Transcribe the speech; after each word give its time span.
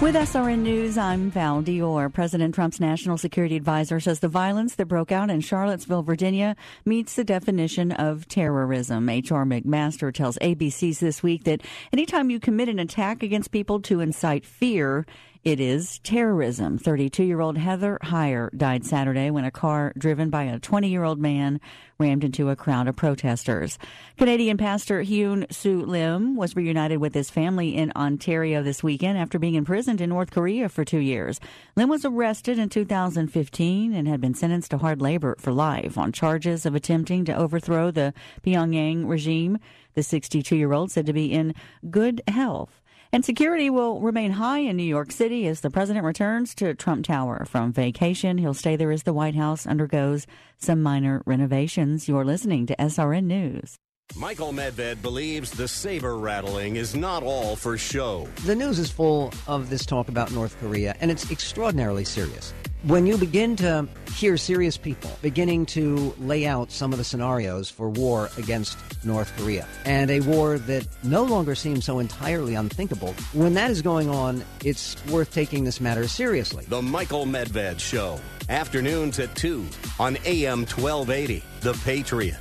With 0.00 0.14
SRN 0.14 0.60
News, 0.60 0.96
I'm 0.96 1.28
Val 1.28 1.60
Dior. 1.60 2.12
President 2.12 2.54
Trump's 2.54 2.78
national 2.78 3.18
security 3.18 3.56
advisor 3.56 3.98
says 3.98 4.20
the 4.20 4.28
violence 4.28 4.76
that 4.76 4.86
broke 4.86 5.10
out 5.10 5.28
in 5.28 5.40
Charlottesville, 5.40 6.04
Virginia 6.04 6.54
meets 6.84 7.16
the 7.16 7.24
definition 7.24 7.90
of 7.90 8.28
terrorism. 8.28 9.08
H.R. 9.08 9.44
McMaster 9.44 10.14
tells 10.14 10.38
ABC's 10.38 11.00
this 11.00 11.20
week 11.20 11.42
that 11.44 11.62
anytime 11.92 12.30
you 12.30 12.38
commit 12.38 12.68
an 12.68 12.78
attack 12.78 13.24
against 13.24 13.50
people 13.50 13.80
to 13.82 13.98
incite 13.98 14.46
fear, 14.46 15.04
it 15.44 15.60
is 15.60 15.98
terrorism. 16.00 16.78
32 16.78 17.22
year 17.24 17.40
old 17.40 17.56
Heather 17.56 17.98
Heyer 18.02 18.50
died 18.56 18.84
Saturday 18.84 19.30
when 19.30 19.44
a 19.44 19.50
car 19.50 19.92
driven 19.96 20.30
by 20.30 20.44
a 20.44 20.58
20 20.58 20.88
year 20.88 21.04
old 21.04 21.18
man 21.18 21.60
rammed 21.98 22.24
into 22.24 22.50
a 22.50 22.56
crowd 22.56 22.88
of 22.88 22.96
protesters. 22.96 23.78
Canadian 24.16 24.56
pastor 24.56 25.02
Hyun 25.02 25.52
Soo 25.52 25.84
Lim 25.84 26.36
was 26.36 26.56
reunited 26.56 26.98
with 26.98 27.14
his 27.14 27.30
family 27.30 27.76
in 27.76 27.92
Ontario 27.96 28.62
this 28.62 28.82
weekend 28.82 29.18
after 29.18 29.38
being 29.38 29.54
imprisoned 29.54 30.00
in 30.00 30.10
North 30.10 30.30
Korea 30.30 30.68
for 30.68 30.84
two 30.84 30.98
years. 30.98 31.40
Lim 31.76 31.88
was 31.88 32.04
arrested 32.04 32.58
in 32.58 32.68
2015 32.68 33.94
and 33.94 34.08
had 34.08 34.20
been 34.20 34.34
sentenced 34.34 34.70
to 34.72 34.78
hard 34.78 35.00
labor 35.00 35.36
for 35.38 35.52
life 35.52 35.96
on 35.96 36.12
charges 36.12 36.66
of 36.66 36.74
attempting 36.74 37.24
to 37.24 37.36
overthrow 37.36 37.90
the 37.90 38.12
Pyongyang 38.44 39.08
regime. 39.08 39.58
The 39.94 40.02
62 40.02 40.56
year 40.56 40.72
old 40.72 40.90
said 40.90 41.06
to 41.06 41.12
be 41.12 41.32
in 41.32 41.54
good 41.90 42.22
health. 42.28 42.80
And 43.10 43.24
security 43.24 43.70
will 43.70 44.00
remain 44.00 44.32
high 44.32 44.58
in 44.58 44.76
New 44.76 44.82
York 44.82 45.12
City 45.12 45.46
as 45.46 45.60
the 45.60 45.70
president 45.70 46.04
returns 46.04 46.54
to 46.56 46.74
Trump 46.74 47.06
Tower 47.06 47.46
from 47.46 47.72
vacation. 47.72 48.36
He'll 48.36 48.52
stay 48.52 48.76
there 48.76 48.92
as 48.92 49.04
the 49.04 49.14
White 49.14 49.34
House 49.34 49.66
undergoes 49.66 50.26
some 50.58 50.82
minor 50.82 51.22
renovations. 51.24 52.06
You're 52.06 52.24
listening 52.24 52.66
to 52.66 52.76
SRN 52.76 53.24
News. 53.24 53.78
Michael 54.16 54.52
Medved 54.52 55.02
believes 55.02 55.50
the 55.50 55.68
saber 55.68 56.16
rattling 56.16 56.76
is 56.76 56.96
not 56.96 57.22
all 57.22 57.54
for 57.56 57.76
show. 57.78 58.26
The 58.46 58.54
news 58.54 58.78
is 58.78 58.90
full 58.90 59.32
of 59.46 59.70
this 59.70 59.84
talk 59.86 60.08
about 60.08 60.32
North 60.32 60.58
Korea, 60.60 60.96
and 61.00 61.10
it's 61.10 61.30
extraordinarily 61.30 62.04
serious. 62.04 62.52
When 62.84 63.06
you 63.06 63.16
begin 63.18 63.56
to 63.56 63.86
hear 64.14 64.36
serious 64.36 64.76
people 64.76 65.10
beginning 65.20 65.66
to 65.66 66.14
lay 66.18 66.46
out 66.46 66.70
some 66.70 66.92
of 66.92 66.98
the 66.98 67.04
scenarios 67.04 67.68
for 67.68 67.90
war 67.90 68.30
against 68.38 68.78
North 69.04 69.32
Korea, 69.36 69.66
and 69.84 70.10
a 70.10 70.20
war 70.20 70.58
that 70.58 70.86
no 71.04 71.22
longer 71.24 71.54
seems 71.54 71.84
so 71.84 71.98
entirely 71.98 72.54
unthinkable, 72.54 73.14
when 73.32 73.54
that 73.54 73.70
is 73.70 73.82
going 73.82 74.08
on, 74.08 74.44
it's 74.64 74.96
worth 75.06 75.32
taking 75.32 75.64
this 75.64 75.80
matter 75.80 76.08
seriously. 76.08 76.64
The 76.68 76.82
Michael 76.82 77.26
Medved 77.26 77.80
Show, 77.80 78.20
afternoons 78.48 79.18
at 79.18 79.34
2 79.36 79.66
on 79.98 80.16
AM 80.24 80.60
1280, 80.60 81.42
The 81.60 81.72
Patriot. 81.84 82.36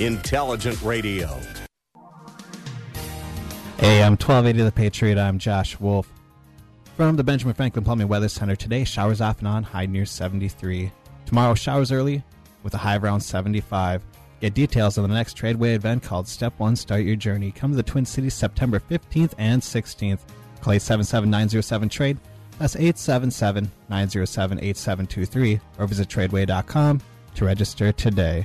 Intelligent 0.00 0.82
Radio. 0.82 1.28
Hey, 3.78 4.02
I'm 4.02 4.14
1280 4.14 4.62
The 4.64 4.72
Patriot, 4.72 5.18
I'm 5.18 5.38
Josh 5.38 5.78
Wolf. 5.78 6.10
From 6.96 7.14
the 7.14 7.22
Benjamin 7.22 7.54
Franklin 7.54 7.84
Plumbing 7.84 8.08
Weather 8.08 8.28
Center, 8.28 8.56
today 8.56 8.82
showers 8.82 9.20
off 9.20 9.38
and 9.38 9.46
on, 9.46 9.62
high 9.62 9.86
near 9.86 10.04
73. 10.04 10.90
Tomorrow 11.26 11.54
showers 11.54 11.92
early 11.92 12.24
with 12.64 12.74
a 12.74 12.78
high 12.78 12.96
around 12.96 13.20
75. 13.20 14.02
Get 14.40 14.54
details 14.54 14.98
on 14.98 15.08
the 15.08 15.14
next 15.14 15.36
Tradeway 15.36 15.76
event 15.76 16.02
called 16.02 16.26
Step 16.26 16.52
1 16.58 16.74
Start 16.74 17.04
Your 17.04 17.14
Journey. 17.14 17.52
Come 17.52 17.70
to 17.70 17.76
the 17.76 17.84
Twin 17.84 18.04
Cities 18.04 18.34
September 18.34 18.80
15th 18.80 19.34
and 19.38 19.62
16th. 19.62 20.20
Call 20.60 20.72
877 20.72 21.88
Trade. 21.88 22.18
That's 22.58 22.74
877 22.74 23.70
907 23.88 24.58
8723 24.58 25.60
or 25.78 25.86
visit 25.86 26.08
tradeway.com 26.08 27.00
to 27.36 27.44
register 27.44 27.92
today. 27.92 28.44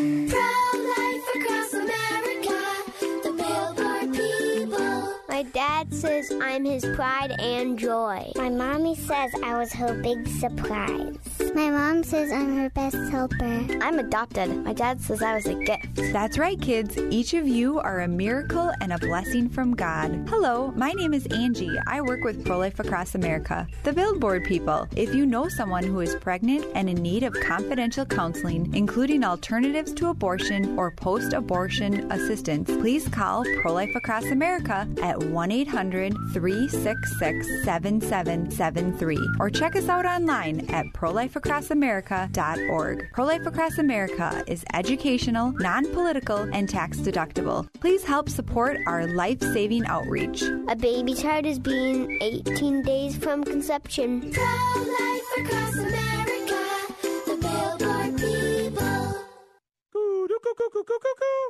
Pro-life 0.00 0.59
says 6.00 6.32
I'm 6.40 6.64
his 6.64 6.82
pride 6.96 7.32
and 7.38 7.78
joy. 7.78 8.32
My 8.34 8.48
mommy 8.48 8.94
says 8.94 9.32
I 9.44 9.58
was 9.58 9.70
her 9.74 9.92
big 10.00 10.26
surprise. 10.26 11.18
My 11.54 11.68
mom 11.68 12.02
says 12.04 12.32
I'm 12.32 12.56
her 12.56 12.70
best 12.70 12.96
helper. 13.10 13.66
I'm 13.82 13.98
adopted. 13.98 14.64
My 14.64 14.72
dad 14.72 15.02
says 15.02 15.20
I 15.22 15.34
was 15.34 15.46
a 15.46 15.54
gift. 15.54 15.96
That's 15.96 16.38
right, 16.38 16.58
kids. 16.58 16.96
Each 17.10 17.34
of 17.34 17.46
you 17.46 17.80
are 17.80 18.00
a 18.00 18.08
miracle 18.08 18.72
and 18.80 18.94
a 18.94 18.98
blessing 18.98 19.50
from 19.50 19.76
God. 19.76 20.26
Hello, 20.26 20.72
my 20.74 20.92
name 20.92 21.12
is 21.12 21.26
Angie. 21.26 21.78
I 21.86 22.00
work 22.00 22.24
with 22.24 22.46
Pro 22.46 22.58
Life 22.58 22.80
Across 22.80 23.14
America, 23.14 23.66
the 23.82 23.92
Billboard 23.92 24.44
people. 24.44 24.88
If 24.96 25.14
you 25.14 25.26
know 25.26 25.48
someone 25.48 25.84
who 25.84 26.00
is 26.00 26.14
pregnant 26.14 26.64
and 26.74 26.88
in 26.88 26.96
need 26.96 27.24
of 27.24 27.34
confidential 27.34 28.06
counseling, 28.06 28.74
including 28.74 29.22
alternatives 29.22 29.92
to 29.94 30.08
abortion 30.08 30.78
or 30.78 30.92
post 30.92 31.34
abortion 31.34 32.10
assistance, 32.10 32.70
please 32.70 33.06
call 33.08 33.44
Pro 33.60 33.74
Life 33.74 33.94
Across 33.94 34.24
America 34.26 34.88
at 35.02 35.22
1 35.22 35.50
800 35.50 35.89
366 35.90 37.64
7773 37.64 39.18
or 39.38 39.50
check 39.50 39.76
us 39.76 39.88
out 39.88 40.06
online 40.06 40.68
at 40.70 40.86
prolifeacrossamerica.org. 40.94 43.08
Pro 43.12 43.24
Life 43.24 43.46
Across 43.46 43.78
America 43.78 44.42
is 44.46 44.64
educational, 44.74 45.52
non 45.52 45.90
political, 45.92 46.48
and 46.52 46.68
tax 46.68 46.98
deductible. 46.98 47.66
Please 47.80 48.04
help 48.04 48.28
support 48.28 48.76
our 48.86 49.06
life 49.06 49.40
saving 49.40 49.86
outreach. 49.86 50.42
A 50.68 50.76
baby 50.76 51.14
child 51.14 51.46
is 51.46 51.58
being 51.58 52.18
18 52.20 52.82
days 52.82 53.16
from 53.16 53.42
conception. 53.44 54.32
Pro-life 54.32 55.22
across 55.38 55.74
America, 55.74 56.09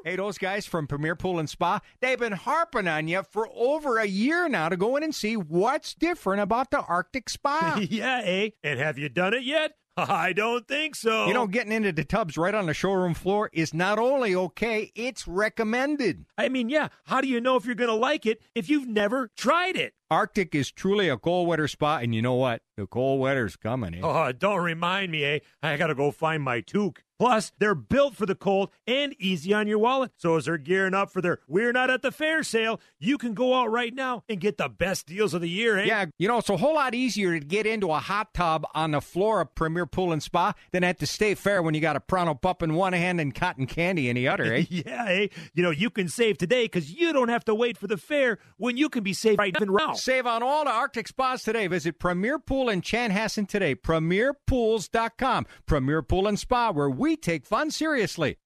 Hey, 0.04 0.16
those 0.16 0.38
guys 0.38 0.66
from 0.66 0.87
Premier 0.87 1.16
Pool 1.16 1.38
and 1.38 1.50
Spa, 1.50 1.81
they've 2.00 2.19
been 2.19 2.32
harping 2.32 2.88
on 2.88 3.09
you 3.09 3.22
for 3.22 3.48
over 3.54 3.98
a 3.98 4.06
year 4.06 4.48
now 4.48 4.69
to 4.69 4.76
go 4.76 4.97
in 4.97 5.03
and 5.03 5.15
see 5.15 5.37
what's 5.37 5.94
different 5.94 6.41
about 6.41 6.71
the 6.71 6.81
Arctic 6.81 7.28
Spa. 7.28 7.81
yeah, 7.91 8.22
eh? 8.25 8.50
And 8.62 8.78
have 8.78 8.99
you 8.99 9.09
done 9.09 9.34
it 9.34 9.43
yet? 9.43 9.72
I 9.97 10.32
don't 10.32 10.66
think 10.66 10.94
so. 10.94 11.26
You 11.26 11.34
know, 11.34 11.47
getting 11.47 11.72
into 11.72 11.93
the 11.93 12.04
tubs 12.04 12.38
right 12.38 12.54
on 12.54 12.66
the 12.66 12.75
showroom 12.75 13.14
floor 13.14 13.50
is 13.52 13.75
not 13.75 13.99
only 13.99 14.34
okay, 14.34 14.93
it's 14.94 15.26
recommended. 15.26 16.25
I 16.38 16.49
mean, 16.49 16.69
yeah, 16.69 16.88
how 17.05 17.20
do 17.20 17.29
you 17.29 17.40
know 17.40 17.56
if 17.56 17.67
you're 17.67 17.75
going 17.75 17.90
to 17.90 17.94
like 17.94 18.26
it 18.26 18.40
if 18.55 18.70
you've 18.70 18.88
never 18.88 19.31
tried 19.37 19.76
it? 19.76 19.94
Arctic 20.10 20.54
is 20.54 20.72
truly 20.72 21.08
a 21.08 21.16
cold 21.16 21.46
weather 21.46 21.68
spot, 21.68 22.02
and 22.02 22.14
you 22.14 22.20
know 22.20 22.34
what? 22.34 22.62
The 22.76 22.86
cold 22.86 23.20
weather's 23.20 23.56
coming. 23.56 23.94
Eh? 23.94 24.00
Oh, 24.02 24.32
don't 24.32 24.62
remind 24.62 25.12
me, 25.12 25.24
eh? 25.24 25.38
I 25.62 25.76
got 25.76 25.88
to 25.88 25.94
go 25.94 26.10
find 26.10 26.42
my 26.42 26.62
toque. 26.62 27.04
Plus, 27.20 27.52
they're 27.58 27.74
built 27.74 28.16
for 28.16 28.24
the 28.24 28.34
cold 28.34 28.70
and 28.86 29.14
easy 29.18 29.52
on 29.52 29.66
your 29.66 29.78
wallet. 29.78 30.10
So 30.16 30.36
as 30.36 30.46
they're 30.46 30.56
gearing 30.56 30.94
up 30.94 31.12
for 31.12 31.20
their 31.20 31.40
We're 31.46 31.70
Not 31.70 31.90
at 31.90 32.00
the 32.00 32.10
Fair 32.10 32.42
sale, 32.42 32.80
you 32.98 33.18
can 33.18 33.34
go 33.34 33.52
out 33.52 33.70
right 33.70 33.94
now 33.94 34.24
and 34.26 34.40
get 34.40 34.56
the 34.56 34.70
best 34.70 35.06
deals 35.06 35.34
of 35.34 35.42
the 35.42 35.48
year, 35.50 35.76
eh? 35.76 35.84
Yeah, 35.84 36.06
you 36.18 36.26
know, 36.26 36.38
it's 36.38 36.48
a 36.48 36.56
whole 36.56 36.76
lot 36.76 36.94
easier 36.94 37.38
to 37.38 37.44
get 37.44 37.66
into 37.66 37.90
a 37.92 37.98
hot 37.98 38.32
tub 38.32 38.66
on 38.74 38.92
the 38.92 39.02
floor 39.02 39.42
of 39.42 39.54
Premier 39.54 39.84
Pool 39.84 40.12
and 40.12 40.22
Spa 40.22 40.54
than 40.72 40.82
at 40.82 40.96
the 40.96 41.04
State 41.04 41.36
Fair 41.36 41.62
when 41.62 41.74
you 41.74 41.82
got 41.82 41.94
a 41.94 42.00
Pronto 42.00 42.32
Pup 42.32 42.62
in 42.62 42.72
one 42.72 42.94
hand 42.94 43.20
and 43.20 43.34
cotton 43.34 43.66
candy 43.66 44.08
in 44.08 44.16
the 44.16 44.26
other, 44.26 44.54
eh? 44.54 44.64
yeah, 44.70 45.04
eh? 45.06 45.26
You 45.52 45.62
know, 45.62 45.70
you 45.70 45.90
can 45.90 46.08
save 46.08 46.38
today 46.38 46.64
because 46.64 46.90
you 46.90 47.12
don't 47.12 47.28
have 47.28 47.44
to 47.44 47.54
wait 47.54 47.76
for 47.76 47.86
the 47.86 47.98
fair 47.98 48.38
when 48.56 48.78
you 48.78 48.88
can 48.88 49.02
be 49.02 49.12
saved 49.12 49.38
right 49.38 49.54
now. 49.60 49.92
Save 50.00 50.26
on 50.26 50.43
all 50.43 50.64
the 50.64 50.70
Arctic 50.70 51.08
spas 51.08 51.43
today. 51.43 51.67
Visit 51.67 51.99
Premier 51.99 52.38
Pool 52.38 52.70
in 52.70 52.81
Chanhassen 52.81 53.47
today. 53.47 53.75
PremierPools.com. 53.75 55.47
Premier 55.67 56.02
Pool 56.02 56.26
and 56.26 56.38
Spa, 56.38 56.70
where 56.70 56.88
we 56.88 57.17
take 57.17 57.44
fun 57.44 57.70
seriously. 57.70 58.38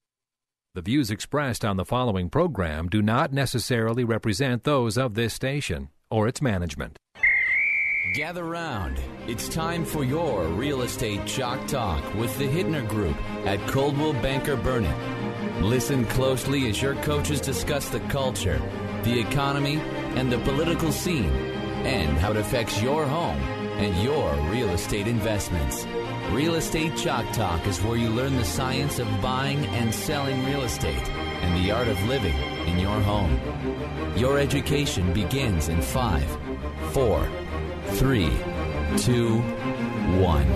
The 0.75 0.83
views 0.83 1.13
expressed 1.13 1.65
on 1.65 1.77
the 1.77 1.85
following 1.85 2.29
program 2.29 2.89
do 2.89 3.01
not 3.01 3.33
necessarily 3.33 4.03
represent 4.03 4.65
those 4.65 4.99
of 4.99 5.15
this 5.15 5.33
station 5.33 5.91
or 6.11 6.27
its 6.27 6.43
management. 6.43 6.99
Gather 8.15 8.45
round. 8.45 9.01
It's 9.29 9.49
time 9.49 9.85
for 9.85 10.03
your 10.03 10.45
real 10.49 10.83
estate 10.83 11.25
chalk 11.27 11.65
talk 11.69 12.15
with 12.15 12.37
the 12.39 12.49
Hittner 12.49 12.87
Group 12.89 13.17
at 13.47 13.65
Coldwell 13.69 14.15
Banker 14.15 14.57
Burnett. 14.57 15.63
Listen 15.63 16.05
closely 16.07 16.69
as 16.69 16.83
your 16.83 16.97
coaches 16.97 17.41
discuss 17.41 17.89
the 17.89 18.01
culture, 18.01 18.61
the 19.05 19.19
economy, 19.19 19.81
and 20.17 20.31
the 20.31 20.39
political 20.39 20.93
scene, 20.93 21.31
and 21.85 22.17
how 22.19 22.31
it 22.31 22.37
affects 22.37 22.81
your 22.81 23.07
home 23.07 23.41
and 23.79 24.03
your 24.03 24.33
real 24.51 24.71
estate 24.71 25.07
investments. 25.07 25.87
Real 26.31 26.55
Estate 26.55 26.97
Chalk 26.97 27.31
Talk 27.33 27.67
is 27.67 27.81
where 27.83 27.97
you 27.97 28.09
learn 28.09 28.37
the 28.37 28.45
science 28.45 28.99
of 28.99 29.09
buying 29.21 29.67
and 29.67 29.95
selling 29.95 30.45
real 30.47 30.63
estate 30.63 31.09
and 31.09 31.65
the 31.65 31.71
art 31.71 31.89
of 31.89 32.03
living 32.07 32.35
in 32.67 32.79
your 32.79 33.01
home. 33.01 33.39
Your 34.17 34.39
education 34.39 35.13
begins 35.13 35.69
in 35.69 35.83
five, 35.83 36.25
four, 36.93 37.29
three, 37.89 38.31
two, 38.97 39.39
one. 40.21 40.47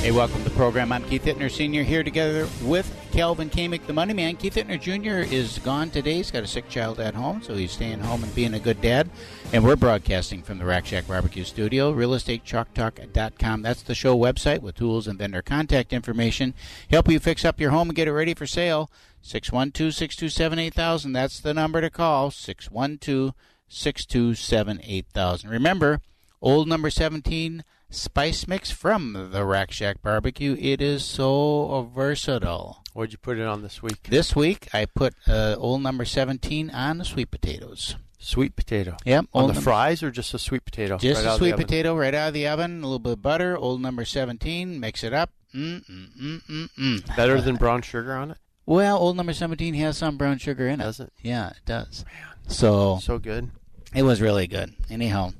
Hey, 0.00 0.12
welcome 0.12 0.38
to 0.38 0.44
the 0.44 0.56
program. 0.56 0.92
I'm 0.92 1.04
Keith 1.04 1.24
Hittner 1.24 1.50
Sr. 1.50 1.82
here 1.82 2.04
together 2.04 2.46
with 2.62 2.97
Calvin 3.12 3.50
Kamick, 3.50 3.86
the 3.86 3.92
money 3.92 4.14
man. 4.14 4.36
Keith 4.36 4.54
Hittner 4.54 4.80
Jr. 4.80 5.32
is 5.32 5.58
gone 5.60 5.90
today. 5.90 6.14
He's 6.14 6.30
got 6.30 6.42
a 6.42 6.46
sick 6.46 6.68
child 6.68 7.00
at 7.00 7.14
home, 7.14 7.42
so 7.42 7.54
he's 7.54 7.72
staying 7.72 8.00
home 8.00 8.22
and 8.22 8.34
being 8.34 8.54
a 8.54 8.60
good 8.60 8.80
dad. 8.80 9.10
And 9.52 9.64
we're 9.64 9.76
broadcasting 9.76 10.42
from 10.42 10.58
the 10.58 10.64
Rack 10.64 10.86
Shack 10.86 11.06
Barbecue 11.06 11.44
Studio, 11.44 11.92
realestatechalktalk.com. 11.92 13.62
That's 13.62 13.82
the 13.82 13.94
show 13.94 14.16
website 14.16 14.60
with 14.60 14.76
tools 14.76 15.06
and 15.06 15.18
vendor 15.18 15.42
contact 15.42 15.92
information. 15.92 16.54
Help 16.90 17.08
you 17.08 17.18
fix 17.18 17.44
up 17.44 17.60
your 17.60 17.70
home 17.70 17.88
and 17.88 17.96
get 17.96 18.08
it 18.08 18.12
ready 18.12 18.34
for 18.34 18.46
sale. 18.46 18.90
612 19.22 19.94
627 19.94 20.58
8000. 20.58 21.12
That's 21.12 21.40
the 21.40 21.54
number 21.54 21.80
to 21.80 21.90
call. 21.90 22.30
612 22.30 23.34
627 23.68 24.80
8000. 24.82 25.50
Remember, 25.50 26.00
old 26.40 26.68
number 26.68 26.90
17 26.90 27.64
spice 27.90 28.46
mix 28.46 28.70
from 28.70 29.30
the 29.32 29.44
Rack 29.44 29.70
Shack 29.70 30.02
Barbecue. 30.02 30.56
It 30.58 30.80
is 30.80 31.04
so 31.04 31.90
versatile. 31.94 32.82
What'd 32.98 33.12
you 33.12 33.18
put 33.18 33.38
it 33.38 33.46
on 33.46 33.62
this 33.62 33.80
week? 33.80 34.08
This 34.10 34.34
week, 34.34 34.66
I 34.74 34.84
put 34.84 35.14
uh, 35.28 35.54
old 35.56 35.82
number 35.82 36.04
17 36.04 36.68
on 36.70 36.98
the 36.98 37.04
sweet 37.04 37.30
potatoes. 37.30 37.94
Sweet 38.18 38.56
potato. 38.56 38.96
Yep. 39.04 39.26
On 39.34 39.46
the 39.46 39.52
num- 39.52 39.62
fries 39.62 40.02
or 40.02 40.10
just 40.10 40.34
a 40.34 40.38
sweet 40.40 40.64
potato? 40.64 40.98
Just 40.98 41.24
right 41.24 41.32
a 41.32 41.36
sweet 41.36 41.54
potato 41.54 41.96
right 41.96 42.12
out 42.12 42.26
of 42.26 42.34
the 42.34 42.48
oven, 42.48 42.80
a 42.82 42.86
little 42.86 42.98
bit 42.98 43.12
of 43.12 43.22
butter, 43.22 43.56
old 43.56 43.80
number 43.80 44.04
17, 44.04 44.80
mix 44.80 45.04
it 45.04 45.12
up. 45.12 45.30
Mm, 45.54 45.88
mm, 45.88 46.08
mm, 46.20 46.42
mm, 46.42 46.68
mm. 46.76 47.16
Better 47.16 47.40
than 47.40 47.54
brown 47.54 47.82
sugar 47.82 48.16
on 48.16 48.32
it? 48.32 48.38
Well, 48.66 48.98
old 48.98 49.16
number 49.16 49.32
17 49.32 49.74
has 49.74 49.96
some 49.96 50.16
brown 50.16 50.38
sugar 50.38 50.66
in 50.66 50.80
it. 50.80 50.82
Does 50.82 50.98
it? 50.98 51.12
Yeah, 51.22 51.50
it 51.50 51.64
does. 51.64 52.04
Man, 52.04 52.50
So 52.50 52.98
So 53.00 53.20
good. 53.20 53.48
it 53.94 54.02
was 54.02 54.20
really 54.20 54.48
good. 54.48 54.74
Anyhow, 54.90 55.34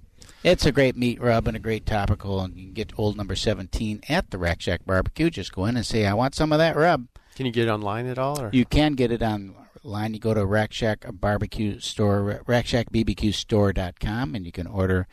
it's 0.45 0.65
a 0.65 0.71
great 0.71 0.97
meat 0.97 1.21
rub 1.21 1.49
and 1.49 1.57
a 1.57 1.61
great 1.61 1.87
topical, 1.87 2.41
and 2.41 2.57
you 2.57 2.67
can 2.67 2.73
get 2.75 2.93
old 2.97 3.17
number 3.17 3.35
17 3.35 4.03
at 4.09 4.31
the 4.31 4.39
Rack 4.39 4.61
Shack 4.61 4.83
Barbecue. 4.87 5.29
Just 5.29 5.53
go 5.53 5.65
in 5.65 5.77
and 5.77 5.85
say, 5.85 6.07
I 6.07 6.15
want 6.15 6.37
some 6.37 6.53
of 6.53 6.59
that 6.59 6.77
rub. 6.77 7.09
Can 7.39 7.47
you 7.47 7.53
get 7.53 7.69
it 7.69 7.71
online 7.71 8.09
at 8.09 8.19
all? 8.19 8.41
Or? 8.41 8.51
You 8.53 8.65
can 8.65 8.95
get 8.95 9.13
it 9.13 9.23
online. 9.23 10.13
You 10.13 10.19
go 10.19 10.35
to 10.35 10.45
Rack 10.45 10.73
Shack 10.73 11.05
Barbecue 11.09 11.79
Store, 11.79 12.43
RackShackBBQStore.com, 12.49 14.35
and 14.35 14.45
you 14.45 14.51
can 14.51 14.67
order 14.67 15.07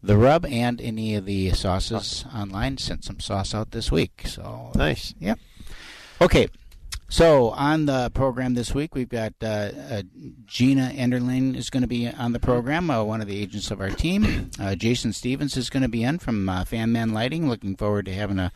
the 0.00 0.16
rub 0.16 0.46
and 0.46 0.80
any 0.80 1.16
of 1.16 1.24
the 1.24 1.50
sauces 1.50 2.24
online. 2.32 2.78
Sent 2.78 3.02
some 3.04 3.18
sauce 3.18 3.52
out 3.52 3.72
this 3.72 3.90
week. 3.90 4.22
So 4.26 4.70
Nice. 4.76 5.12
Yep. 5.18 5.40
Okay. 6.20 6.46
So 7.08 7.50
on 7.50 7.86
the 7.86 8.12
program 8.14 8.54
this 8.54 8.72
week, 8.72 8.94
we've 8.94 9.08
got 9.08 9.32
uh, 9.42 9.72
uh, 9.90 10.02
Gina 10.46 10.92
Enderling 10.94 11.56
is 11.56 11.68
going 11.68 11.82
to 11.82 11.88
be 11.88 12.06
on 12.06 12.30
the 12.30 12.38
program, 12.38 12.88
uh, 12.88 13.02
one 13.02 13.20
of 13.20 13.26
the 13.26 13.42
agents 13.42 13.72
of 13.72 13.80
our 13.80 13.90
team. 13.90 14.52
Uh, 14.60 14.76
Jason 14.76 15.12
Stevens 15.12 15.56
is 15.56 15.68
going 15.68 15.82
to 15.82 15.88
be 15.88 16.04
in 16.04 16.20
from 16.20 16.48
uh, 16.48 16.64
Fan 16.64 16.92
Man 16.92 17.12
Lighting. 17.12 17.48
Looking 17.48 17.74
forward 17.74 18.06
to 18.06 18.14
having 18.14 18.38
a 18.38 18.52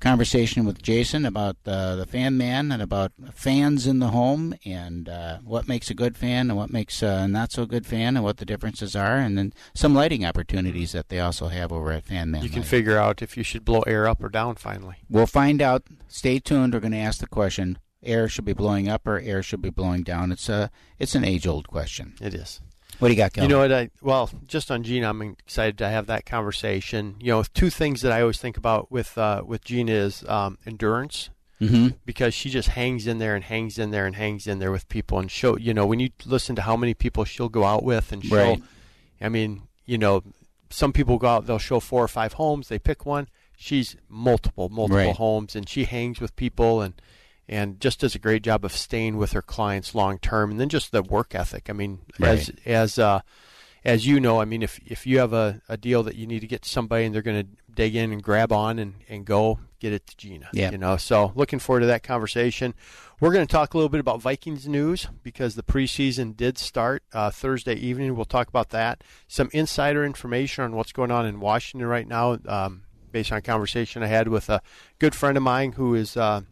conversation 0.00 0.64
with 0.64 0.82
Jason 0.82 1.24
about 1.26 1.56
uh, 1.66 1.96
the 1.96 2.06
fan 2.06 2.36
man 2.36 2.70
and 2.72 2.80
about 2.82 3.12
fans 3.32 3.86
in 3.86 3.98
the 3.98 4.08
home 4.08 4.54
and 4.64 5.08
uh, 5.08 5.38
what 5.44 5.68
makes 5.68 5.90
a 5.90 5.94
good 5.94 6.16
fan 6.16 6.50
and 6.50 6.56
what 6.56 6.70
makes 6.70 7.02
a 7.02 7.26
not 7.28 7.52
so 7.52 7.66
good 7.66 7.86
fan 7.86 8.16
and 8.16 8.24
what 8.24 8.36
the 8.38 8.44
differences 8.44 8.94
are, 8.96 9.16
and 9.18 9.36
then 9.36 9.52
some 9.74 9.94
lighting 9.94 10.24
opportunities 10.24 10.92
that 10.92 11.08
they 11.08 11.20
also 11.20 11.48
have 11.48 11.72
over 11.72 11.92
at 11.92 12.04
Fan 12.04 12.30
Man. 12.30 12.42
You 12.42 12.48
can 12.48 12.58
Lighting. 12.60 12.70
figure 12.70 12.98
out 12.98 13.22
if 13.22 13.36
you 13.36 13.42
should 13.42 13.64
blow 13.64 13.80
air 13.82 14.06
up 14.08 14.22
or 14.22 14.28
down 14.28 14.54
finally. 14.56 14.96
We'll 15.08 15.26
find 15.26 15.60
out. 15.60 15.84
Stay 16.08 16.38
tuned. 16.38 16.74
We're 16.74 16.80
going 16.80 16.92
to 16.92 16.98
ask 16.98 17.20
the 17.20 17.26
question: 17.26 17.78
air 18.02 18.28
should 18.28 18.44
be 18.44 18.52
blowing 18.52 18.88
up 18.88 19.06
or 19.06 19.18
air 19.18 19.42
should 19.42 19.62
be 19.62 19.70
blowing 19.70 20.02
down? 20.02 20.32
It's 20.32 20.48
a 20.48 20.70
it's 20.98 21.14
an 21.14 21.24
age 21.24 21.46
old 21.46 21.68
question. 21.68 22.14
It 22.20 22.34
is. 22.34 22.60
What 22.98 23.08
do 23.08 23.14
you 23.14 23.18
got, 23.18 23.32
going? 23.32 23.48
You 23.48 23.54
know 23.54 23.60
what? 23.60 23.72
I 23.72 23.90
well, 24.02 24.28
just 24.46 24.70
on 24.70 24.82
Gina, 24.82 25.08
I'm 25.08 25.22
excited 25.22 25.78
to 25.78 25.88
have 25.88 26.06
that 26.06 26.26
conversation. 26.26 27.16
You 27.20 27.32
know, 27.32 27.42
two 27.54 27.70
things 27.70 28.02
that 28.02 28.12
I 28.12 28.20
always 28.22 28.38
think 28.38 28.56
about 28.56 28.90
with 28.90 29.16
uh, 29.16 29.42
with 29.46 29.64
Gina 29.64 29.92
is 29.92 30.24
um, 30.28 30.58
endurance, 30.66 31.30
Mhm. 31.60 31.94
because 32.04 32.34
she 32.34 32.50
just 32.50 32.68
hangs 32.70 33.06
in 33.06 33.18
there 33.18 33.34
and 33.34 33.44
hangs 33.44 33.78
in 33.78 33.90
there 33.90 34.06
and 34.06 34.16
hangs 34.16 34.46
in 34.46 34.58
there 34.58 34.72
with 34.72 34.88
people 34.88 35.18
and 35.18 35.30
show. 35.30 35.56
You 35.56 35.74
know, 35.74 35.86
when 35.86 36.00
you 36.00 36.10
listen 36.26 36.56
to 36.56 36.62
how 36.62 36.76
many 36.76 36.94
people 36.94 37.24
she'll 37.24 37.48
go 37.48 37.64
out 37.64 37.82
with 37.84 38.10
and 38.12 38.24
show. 38.24 38.36
Right. 38.36 38.62
I 39.20 39.28
mean, 39.28 39.62
you 39.86 39.98
know, 39.98 40.22
some 40.70 40.92
people 40.92 41.18
go 41.18 41.28
out, 41.28 41.46
they'll 41.46 41.58
show 41.58 41.80
four 41.80 42.02
or 42.04 42.08
five 42.08 42.34
homes, 42.34 42.68
they 42.68 42.78
pick 42.78 43.04
one. 43.06 43.28
She's 43.56 43.96
multiple, 44.08 44.68
multiple 44.68 44.98
Right. 45.06 45.16
homes, 45.16 45.56
and 45.56 45.68
she 45.68 45.84
hangs 45.84 46.20
with 46.20 46.36
people 46.36 46.80
and 46.80 46.94
and 47.48 47.80
just 47.80 48.00
does 48.00 48.14
a 48.14 48.18
great 48.18 48.42
job 48.42 48.64
of 48.64 48.72
staying 48.72 49.16
with 49.16 49.32
her 49.32 49.42
clients 49.42 49.94
long 49.94 50.18
term. 50.18 50.50
And 50.50 50.60
then 50.60 50.68
just 50.68 50.92
the 50.92 51.02
work 51.02 51.34
ethic. 51.34 51.70
I 51.70 51.72
mean, 51.72 52.00
as 52.20 52.50
as 52.66 52.98
uh, 52.98 53.20
as 53.84 54.06
you 54.06 54.20
know, 54.20 54.40
I 54.40 54.44
mean, 54.44 54.62
if 54.62 54.78
if 54.86 55.06
you 55.06 55.18
have 55.18 55.32
a, 55.32 55.62
a 55.68 55.76
deal 55.76 56.02
that 56.02 56.16
you 56.16 56.26
need 56.26 56.40
to 56.40 56.46
get 56.46 56.62
to 56.62 56.68
somebody 56.68 57.04
and 57.04 57.14
they're 57.14 57.22
going 57.22 57.42
to 57.42 57.48
dig 57.74 57.94
in 57.94 58.12
and 58.12 58.22
grab 58.22 58.52
on 58.52 58.78
and, 58.80 58.94
and 59.08 59.24
go, 59.24 59.60
get 59.78 59.92
it 59.92 60.04
to 60.08 60.16
Gina. 60.16 60.48
Yeah. 60.52 60.72
You 60.72 60.78
know, 60.78 60.96
so 60.96 61.32
looking 61.36 61.60
forward 61.60 61.80
to 61.80 61.86
that 61.86 62.02
conversation. 62.02 62.74
We're 63.20 63.32
going 63.32 63.46
to 63.46 63.50
talk 63.50 63.74
a 63.74 63.76
little 63.76 63.88
bit 63.88 64.00
about 64.00 64.20
Vikings 64.20 64.68
news 64.68 65.08
because 65.22 65.54
the 65.54 65.62
preseason 65.62 66.36
did 66.36 66.58
start 66.58 67.02
uh, 67.12 67.30
Thursday 67.30 67.74
evening. 67.74 68.14
We'll 68.14 68.24
talk 68.24 68.48
about 68.48 68.70
that. 68.70 69.02
Some 69.26 69.48
insider 69.52 70.04
information 70.04 70.64
on 70.64 70.72
what's 70.76 70.92
going 70.92 71.10
on 71.10 71.26
in 71.26 71.40
Washington 71.40 71.88
right 71.88 72.06
now, 72.06 72.38
um, 72.46 72.82
based 73.10 73.32
on 73.32 73.38
a 73.38 73.42
conversation 73.42 74.02
I 74.02 74.06
had 74.06 74.28
with 74.28 74.48
a 74.48 74.60
good 74.98 75.14
friend 75.14 75.36
of 75.36 75.42
mine 75.42 75.72
who 75.72 75.94
is. 75.94 76.16
Uh, 76.16 76.42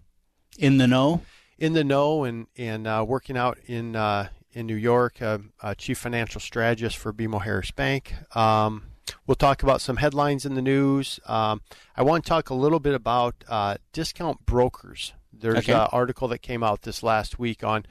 in 0.58 0.79
the 0.79 0.87
know. 0.87 1.23
in 1.58 1.73
the 1.73 1.85
know 1.85 2.25
and 2.25 2.47
and 2.57 2.87
uh, 2.87 3.04
working 3.07 3.37
out 3.37 3.59
in 3.66 3.97
uh, 3.97 4.28
in 4.52 4.66
New 4.66 4.75
York, 4.76 5.21
uh, 5.21 5.38
uh, 5.62 5.75
chief 5.75 5.99
financial 5.99 6.40
strategist 6.40 6.97
for 6.97 7.12
BMO 7.12 7.42
Harris 7.42 7.71
Bank. 7.71 8.14
Um, 8.37 8.85
we'll 9.26 9.35
talk 9.35 9.62
about 9.62 9.81
some 9.81 9.97
headlines 9.97 10.47
in 10.47 10.54
the 10.54 10.62
news. 10.62 11.21
Um, 11.26 11.61
I 11.97 12.02
want 12.02 12.25
to 12.25 12.28
talk 12.28 12.50
a 12.50 12.54
little 12.54 12.81
bit 12.81 12.95
about 12.95 13.35
uh, 13.49 13.76
discount 13.92 14.47
brokers. 14.47 15.12
There's 15.33 15.59
Okay. 15.59 15.73
an 15.75 15.88
article 15.92 16.28
that 16.28 16.38
came 16.38 16.62
out 16.62 16.83
this 16.83 17.02
last 17.02 17.38
week 17.38 17.62
on 17.62 17.85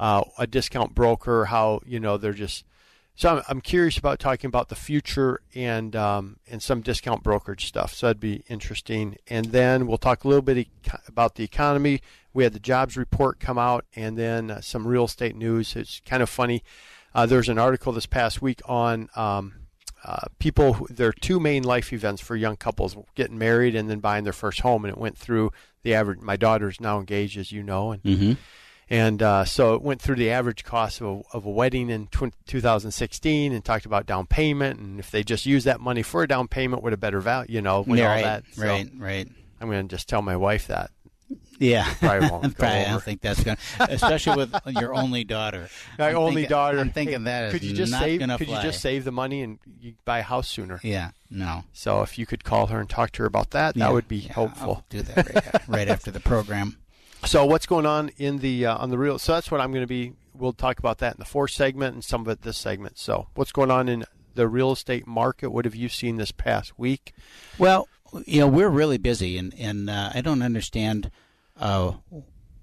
uh, 0.00 0.24
a 0.38 0.46
discount 0.46 0.94
broker, 0.94 1.46
how 1.46 1.80
you 1.86 2.00
know 2.00 2.16
they're 2.16 2.32
just. 2.32 2.64
So 3.18 3.38
I'm, 3.38 3.42
I'm 3.48 3.60
curious 3.60 3.98
about 3.98 4.20
talking 4.20 4.46
about 4.46 4.68
the 4.68 4.76
future 4.76 5.40
and 5.52 5.96
um, 5.96 6.36
and 6.48 6.62
some 6.62 6.82
discount 6.82 7.24
brokerage 7.24 7.66
stuff. 7.66 7.92
So 7.92 8.06
that'd 8.06 8.20
be 8.20 8.44
interesting. 8.48 9.16
And 9.26 9.46
then 9.46 9.88
we'll 9.88 9.98
talk 9.98 10.22
a 10.22 10.28
little 10.28 10.40
bit 10.40 10.68
about 11.08 11.34
the 11.34 11.42
economy. 11.42 12.00
We 12.32 12.44
had 12.44 12.52
the 12.52 12.60
jobs 12.60 12.96
report 12.96 13.40
come 13.40 13.58
out, 13.58 13.84
and 13.96 14.16
then 14.16 14.52
uh, 14.52 14.60
some 14.60 14.86
real 14.86 15.06
estate 15.06 15.34
news. 15.34 15.74
It's 15.74 16.00
kind 16.06 16.22
of 16.22 16.30
funny. 16.30 16.62
Uh, 17.12 17.26
there 17.26 17.38
was 17.38 17.48
an 17.48 17.58
article 17.58 17.92
this 17.92 18.06
past 18.06 18.40
week 18.40 18.60
on 18.66 19.08
um, 19.16 19.54
uh, 20.04 20.26
people. 20.38 20.74
Who, 20.74 20.86
there 20.88 21.08
are 21.08 21.12
two 21.12 21.40
main 21.40 21.64
life 21.64 21.92
events 21.92 22.22
for 22.22 22.36
young 22.36 22.54
couples: 22.54 22.96
getting 23.16 23.36
married 23.36 23.74
and 23.74 23.90
then 23.90 23.98
buying 23.98 24.22
their 24.22 24.32
first 24.32 24.60
home. 24.60 24.84
And 24.84 24.94
it 24.94 24.98
went 24.98 25.18
through 25.18 25.50
the 25.82 25.92
average. 25.92 26.20
My 26.20 26.36
daughter's 26.36 26.80
now 26.80 27.00
engaged, 27.00 27.36
as 27.36 27.50
you 27.50 27.64
know, 27.64 27.90
and 27.90 28.02
Mhm. 28.04 28.36
And 28.90 29.22
uh, 29.22 29.44
so 29.44 29.74
it 29.74 29.82
went 29.82 30.00
through 30.00 30.16
the 30.16 30.30
average 30.30 30.64
cost 30.64 31.00
of 31.00 31.06
a, 31.06 31.36
of 31.36 31.44
a 31.46 31.50
wedding 31.50 31.90
in 31.90 32.06
tw- 32.08 32.32
2016 32.46 33.52
and 33.52 33.64
talked 33.64 33.86
about 33.86 34.06
down 34.06 34.26
payment 34.26 34.78
and 34.80 34.98
if 34.98 35.10
they 35.10 35.22
just 35.22 35.46
use 35.46 35.64
that 35.64 35.80
money 35.80 36.02
for 36.02 36.22
a 36.22 36.28
down 36.28 36.48
payment 36.48 36.82
with 36.82 36.92
a 36.92 36.96
better 36.98 37.20
value, 37.20 37.54
you 37.56 37.62
know, 37.62 37.82
with 37.82 37.98
Yeah, 37.98 38.08
all 38.08 38.14
right, 38.14 38.24
that. 38.24 38.44
So 38.52 38.62
right, 38.66 38.90
right. 38.96 39.28
I'm 39.60 39.68
going 39.70 39.86
to 39.88 39.94
just 39.94 40.08
tell 40.08 40.22
my 40.22 40.36
wife 40.36 40.68
that. 40.68 40.90
Yeah, 41.58 41.92
Probably 41.98 42.30
won't 42.30 42.42
go 42.56 42.60
Probably, 42.60 42.78
I 42.78 42.90
don't 42.90 43.02
think 43.02 43.20
that's 43.20 43.42
gonna, 43.42 43.58
especially 43.80 44.36
with 44.36 44.54
your 44.80 44.94
only 44.94 45.24
daughter. 45.24 45.68
My 45.98 46.10
I'm 46.10 46.16
only 46.16 46.34
thinking- 46.42 46.48
daughter. 46.48 46.78
I'm 46.78 46.90
thinking 46.92 47.24
that 47.24 47.46
is 47.46 47.52
could 47.52 47.64
you 47.64 47.74
just 47.74 47.92
save? 47.92 48.20
Could 48.20 48.46
fly. 48.46 48.56
you 48.56 48.62
just 48.62 48.80
save 48.80 49.04
the 49.04 49.10
money 49.12 49.42
and 49.42 49.58
you 49.80 49.94
buy 50.04 50.20
a 50.20 50.22
house 50.22 50.48
sooner? 50.48 50.80
Yeah, 50.84 51.10
no. 51.30 51.64
So 51.72 52.02
if 52.02 52.16
you 52.16 52.24
could 52.26 52.44
call 52.44 52.68
her 52.68 52.78
and 52.80 52.88
talk 52.88 53.10
to 53.12 53.22
her 53.22 53.26
about 53.26 53.50
that, 53.50 53.76
Yeah, 53.76 53.86
that 53.88 53.92
would 53.92 54.06
be 54.08 54.18
yeah, 54.18 54.32
helpful. 54.34 54.70
I'll 54.76 54.84
do 54.88 55.02
that 55.02 55.34
right, 55.34 55.68
right 55.68 55.88
after 55.88 56.10
the 56.12 56.20
program. 56.20 56.78
So 57.24 57.44
what's 57.44 57.66
going 57.66 57.86
on 57.86 58.10
in 58.16 58.38
the 58.38 58.66
uh, 58.66 58.76
on 58.76 58.90
the 58.90 58.98
real? 58.98 59.18
So 59.18 59.34
that's 59.34 59.50
what 59.50 59.60
I'm 59.60 59.70
going 59.70 59.82
to 59.82 59.88
be. 59.88 60.12
We'll 60.34 60.52
talk 60.52 60.78
about 60.78 60.98
that 60.98 61.14
in 61.14 61.18
the 61.18 61.24
fourth 61.24 61.50
segment 61.50 61.94
and 61.94 62.04
some 62.04 62.22
of 62.22 62.28
it 62.28 62.42
this 62.42 62.56
segment. 62.56 62.98
So 62.98 63.28
what's 63.34 63.52
going 63.52 63.70
on 63.70 63.88
in 63.88 64.04
the 64.34 64.46
real 64.46 64.72
estate 64.72 65.06
market? 65.06 65.50
What 65.50 65.64
have 65.64 65.74
you 65.74 65.88
seen 65.88 66.16
this 66.16 66.30
past 66.30 66.78
week? 66.78 67.12
Well, 67.58 67.88
you 68.24 68.40
know, 68.40 68.46
we're 68.46 68.68
really 68.68 68.98
busy, 68.98 69.36
and 69.36 69.52
and 69.58 69.90
uh, 69.90 70.10
I 70.14 70.20
don't 70.20 70.42
understand. 70.42 71.10
Uh, 71.56 71.94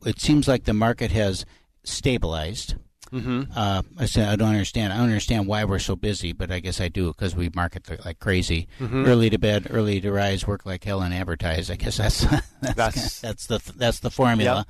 it 0.06 0.20
seems 0.20 0.48
like 0.48 0.64
the 0.64 0.74
market 0.74 1.12
has 1.12 1.46
stabilized. 1.84 2.76
Mhm. 3.16 3.48
Uh, 3.56 3.82
I 3.98 4.06
said 4.06 4.28
I 4.30 4.36
don't 4.36 4.50
understand. 4.50 4.92
I 4.92 4.98
don't 4.98 5.06
understand 5.06 5.48
why 5.48 5.64
we're 5.64 5.80
so 5.80 5.96
busy, 5.96 6.34
but 6.34 6.52
I 6.52 6.60
guess 6.60 6.82
I 6.82 6.90
do 6.90 7.08
because 7.08 7.36
we 7.36 7.50
market 7.56 7.88
like- 8.06 8.20
crazy. 8.20 8.68
Mhm. 8.80 9.08
Early 9.08 9.30
to 9.30 9.38
bed, 9.38 9.68
early 9.70 10.02
to 10.02 10.12
rise, 10.12 10.46
work 10.46 10.66
like 10.66 10.84
hell, 10.84 11.02
and 11.02 11.14
advertise. 11.14 11.72
I 11.72 11.76
guess 11.78 11.98
that's 11.98 12.22
that's 12.62 12.76
That's- 12.76 13.20
that's, 13.22 13.46
the 13.48 13.62
that's 13.78 14.00
the 14.00 14.12
formula. 14.12 14.66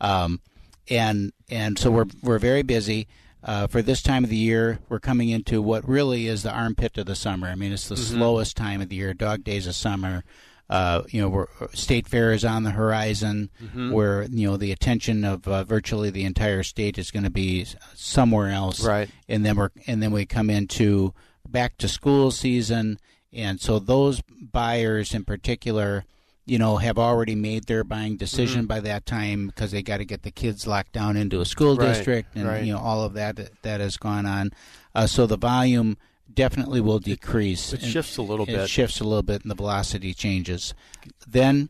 Um, 0.00 0.40
and 0.88 1.32
and 1.50 1.78
so 1.78 1.90
we're 1.90 2.06
we're 2.22 2.38
very 2.38 2.62
busy. 2.62 3.08
Uh, 3.42 3.66
for 3.68 3.82
this 3.82 4.02
time 4.02 4.24
of 4.24 4.30
the 4.30 4.36
year, 4.36 4.80
we're 4.88 4.98
coming 4.98 5.28
into 5.28 5.62
what 5.62 5.88
really 5.88 6.26
is 6.26 6.42
the 6.42 6.50
armpit 6.52 6.98
of 6.98 7.06
the 7.06 7.14
summer. 7.14 7.46
I 7.48 7.54
mean, 7.54 7.72
it's 7.72 7.88
the 7.88 7.94
Mhm. 7.94 7.98
slowest 8.16 8.56
time 8.56 8.80
of 8.80 8.88
the 8.88 8.96
year. 8.96 9.14
Dog 9.14 9.44
days 9.44 9.66
of 9.68 9.76
summer. 9.76 10.24
Uh, 10.70 11.02
you 11.08 11.20
know, 11.20 11.28
we're, 11.30 11.46
state 11.72 12.06
fair 12.06 12.30
is 12.32 12.44
on 12.44 12.62
the 12.62 12.70
horizon, 12.72 13.48
Mhm. 13.62 13.90
where 13.92 14.24
you 14.24 14.46
know 14.46 14.56
the 14.58 14.70
attention 14.72 15.24
of 15.24 15.48
uh, 15.48 15.64
virtually 15.64 16.10
the 16.10 16.24
entire 16.24 16.62
state 16.62 16.98
is 16.98 17.10
going 17.10 17.22
to 17.24 17.30
be 17.30 17.66
somewhere 17.94 18.50
else. 18.50 18.84
Right. 18.84 19.08
And 19.28 19.44
then 19.46 19.56
we're 19.56 19.70
and 19.86 20.02
then 20.02 20.10
we 20.12 20.26
come 20.26 20.50
into 20.50 21.14
back 21.48 21.78
to 21.78 21.88
school 21.88 22.30
season, 22.30 22.98
and 23.32 23.58
so 23.60 23.78
those 23.78 24.20
buyers 24.52 25.14
in 25.14 25.24
particular, 25.24 26.04
you 26.44 26.58
know, 26.58 26.76
have 26.76 26.98
already 26.98 27.34
made 27.34 27.64
their 27.66 27.82
buying 27.84 28.18
decision 28.18 28.64
Mhm. 28.64 28.68
by 28.68 28.80
that 28.80 29.06
time 29.06 29.46
because 29.46 29.70
they 29.70 29.82
got 29.82 29.98
to 29.98 30.04
get 30.04 30.22
the 30.22 30.30
kids 30.30 30.66
locked 30.66 30.92
down 30.92 31.16
into 31.16 31.40
a 31.40 31.46
school 31.46 31.76
Right, 31.76 31.88
district, 31.94 32.36
and 32.36 32.46
right. 32.46 32.62
you 32.64 32.74
know 32.74 32.78
all 32.78 33.02
of 33.04 33.14
that 33.14 33.38
that 33.62 33.80
has 33.80 33.96
gone 33.96 34.26
on. 34.26 34.50
Uh, 34.94 35.06
so 35.06 35.26
the 35.26 35.38
volume 35.38 35.96
definitely 36.38 36.80
will 36.80 37.00
decrease. 37.00 37.72
it 37.72 37.82
shifts 37.82 38.16
a 38.16 38.22
little 38.22 38.46
it 38.48 38.52
bit. 38.54 38.68
shifts 38.70 39.00
a 39.00 39.04
little 39.04 39.22
bit, 39.24 39.42
and 39.42 39.50
the 39.50 39.54
velocity 39.56 40.14
changes. 40.14 40.72
Then, 41.26 41.68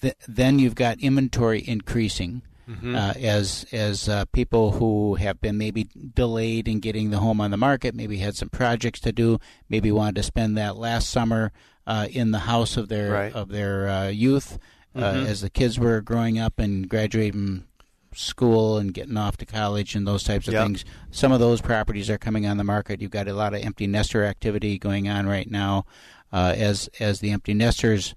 th- 0.00 0.14
then 0.28 0.58
you've 0.58 0.74
got 0.74 0.98
inventory 1.00 1.62
increasing. 1.66 2.42
Mhm. 2.68 2.94
Uh, 2.96 3.14
as 3.18 3.64
as 3.72 4.08
uh, 4.08 4.24
people 4.26 4.72
who 4.72 5.16
have 5.16 5.40
been 5.40 5.58
maybe 5.58 5.88
delayed 6.14 6.68
in 6.68 6.78
getting 6.78 7.10
the 7.10 7.18
home 7.18 7.40
on 7.40 7.50
the 7.50 7.56
market, 7.56 7.92
maybe 7.94 8.18
had 8.18 8.36
some 8.36 8.48
projects 8.48 9.00
to 9.00 9.10
do, 9.12 9.38
maybe 9.68 9.90
wanted 9.90 10.14
to 10.16 10.22
spend 10.22 10.56
that 10.56 10.76
last 10.76 11.10
summer 11.10 11.50
uh, 11.88 12.06
in 12.10 12.30
the 12.30 12.38
house 12.40 12.76
of 12.76 12.88
their 12.88 13.10
Right. 13.12 13.32
of 13.32 13.48
their 13.48 13.88
uh, 13.88 14.08
youth, 14.08 14.58
uh, 14.94 15.00
Mhm. 15.00 15.26
as 15.26 15.40
the 15.40 15.50
kids 15.50 15.78
were 15.80 16.00
growing 16.00 16.38
up 16.38 16.60
and 16.60 16.88
graduating 16.88 17.64
school 18.14 18.78
and 18.78 18.92
getting 18.94 19.16
off 19.16 19.36
to 19.38 19.46
college 19.46 19.94
and 19.94 20.06
those 20.06 20.22
types 20.22 20.48
of 20.48 20.54
Yep. 20.54 20.66
things. 20.66 20.84
Some 21.10 21.32
of 21.32 21.40
those 21.40 21.60
properties 21.60 22.08
are 22.10 22.18
coming 22.18 22.46
on 22.46 22.56
the 22.56 22.64
market. 22.64 23.00
You've 23.00 23.10
got 23.10 23.28
a 23.28 23.34
lot 23.34 23.54
of 23.54 23.62
empty 23.62 23.86
nester 23.86 24.24
activity 24.24 24.78
going 24.78 25.08
on 25.08 25.26
right 25.26 25.50
now, 25.50 25.84
uh, 26.32 26.54
as 26.56 26.88
as 27.00 27.20
the 27.20 27.30
empty 27.30 27.54
nesters 27.54 28.14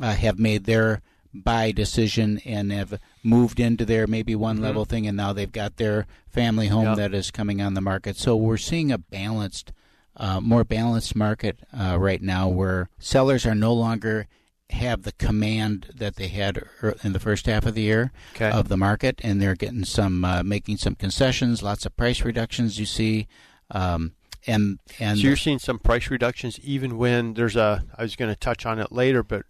uh, 0.00 0.12
have 0.14 0.38
made 0.38 0.64
their 0.64 1.00
buy 1.34 1.70
decision 1.72 2.40
and 2.44 2.72
have 2.72 2.98
moved 3.22 3.60
into 3.60 3.84
their 3.84 4.06
maybe 4.06 4.34
one 4.34 4.58
Mhm. 4.58 4.62
level 4.62 4.84
thing, 4.84 5.06
and 5.06 5.16
now 5.16 5.32
they've 5.32 5.52
got 5.52 5.76
their 5.76 6.06
family 6.28 6.68
home 6.68 6.84
Yep. 6.84 6.96
that 6.96 7.14
is 7.14 7.30
coming 7.30 7.60
on 7.60 7.74
the 7.74 7.80
market. 7.80 8.16
So 8.16 8.34
we're 8.36 8.56
seeing 8.56 8.90
a 8.90 8.98
balanced, 8.98 9.72
uh, 10.16 10.40
more 10.40 10.64
balanced 10.64 11.14
market 11.14 11.60
uh, 11.72 11.96
right 11.98 12.22
now, 12.22 12.48
where 12.48 12.88
sellers 12.98 13.44
are 13.46 13.54
no 13.54 13.72
longer 13.74 14.26
have 14.70 15.02
the 15.02 15.12
command 15.12 15.88
that 15.94 16.16
they 16.16 16.28
had 16.28 16.62
in 17.02 17.12
the 17.12 17.20
first 17.20 17.46
half 17.46 17.64
of 17.66 17.74
the 17.74 17.82
year 17.82 18.12
Okay. 18.34 18.50
of 18.50 18.68
the 18.68 18.76
market, 18.76 19.20
and 19.24 19.40
they're 19.40 19.54
getting 19.54 19.84
some 19.84 20.24
uh, 20.24 20.42
making 20.42 20.76
some 20.76 20.94
concessions, 20.94 21.62
lots 21.62 21.86
of 21.86 21.96
price 21.96 22.22
reductions. 22.22 22.78
You 22.78 22.86
see, 22.86 23.26
um, 23.70 24.12
and 24.46 24.78
and 25.00 25.18
so 25.18 25.26
you're 25.26 25.36
seeing 25.36 25.58
some 25.58 25.78
price 25.78 26.10
reductions 26.10 26.58
even 26.60 26.98
when 26.98 27.34
there's 27.34 27.56
a. 27.56 27.84
I 27.96 28.02
was 28.02 28.14
going 28.16 28.30
to 28.30 28.36
touch 28.36 28.66
on 28.66 28.78
it 28.78 28.92
later, 28.92 29.22
but 29.22 29.46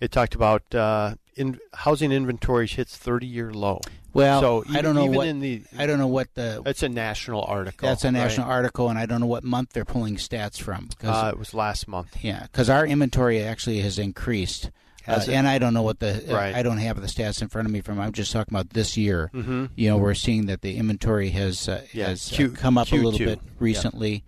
it 0.00 0.10
talked 0.12 0.34
about 0.34 0.74
uh, 0.74 1.14
in 1.36 1.58
housing 1.74 2.10
inventories 2.12 2.72
hits 2.72 2.96
30 2.96 3.26
year 3.26 3.52
low. 3.52 3.80
Well, 4.16 4.40
so 4.40 4.64
I 4.70 4.80
don't 4.82 4.94
know 4.94 5.06
what 5.06 5.26
the. 5.40 5.62
I 5.78 5.86
don't 5.86 5.98
know 5.98 6.06
what 6.06 6.34
the 6.34 6.62
That's 6.64 6.82
a 6.82 6.88
national 6.88 7.42
article. 7.42 7.88
that's 7.88 8.04
a 8.04 8.10
national 8.10 8.46
right? 8.48 8.54
article, 8.54 8.88
and 8.88 8.98
I 8.98 9.06
don't 9.06 9.20
know 9.20 9.26
what 9.26 9.44
month 9.44 9.72
they're 9.72 9.84
pulling 9.84 10.16
stats 10.16 10.58
from. 10.60 10.88
'cause- 10.98 11.24
Uh, 11.24 11.28
it 11.32 11.38
was 11.38 11.54
last 11.54 11.86
month. 11.88 12.16
yeah, 12.22 12.42
because 12.42 12.68
our 12.70 12.86
inventory 12.86 13.42
actually 13.42 13.80
has 13.82 13.98
increased. 13.98 14.70
Uh, 15.08 15.24
and 15.30 15.46
I 15.46 15.58
don't 15.58 15.72
know 15.72 15.82
what 15.82 16.00
the 16.00 16.24
Right. 16.28 16.52
I 16.52 16.62
don't 16.64 16.78
have 16.78 17.00
the 17.00 17.06
stats 17.06 17.40
in 17.40 17.46
front 17.46 17.66
of 17.66 17.72
me 17.72 17.80
from. 17.80 18.00
I'm 18.00 18.10
just 18.12 18.32
talking 18.32 18.52
about 18.52 18.70
this 18.70 18.96
year. 18.96 19.30
Mhm. 19.32 19.70
You 19.76 19.90
know, 19.90 19.98
we're 19.98 20.14
seeing 20.14 20.46
that 20.46 20.62
the 20.62 20.76
inventory 20.78 21.30
has 21.30 21.68
uh, 21.68 21.82
Yeah, 21.92 22.08
has 22.08 22.32
uh, 22.32 22.48
come 22.54 22.76
up 22.76 22.90
a 22.90 22.96
little 22.96 23.12
Q2. 23.12 23.24
bit 23.24 23.38
Yeah. 23.44 23.50
recently, 23.60 24.24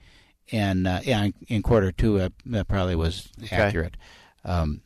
and 0.53 0.87
uh, 0.87 1.01
yeah, 1.03 1.25
in, 1.25 1.35
in 1.49 1.63
quarter 1.63 1.91
two 1.91 2.21
uh, 2.21 2.29
that 2.47 2.69
probably 2.69 2.95
was 2.95 3.29
Okay. 3.43 3.57
accurate. 3.57 3.97
Um, 4.45 4.83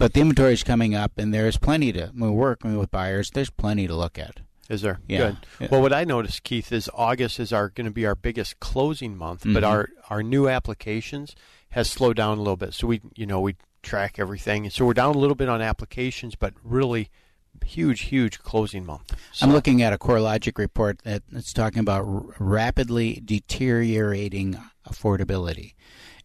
but 0.00 0.14
the 0.14 0.20
inventory 0.20 0.54
is 0.54 0.64
coming 0.64 0.94
up, 0.96 1.12
and 1.16 1.32
there's 1.32 1.56
plenty 1.56 1.92
to. 1.92 2.10
We're 2.16 2.30
working 2.32 2.76
with 2.76 2.90
buyers. 2.90 3.30
There's 3.30 3.50
plenty 3.50 3.86
to 3.86 3.94
look 3.94 4.18
at. 4.18 4.40
Is 4.68 4.82
there? 4.82 4.98
Yeah. 5.08 5.34
Good. 5.58 5.70
Well, 5.70 5.82
what 5.82 5.92
I 5.92 6.04
noticed, 6.04 6.42
Keith, 6.42 6.72
is 6.72 6.88
August 6.94 7.38
is 7.40 7.52
our 7.52 7.68
going 7.68 7.86
to 7.86 7.90
be 7.92 8.06
our 8.06 8.14
biggest 8.14 8.58
closing 8.60 9.16
month, 9.16 9.42
but 9.44 9.62
Mhm. 9.62 9.68
our 9.68 9.88
our 10.08 10.22
new 10.22 10.48
applications 10.48 11.34
has 11.70 11.88
slowed 11.90 12.16
down 12.16 12.38
a 12.38 12.40
little 12.40 12.56
bit. 12.56 12.74
So 12.74 12.86
we, 12.88 13.00
you 13.14 13.26
know, 13.26 13.40
we 13.40 13.54
track 13.82 14.18
everything, 14.18 14.64
and 14.66 14.72
so 14.72 14.84
we're 14.84 14.94
down 14.94 15.14
a 15.14 15.18
little 15.18 15.36
bit 15.36 15.48
on 15.48 15.60
applications, 15.62 16.34
but 16.34 16.54
really 16.64 17.08
huge, 17.64 18.02
huge 18.02 18.38
closing 18.38 18.86
month. 18.86 19.12
So, 19.32 19.44
I'm 19.46 19.52
looking 19.52 19.82
at 19.82 19.92
a 19.92 19.98
CoreLogic 19.98 20.56
report 20.56 21.00
that 21.02 21.22
it's 21.32 21.52
talking 21.52 21.80
about 21.80 22.04
r- 22.06 22.22
rapidly 22.38 23.20
deteriorating 23.24 24.56
affordability. 24.88 25.74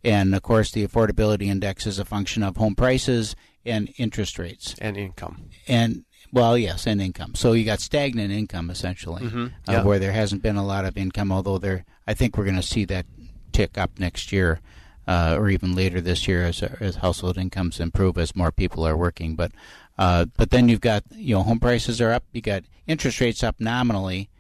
And 0.04 0.36
of 0.36 0.44
course, 0.44 0.72
the 0.72 0.86
affordability 0.88 1.48
index 1.48 1.88
is 1.88 1.98
a 2.00 2.06
function 2.06 2.44
of 2.44 2.58
home 2.58 2.76
prices 2.76 3.36
and 3.66 3.94
interest 3.98 4.38
rates. 4.40 4.76
and 4.80 4.96
income. 4.98 5.50
And, 5.68 6.06
well, 6.32 6.58
yes, 6.58 6.86
and 6.88 7.02
income. 7.02 7.36
So 7.36 7.54
you 7.54 7.66
got 7.66 7.80
stagnant 7.80 8.32
income 8.32 8.70
essentially, 8.70 9.24
Mhm, 9.24 9.52
uh, 9.68 9.84
where 9.84 10.00
there 10.00 10.12
hasn't 10.12 10.42
been 10.44 10.56
a 10.58 10.66
lot 10.66 10.86
of 10.86 10.98
income, 10.98 11.32
although 11.32 11.58
there, 11.58 11.86
I 12.08 12.14
think 12.14 12.38
we're 12.38 12.44
going 12.46 12.56
to 12.58 12.62
see 12.62 12.86
that 12.86 13.06
tick 13.52 13.78
up 13.78 14.00
next 14.00 14.32
year. 14.32 14.60
Uh, 15.08 15.36
or 15.38 15.50
even 15.52 15.76
later 15.76 16.02
this 16.02 16.28
year, 16.28 16.44
as, 16.46 16.64
as 16.64 16.96
household 16.96 17.38
incomes 17.38 17.80
improve, 17.80 18.18
as 18.18 18.36
more 18.36 18.52
people 18.52 18.88
are 18.88 18.98
working. 18.98 19.36
But 19.36 19.52
uh, 20.00 20.26
but 20.36 20.50
then 20.50 20.68
you've 20.68 20.82
got 20.82 21.04
you 21.12 21.36
know 21.36 21.44
home 21.44 21.60
prices 21.60 22.02
are 22.02 22.12
up. 22.12 22.24
You 22.34 22.42
got 22.42 22.64
interest 22.88 23.22
rates 23.22 23.44
up 23.44 23.58
nominally. 23.60 24.32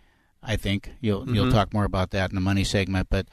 I 0.41 0.55
think 0.55 0.89
you'll 1.01 1.29
you'll 1.29 1.45
Mhm. 1.45 1.51
talk 1.51 1.71
more 1.71 1.83
about 1.85 2.09
that 2.11 2.31
in 2.31 2.35
the 2.35 2.41
money 2.41 2.63
segment, 2.63 3.09
but 3.11 3.27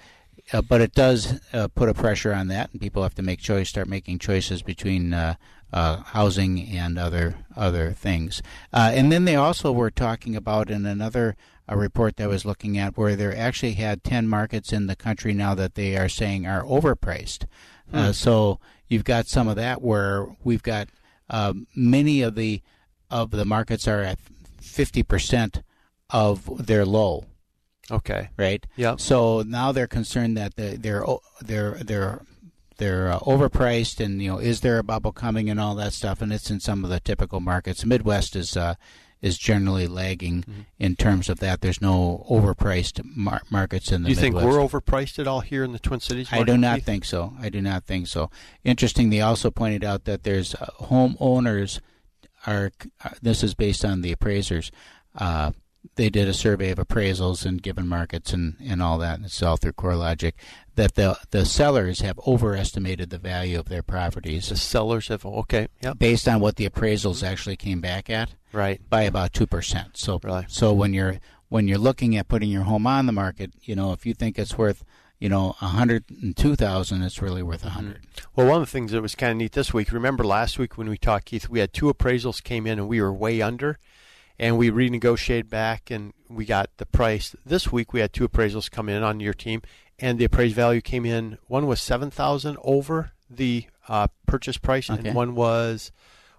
uh, 0.53 0.61
but 0.61 0.83
it 0.83 0.93
does 0.93 1.41
uh, 1.55 1.69
put 1.69 1.89
a 1.89 1.95
pressure 1.95 2.35
on 2.35 2.49
that, 2.49 2.69
and 2.71 2.83
people 2.83 3.03
have 3.03 3.15
to 3.15 3.23
make 3.23 3.41
choice, 3.41 3.71
start 3.71 3.89
making 3.89 4.19
choices 4.19 4.61
between 4.61 5.15
uh, 5.15 5.37
uh, 5.73 5.97
housing 6.03 6.61
and 6.69 6.99
other 6.99 7.37
other 7.57 7.93
things. 7.93 8.43
Uh, 8.73 8.91
and 8.95 9.11
then 9.11 9.25
they 9.25 9.37
also 9.37 9.73
were 9.73 9.91
talking 9.91 10.37
about 10.37 10.71
in 10.71 10.85
another 10.87 11.37
a 11.69 11.77
report 11.77 12.17
that 12.17 12.25
I 12.25 12.27
was 12.27 12.45
looking 12.45 12.77
at 12.77 12.97
where 12.99 13.15
they 13.17 13.35
actually 13.35 13.75
had 13.75 14.03
ten 14.05 14.29
markets 14.29 14.73
in 14.73 14.87
the 14.87 14.97
country 14.97 15.33
now 15.33 15.55
that 15.55 15.75
they 15.75 15.97
are 15.97 16.09
saying 16.09 16.47
are 16.47 16.63
overpriced. 16.65 17.45
Uh, 17.93 18.07
Hmm. 18.07 18.13
so 18.13 18.59
you've 18.89 19.05
got 19.05 19.27
some 19.27 19.49
of 19.49 19.57
that 19.57 19.83
where 19.83 20.27
we've 20.45 20.63
got 20.63 20.89
um, 21.31 21.67
many 21.75 22.23
of 22.23 22.35
the 22.35 22.63
of 23.11 23.31
the 23.31 23.45
markets 23.45 23.87
are 23.87 24.01
at 24.03 24.19
fifty 24.61 25.03
percent 25.03 25.63
of 26.11 26.67
their 26.67 26.85
low 26.85 27.25
Okay. 27.91 28.29
right? 28.37 28.67
Yep. 28.77 29.01
So 29.01 29.43
now 29.43 29.73
they're 29.73 29.87
concerned 29.87 30.37
that 30.37 30.57
the, 30.57 30.77
they're 30.79 31.05
they're 31.85 32.23
they're 32.77 33.11
uh, 33.13 33.19
overpriced, 33.21 34.05
and 34.05 34.23
you 34.23 34.31
know, 34.31 34.39
is 34.39 34.61
there 34.61 34.79
a 34.79 34.83
bubble 34.83 35.13
coming 35.13 35.49
and 35.51 35.59
all 35.61 35.75
that 35.77 35.93
stuff? 35.93 36.21
And 36.23 36.33
it's 36.33 36.51
in 36.51 36.61
some 36.61 36.85
of 36.85 36.91
the 36.91 37.01
typical 37.01 37.41
markets. 37.41 37.85
Midwest 37.85 38.35
is 38.37 38.57
uh, 38.57 38.75
is 39.21 39.39
generally 39.39 39.87
lagging 39.87 40.43
Mm-hmm. 40.43 40.61
in 40.81 40.97
terms 40.97 41.29
of 41.29 41.39
that. 41.39 41.61
There's 41.61 41.81
no 41.81 42.27
overpriced 42.29 43.01
mar- 43.05 43.43
markets 43.51 43.93
in 43.93 44.03
the 44.03 44.09
Do 44.09 44.15
you 44.15 44.21
think 44.21 44.35
we're 44.35 44.59
overpriced 44.59 45.19
at 45.21 45.29
all 45.29 45.41
here 45.41 45.63
in 45.63 45.73
the 45.73 45.79
Twin 45.79 46.01
Cities? 46.01 46.29
I 46.33 46.43
do 46.43 46.57
not 46.57 46.83
think 46.83 47.05
so. 47.05 47.33
I 47.41 47.49
do 47.49 47.63
not 47.63 47.85
think 47.85 48.09
so. 48.09 48.31
Interesting. 48.65 49.11
They 49.11 49.21
also 49.21 49.51
pointed 49.51 49.85
out 49.85 50.05
that 50.05 50.25
there's 50.25 50.55
uh, 50.57 50.67
homeowners 50.81 51.81
are. 52.47 52.73
Uh, 53.05 53.11
this 53.23 53.43
is 53.45 53.55
based 53.55 53.85
on 53.85 54.01
the 54.03 54.11
appraisers. 54.13 54.73
Uh, 55.17 55.53
they 55.97 56.09
did 56.11 56.29
a 56.29 56.33
survey 56.35 56.71
of 56.71 56.79
appraisals 56.79 57.45
and 57.45 57.61
given 57.63 57.87
markets 57.89 58.33
and, 58.33 58.57
and 58.65 58.81
all 58.83 58.99
that. 58.99 59.17
And 59.17 59.25
it's 59.27 59.43
all 59.43 59.57
through 59.57 59.73
CoreLogic. 59.73 60.33
That 60.77 60.95
the 60.95 61.19
the 61.31 61.45
sellers 61.45 62.01
have 62.01 62.19
overestimated 62.27 63.11
the 63.11 63.19
value 63.19 63.59
of 63.59 63.69
their 63.69 63.83
properties. 63.83 64.49
The 64.49 64.57
sellers 64.57 65.09
have 65.09 65.27
okay. 65.27 65.69
Yep. 65.83 65.99
Based 65.99 66.27
on 66.27 66.41
what 66.41 66.57
the 66.57 66.69
appraisals 66.69 67.23
actually 67.23 67.57
came 67.57 67.81
back 67.81 68.09
at. 68.09 68.35
Right. 68.53 68.81
By 68.89 69.03
about 69.03 69.33
two 69.33 69.47
percent. 69.47 69.97
So 69.97 70.19
Really? 70.23 70.47
so 70.49 70.73
when 70.73 70.95
you're 70.95 71.19
when 71.49 71.69
you're 71.69 71.79
looking 71.79 72.17
at 72.17 72.29
putting 72.29 72.49
your 72.49 72.63
home 72.63 72.87
on 72.87 73.05
the 73.07 73.13
market, 73.13 73.53
you 73.63 73.75
know, 73.75 73.93
if 73.93 74.07
you 74.07 74.15
think 74.15 74.39
it's 74.39 74.57
worth 74.57 74.83
you 75.23 75.29
know, 75.29 75.55
a 75.61 75.67
hundred 75.67 76.03
and 76.11 76.37
two 76.37 76.57
thousand, 76.57 77.03
it's 77.03 77.23
really 77.23 77.45
worth 77.45 77.63
a 77.63 77.69
mm-hmm. 77.69 77.77
100 77.77 78.07
Well, 78.35 78.49
one 78.49 78.61
of 78.61 78.67
the 78.67 78.73
things 78.73 78.91
that 78.91 79.03
was 79.03 79.15
kind 79.15 79.31
of 79.31 79.37
neat 79.37 79.53
this 79.53 79.73
week. 79.73 79.93
Remember 79.93 80.25
last 80.25 80.59
week 80.59 80.77
when 80.77 80.89
we 80.89 80.99
talked, 80.99 81.27
Keith? 81.27 81.49
We 81.49 81.61
had 81.61 81.73
two 81.73 81.93
appraisals 81.95 82.43
came 82.43 82.67
in 82.67 82.81
and 82.81 82.89
we 82.89 83.01
were 83.01 83.13
way 83.13 83.41
under, 83.41 83.79
and 84.37 84.59
we 84.59 84.69
renegotiated 84.69 85.49
back 85.49 85.93
and 85.93 86.13
we 86.29 86.45
got 86.45 86.71
the 86.79 86.87
price. 86.87 87.37
This 87.47 87.71
week 87.71 87.93
we 87.93 88.01
had 88.01 88.13
two 88.13 88.29
appraisals 88.29 88.69
come 88.69 88.89
in 88.89 89.05
on 89.05 89.21
your 89.21 89.33
team, 89.33 89.63
and 90.03 90.19
the 90.19 90.25
appraised 90.25 90.55
value 90.57 90.81
came 90.83 91.07
in. 91.07 91.39
One 91.47 91.67
was 91.67 91.81
seven 91.81 92.11
thousand 92.11 92.59
over 92.63 93.13
the 93.31 93.67
uh, 93.89 94.09
purchase 94.27 94.59
price, 94.59 94.91
Okay. 94.91 95.09
and 95.09 95.17
one 95.17 95.35
was 95.35 95.91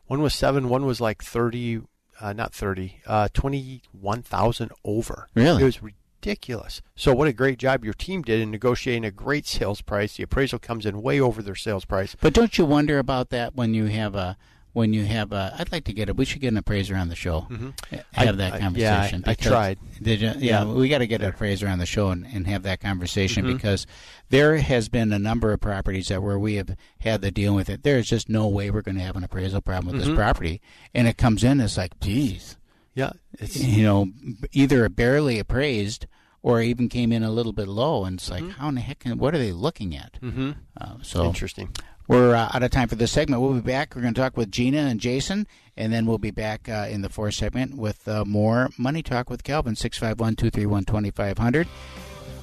one 0.05 0.21
was 0.21 0.33
seven. 0.35 0.69
One 0.69 0.85
was 0.85 1.01
like 1.01 1.23
thirty, 1.23 1.81
uh, 2.21 2.33
not 2.33 2.53
thirty, 2.53 2.99
uh, 3.07 3.29
twenty 3.33 3.81
one 3.91 4.21
thousand 4.21 4.71
over. 4.83 5.29
Really? 5.33 5.61
it 5.61 5.65
was 5.65 5.81
ridiculous. 5.81 6.81
So 6.95 7.13
what 7.13 7.27
a 7.27 7.33
great 7.33 7.57
job 7.59 7.83
your 7.83 7.93
team 7.93 8.21
did 8.21 8.39
in 8.41 8.51
negotiating 8.51 9.05
a 9.05 9.11
great 9.11 9.45
sales 9.47 9.81
price. 9.81 10.15
The 10.17 10.23
appraisal 10.23 10.59
comes 10.59 10.85
in 10.85 11.01
way 11.01 11.19
over 11.19 11.41
their 11.41 11.55
sales 11.55 11.85
price. 11.85 12.15
But 12.21 12.33
don't 12.33 12.57
you 12.57 12.65
wonder 12.65 12.99
about 12.99 13.29
that 13.31 13.55
when 13.55 13.73
you 13.73 13.85
have 13.87 14.15
a 14.15 14.37
when 14.73 14.91
you 14.93 15.05
have 15.05 15.31
a? 15.31 15.55
I'd 15.57 15.71
like 15.71 15.85
to 15.85 15.93
get 15.93 16.09
a. 16.09 16.13
We 16.13 16.25
should 16.25 16.41
get 16.41 16.49
an 16.49 16.57
appraiser 16.57 16.95
on 16.95 17.07
the 17.09 17.15
show. 17.15 17.47
Mhm. 17.49 17.73
Have 18.13 18.27
I- 18.29 18.31
that 18.37 18.53
I- 18.53 18.59
conversation. 18.59 19.23
yeah, 19.25 19.29
I- 19.29 19.31
I 19.31 19.33
tried. 19.35 19.79
Did 20.01 20.21
you? 20.21 20.27
Yeah, 20.39 20.63
Yeah. 20.63 20.65
we 20.65 20.89
got 20.89 20.97
to 20.99 21.07
get 21.07 21.21
an 21.21 21.29
appraiser 21.29 21.67
on 21.67 21.79
the 21.79 21.85
show 21.85 22.09
and, 22.09 22.25
and 22.25 22.45
have 22.47 22.63
that 22.63 22.79
conversation 22.81 23.45
Mhm. 23.45 23.53
because 23.55 23.85
there 24.29 24.57
has 24.57 24.89
been 24.89 25.13
a 25.13 25.19
number 25.19 25.53
of 25.53 25.61
properties 25.61 26.07
that 26.09 26.21
where 26.21 26.37
we 26.39 26.55
have 26.55 26.75
had 26.99 27.21
to 27.21 27.31
deal 27.31 27.55
with 27.55 27.69
it. 27.69 27.83
There 27.83 27.97
is 27.97 28.07
just 28.09 28.27
no 28.29 28.47
way 28.47 28.69
we're 28.71 28.81
going 28.81 28.97
to 28.97 29.03
have 29.03 29.15
an 29.15 29.23
appraisal 29.23 29.61
problem 29.61 29.93
with 29.95 30.03
Mhm. 30.03 30.07
this 30.07 30.15
property, 30.15 30.61
and 30.93 31.07
it 31.07 31.17
comes 31.17 31.43
in. 31.43 31.59
It's 31.61 31.77
like, 31.77 31.99
geez, 31.99 32.57
Yeah, 32.95 33.11
it's 33.39 33.57
you 33.59 33.83
know, 33.83 34.09
either 34.51 34.87
barely 34.89 35.39
appraised 35.39 36.05
or 36.43 36.61
even 36.61 36.89
came 36.89 37.11
in 37.11 37.23
a 37.23 37.31
little 37.31 37.53
bit 37.53 37.67
low, 37.67 38.03
and 38.05 38.19
it's 38.19 38.29
like, 38.29 38.47
how 38.51 38.67
in 38.69 38.75
the 38.75 38.81
heck? 38.81 38.99
Can, 38.99 39.17
what 39.17 39.33
are 39.33 39.37
they 39.37 39.51
looking 39.53 39.95
at? 39.95 40.19
Mhm. 40.21 40.55
Uh, 40.79 40.95
so 41.01 41.25
Interesting. 41.25 41.69
We're 42.07 42.35
uh, 42.35 42.49
out 42.53 42.63
of 42.63 42.71
time 42.71 42.89
for 42.89 42.95
this 42.95 43.11
segment. 43.11 43.41
We'll 43.41 43.53
be 43.53 43.61
back. 43.61 43.95
We're 43.95 44.01
going 44.01 44.13
to 44.13 44.19
talk 44.19 44.35
with 44.35 44.51
Gina 44.51 44.79
and 44.79 44.99
Jason, 44.99 45.47
and 45.77 45.93
then 45.93 46.05
we'll 46.05 46.17
be 46.17 46.31
back 46.31 46.67
uh, 46.67 46.87
in 46.89 47.01
the 47.01 47.09
fourth 47.09 47.35
segment 47.35 47.75
with 47.75 48.07
uh, 48.07 48.25
more 48.25 48.69
money 48.77 49.01
talk 49.01 49.29
with 49.29 49.43
Calvin 49.43 49.75
six 49.75 49.97
five 49.97 50.19
one 50.19 50.35
two 50.35 50.49
three 50.49 50.65
one 50.65 50.83
twenty 50.83 51.11
five 51.11 51.37
hundred, 51.37 51.67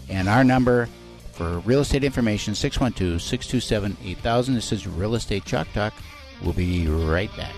and 0.08 0.28
our 0.28 0.44
number 0.44 0.88
for 1.32 1.60
real 1.60 1.80
estate 1.80 2.04
information 2.04 2.52
612-627-8000. 2.52 4.46
This 4.54 4.72
is 4.72 4.86
Real 4.86 5.14
Estate 5.14 5.46
Chalk 5.46 5.72
Talk. 5.72 5.94
We'll 6.42 6.52
be 6.52 6.86
right 6.86 7.34
back. 7.34 7.54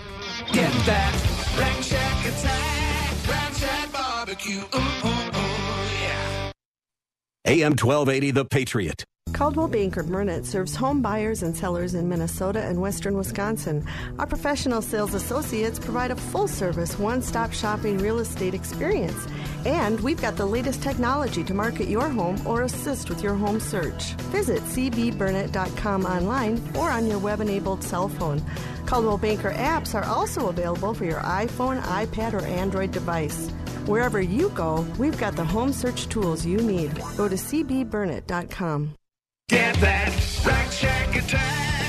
Get 0.53 0.71
that 0.85 1.13
Rack 1.59 1.83
Shack 1.83 2.25
attack, 2.25 3.27
Rack 3.27 3.53
Shack 3.53 3.91
barbecue. 3.91 4.59
Ooh, 4.59 4.77
ooh, 4.77 5.09
ooh, 5.09 5.41
yeah. 6.01 6.51
AM 7.45 7.71
1280, 7.73 8.31
The 8.31 8.45
Patriot. 8.45 9.03
Coldwell 9.33 9.67
Banker 9.67 10.03
Burnett 10.03 10.45
serves 10.45 10.75
home 10.75 11.01
buyers 11.01 11.41
and 11.41 11.57
sellers 11.57 11.95
in 11.95 12.07
Minnesota 12.07 12.61
and 12.61 12.79
western 12.79 13.17
Wisconsin. 13.17 13.85
Our 14.19 14.27
professional 14.27 14.81
sales 14.81 15.15
associates 15.15 15.79
provide 15.79 16.11
a 16.11 16.15
full 16.15 16.47
service, 16.47 16.99
one 16.99 17.21
stop 17.21 17.51
shopping 17.51 17.97
real 17.97 18.19
estate 18.19 18.53
experience. 18.53 19.27
And 19.65 19.99
we've 20.01 20.21
got 20.21 20.37
the 20.37 20.45
latest 20.45 20.83
technology 20.83 21.43
to 21.45 21.53
market 21.53 21.87
your 21.87 22.09
home 22.09 22.45
or 22.45 22.61
assist 22.61 23.09
with 23.09 23.23
your 23.23 23.33
home 23.33 23.59
search. 23.59 24.13
Visit 24.29 24.61
cbburnett.com 24.61 26.05
online 26.05 26.61
or 26.77 26.91
on 26.91 27.07
your 27.07 27.17
web 27.17 27.41
enabled 27.41 27.83
cell 27.83 28.09
phone. 28.09 28.41
Coldwell 28.85 29.17
Banker 29.17 29.51
apps 29.51 29.95
are 29.95 30.05
also 30.05 30.49
available 30.49 30.93
for 30.93 31.05
your 31.05 31.21
iPhone, 31.21 31.81
iPad, 31.83 32.33
or 32.33 32.45
Android 32.45 32.91
device. 32.91 33.49
Wherever 33.87 34.21
you 34.21 34.49
go, 34.49 34.85
we've 34.99 35.17
got 35.17 35.35
the 35.35 35.43
home 35.43 35.73
search 35.73 36.07
tools 36.07 36.45
you 36.45 36.57
need. 36.57 36.95
Go 37.17 37.27
to 37.27 37.35
cbburnett.com. 37.35 38.93
Get 39.49 39.75
that 39.81 40.09
Rack 40.45 40.71
Shack 40.71 41.15
attack, 41.17 41.82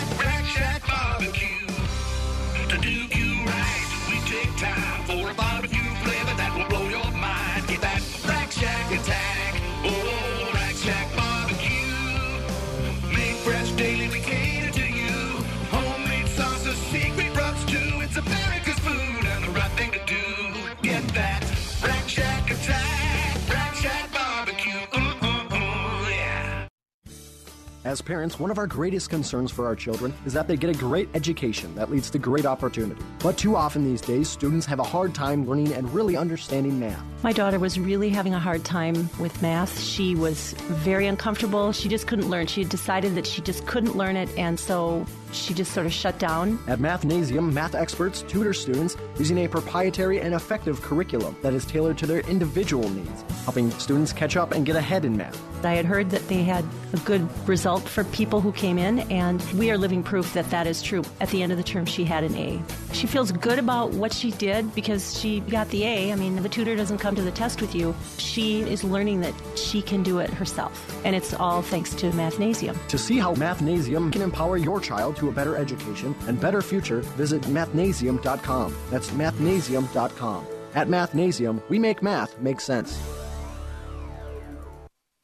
As 27.94 28.02
parents, 28.02 28.40
one 28.40 28.50
of 28.50 28.58
our 28.58 28.66
greatest 28.66 29.08
concerns 29.08 29.52
for 29.52 29.66
our 29.66 29.76
children 29.76 30.12
is 30.26 30.32
that 30.32 30.48
they 30.48 30.56
get 30.56 30.68
a 30.68 30.76
great 30.76 31.08
education 31.14 31.72
that 31.76 31.92
leads 31.92 32.10
to 32.10 32.18
great 32.18 32.44
opportunity. 32.44 33.00
But 33.20 33.38
too 33.38 33.54
often 33.54 33.84
these 33.84 34.00
days, 34.00 34.28
students 34.28 34.66
have 34.66 34.80
a 34.80 34.82
hard 34.82 35.14
time 35.14 35.46
learning 35.48 35.72
and 35.74 35.88
really 35.94 36.16
understanding 36.16 36.80
math. 36.80 37.00
My 37.22 37.32
daughter 37.32 37.60
was 37.60 37.78
really 37.78 38.08
having 38.08 38.34
a 38.34 38.40
hard 38.40 38.64
time 38.64 39.08
with 39.20 39.40
math. 39.40 39.78
She 39.78 40.16
was 40.16 40.54
very 40.54 41.06
uncomfortable. 41.06 41.70
She 41.70 41.88
just 41.88 42.08
couldn't 42.08 42.28
learn. 42.28 42.48
She 42.48 42.62
had 42.62 42.68
decided 42.68 43.14
that 43.14 43.28
she 43.28 43.40
just 43.42 43.64
couldn't 43.68 43.96
learn 43.96 44.16
it, 44.16 44.28
and 44.36 44.58
so 44.58 45.06
she 45.34 45.54
just 45.54 45.72
sort 45.72 45.86
of 45.86 45.92
shut 45.92 46.18
down. 46.18 46.58
At 46.66 46.78
Mathnasium, 46.78 47.52
math 47.52 47.74
experts 47.74 48.22
tutor 48.22 48.54
students 48.54 48.96
using 49.18 49.38
a 49.38 49.48
proprietary 49.48 50.20
and 50.20 50.34
effective 50.34 50.80
curriculum 50.82 51.36
that 51.42 51.54
is 51.54 51.64
tailored 51.64 51.98
to 51.98 52.06
their 52.06 52.20
individual 52.20 52.88
needs, 52.88 53.24
helping 53.44 53.70
students 53.72 54.12
catch 54.12 54.36
up 54.36 54.52
and 54.52 54.64
get 54.64 54.76
ahead 54.76 55.04
in 55.04 55.16
math. 55.16 55.40
I 55.64 55.74
had 55.74 55.86
heard 55.86 56.10
that 56.10 56.28
they 56.28 56.42
had 56.42 56.64
a 56.92 56.98
good 56.98 57.26
result 57.48 57.88
for 57.88 58.04
people 58.04 58.40
who 58.40 58.52
came 58.52 58.78
in, 58.78 59.00
and 59.10 59.42
we 59.54 59.70
are 59.70 59.78
living 59.78 60.02
proof 60.02 60.34
that 60.34 60.50
that 60.50 60.66
is 60.66 60.82
true. 60.82 61.02
At 61.20 61.30
the 61.30 61.42
end 61.42 61.52
of 61.52 61.58
the 61.58 61.64
term, 61.64 61.86
she 61.86 62.04
had 62.04 62.22
an 62.22 62.36
A. 62.36 62.62
She 62.92 63.06
feels 63.06 63.32
good 63.32 63.58
about 63.58 63.92
what 63.92 64.12
she 64.12 64.30
did 64.32 64.74
because 64.74 65.18
she 65.18 65.40
got 65.40 65.68
the 65.70 65.84
A. 65.84 66.12
I 66.12 66.16
mean, 66.16 66.36
the 66.36 66.48
tutor 66.48 66.76
doesn't 66.76 66.98
come 66.98 67.14
to 67.16 67.22
the 67.22 67.30
test 67.30 67.60
with 67.60 67.74
you. 67.74 67.94
She 68.18 68.60
is 68.60 68.84
learning 68.84 69.20
that 69.22 69.34
she 69.56 69.80
can 69.80 70.02
do 70.02 70.18
it 70.18 70.30
herself, 70.30 71.00
and 71.04 71.16
it's 71.16 71.32
all 71.34 71.62
thanks 71.62 71.94
to 71.94 72.10
Mathnasium. 72.10 72.76
To 72.88 72.98
see 72.98 73.18
how 73.18 73.34
Mathnasium 73.34 74.12
can 74.12 74.22
empower 74.22 74.58
your 74.58 74.80
child 74.80 75.16
to 75.16 75.23
a 75.28 75.32
better 75.32 75.56
education 75.56 76.14
and 76.26 76.40
better 76.40 76.62
future, 76.62 77.00
visit 77.16 77.42
mathnasium.com. 77.42 78.74
That's 78.90 79.10
mathnasium.com. 79.10 80.46
At 80.74 80.88
Mathnasium, 80.88 81.62
we 81.68 81.78
make 81.78 82.02
math 82.02 82.38
make 82.40 82.60
sense. 82.60 83.23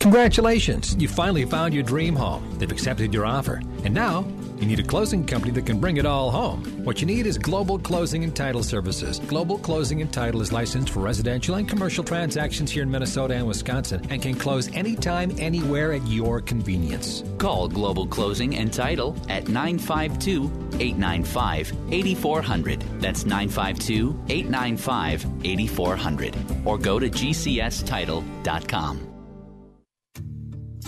Congratulations! 0.00 0.96
You 0.98 1.08
finally 1.08 1.44
found 1.44 1.74
your 1.74 1.82
dream 1.82 2.16
home. 2.16 2.42
They've 2.58 2.72
accepted 2.72 3.12
your 3.12 3.26
offer. 3.26 3.60
And 3.84 3.92
now, 3.92 4.26
you 4.56 4.64
need 4.64 4.80
a 4.80 4.82
closing 4.82 5.26
company 5.26 5.52
that 5.52 5.66
can 5.66 5.78
bring 5.78 5.98
it 5.98 6.06
all 6.06 6.30
home. 6.30 6.64
What 6.84 7.02
you 7.02 7.06
need 7.06 7.26
is 7.26 7.36
Global 7.36 7.78
Closing 7.78 8.24
and 8.24 8.34
Title 8.34 8.62
Services. 8.62 9.18
Global 9.18 9.58
Closing 9.58 10.00
and 10.00 10.10
Title 10.10 10.40
is 10.40 10.52
licensed 10.52 10.88
for 10.88 11.00
residential 11.00 11.56
and 11.56 11.68
commercial 11.68 12.02
transactions 12.02 12.70
here 12.70 12.82
in 12.82 12.90
Minnesota 12.90 13.34
and 13.34 13.46
Wisconsin 13.46 14.00
and 14.08 14.22
can 14.22 14.36
close 14.36 14.74
anytime, 14.74 15.32
anywhere 15.38 15.92
at 15.92 16.06
your 16.06 16.40
convenience. 16.40 17.22
Call 17.36 17.68
Global 17.68 18.06
Closing 18.06 18.56
and 18.56 18.72
Title 18.72 19.14
at 19.28 19.48
952 19.48 20.44
895 20.80 21.76
8400. 21.90 22.80
That's 23.02 23.26
952 23.26 24.18
895 24.30 25.26
8400. 25.44 26.36
Or 26.64 26.78
go 26.78 26.98
to 26.98 27.10
gcstitle.com. 27.10 29.09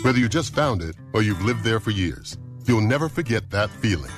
Whether 0.03 0.19
you 0.19 0.29
just 0.29 0.53
found 0.53 0.83
it 0.83 0.97
or 1.12 1.23
you've 1.23 1.45
lived 1.45 1.62
there 1.62 1.79
for 1.79 1.93
years, 1.93 2.37
you'll 2.67 2.81
never 2.81 3.09
forget 3.09 3.49
that 3.51 3.71
feeling. 3.71 4.11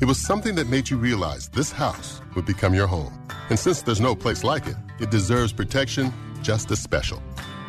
It 0.00 0.04
was 0.04 0.24
something 0.24 0.54
that 0.54 0.68
made 0.68 0.88
you 0.88 0.96
realize 0.96 1.48
this 1.48 1.72
house 1.72 2.22
would 2.36 2.46
become 2.46 2.72
your 2.72 2.86
home. 2.86 3.12
And 3.50 3.58
since 3.58 3.82
there's 3.82 4.00
no 4.00 4.14
place 4.14 4.44
like 4.44 4.68
it, 4.68 4.76
it 5.00 5.10
deserves 5.10 5.52
protection 5.52 6.12
just 6.40 6.70
as 6.70 6.80
special. 6.80 7.20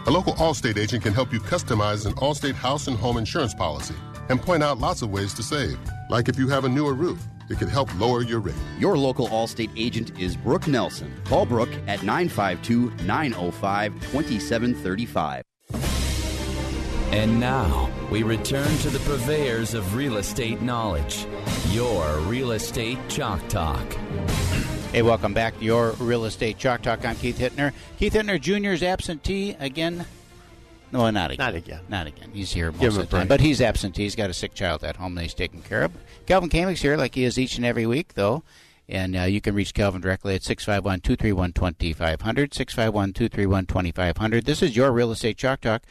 A 0.06 0.12
local 0.12 0.34
Allstate 0.34 0.78
agent 0.78 1.02
can 1.02 1.12
help 1.12 1.34
you 1.34 1.40
customize 1.40 2.06
an 2.06 2.14
Allstate 2.18 2.54
house 2.54 2.86
and 2.86 2.96
home 2.96 3.18
insurance 3.18 3.56
policy 3.56 3.96
and 4.30 4.40
point 4.40 4.62
out 4.62 4.78
lots 4.78 5.02
of 5.02 5.10
ways 5.10 5.34
to 5.34 5.42
save. 5.42 5.80
Like 6.12 6.30
if 6.30 6.38
you 6.38 6.50
have 6.50 6.66
a 6.66 6.70
newer 6.70 6.94
roof, 6.94 7.26
it 7.50 7.58
could 7.58 7.70
help 7.70 7.90
lower 8.00 8.22
your 8.22 8.42
rate. 8.42 8.54
Your 8.78 8.96
local 8.96 9.28
Allstate 9.30 9.72
agent 9.76 10.12
is 10.20 10.38
Brooke 10.38 10.68
Nelson. 10.68 11.12
Call 11.26 11.48
Brooke 11.48 11.74
at 11.88 12.04
952 12.04 12.92
905 13.08 13.94
2735. 14.12 15.42
And 17.12 17.40
now 17.40 17.90
we 18.12 18.22
return 18.22 18.68
to 18.78 18.90
the 18.92 19.00
purveyors 19.00 19.74
of 19.74 19.96
real 19.96 20.18
estate 20.18 20.62
knowledge. 20.62 21.26
Your 21.70 22.20
Real 22.20 22.52
Estate 22.52 23.00
Chalk 23.10 23.46
Talk. 23.48 23.94
Hey, 24.92 25.02
welcome 25.02 25.34
back 25.34 25.58
to 25.58 25.66
your 25.66 25.94
Real 25.94 26.26
Estate 26.26 26.60
Chalk 26.60 26.84
Talk. 26.84 27.04
I'm 27.04 27.16
Keith 27.16 27.40
Hittner. 27.40 27.74
Keith 27.98 28.14
Hittner 28.14 28.40
Jr. 28.40 28.74
is 28.74 28.84
absentee 28.84 29.56
again. 29.60 30.06
No, 30.92 31.10
not 31.10 31.32
again. 31.32 31.46
Not 31.46 31.56
again. 31.56 31.80
Not 31.90 32.08
again. 32.08 32.30
He's 32.32 32.52
here 32.52 32.72
most 32.72 32.80
Give 32.80 32.96
of 32.96 33.10
the 33.10 33.18
time. 33.18 33.28
But 33.28 33.42
he's 33.42 33.60
absentee. 33.60 34.04
He's 34.04 34.16
got 34.16 34.30
a 34.30 34.34
sick 34.34 34.54
child 34.54 34.84
at 34.84 34.98
home 34.98 35.16
that 35.16 35.24
he's 35.24 35.34
taking 35.34 35.64
care 35.64 35.82
of. 35.82 35.92
Calvin 36.28 36.50
Kamick's 36.50 36.84
here 36.84 36.96
like 36.96 37.16
he 37.16 37.24
is 37.24 37.40
each 37.40 37.58
and 37.58 37.66
every 37.66 37.88
week, 37.88 38.14
though. 38.14 38.44
And 38.88 39.16
uh, 39.16 39.22
you 39.22 39.40
can 39.40 39.54
reach 39.54 39.76
Calvin 39.76 40.02
directly 40.02 40.34
at 40.34 40.44
651 40.44 41.02
231 41.02 41.54
2500. 41.54 42.54
651 42.54 43.14
231 43.14 43.66
2500. 43.68 44.46
This 44.46 44.64
is 44.64 44.76
your 44.76 44.92
Real 44.92 45.12
Estate 45.12 45.38
Chalk 45.38 45.62
Talk. 45.62 45.84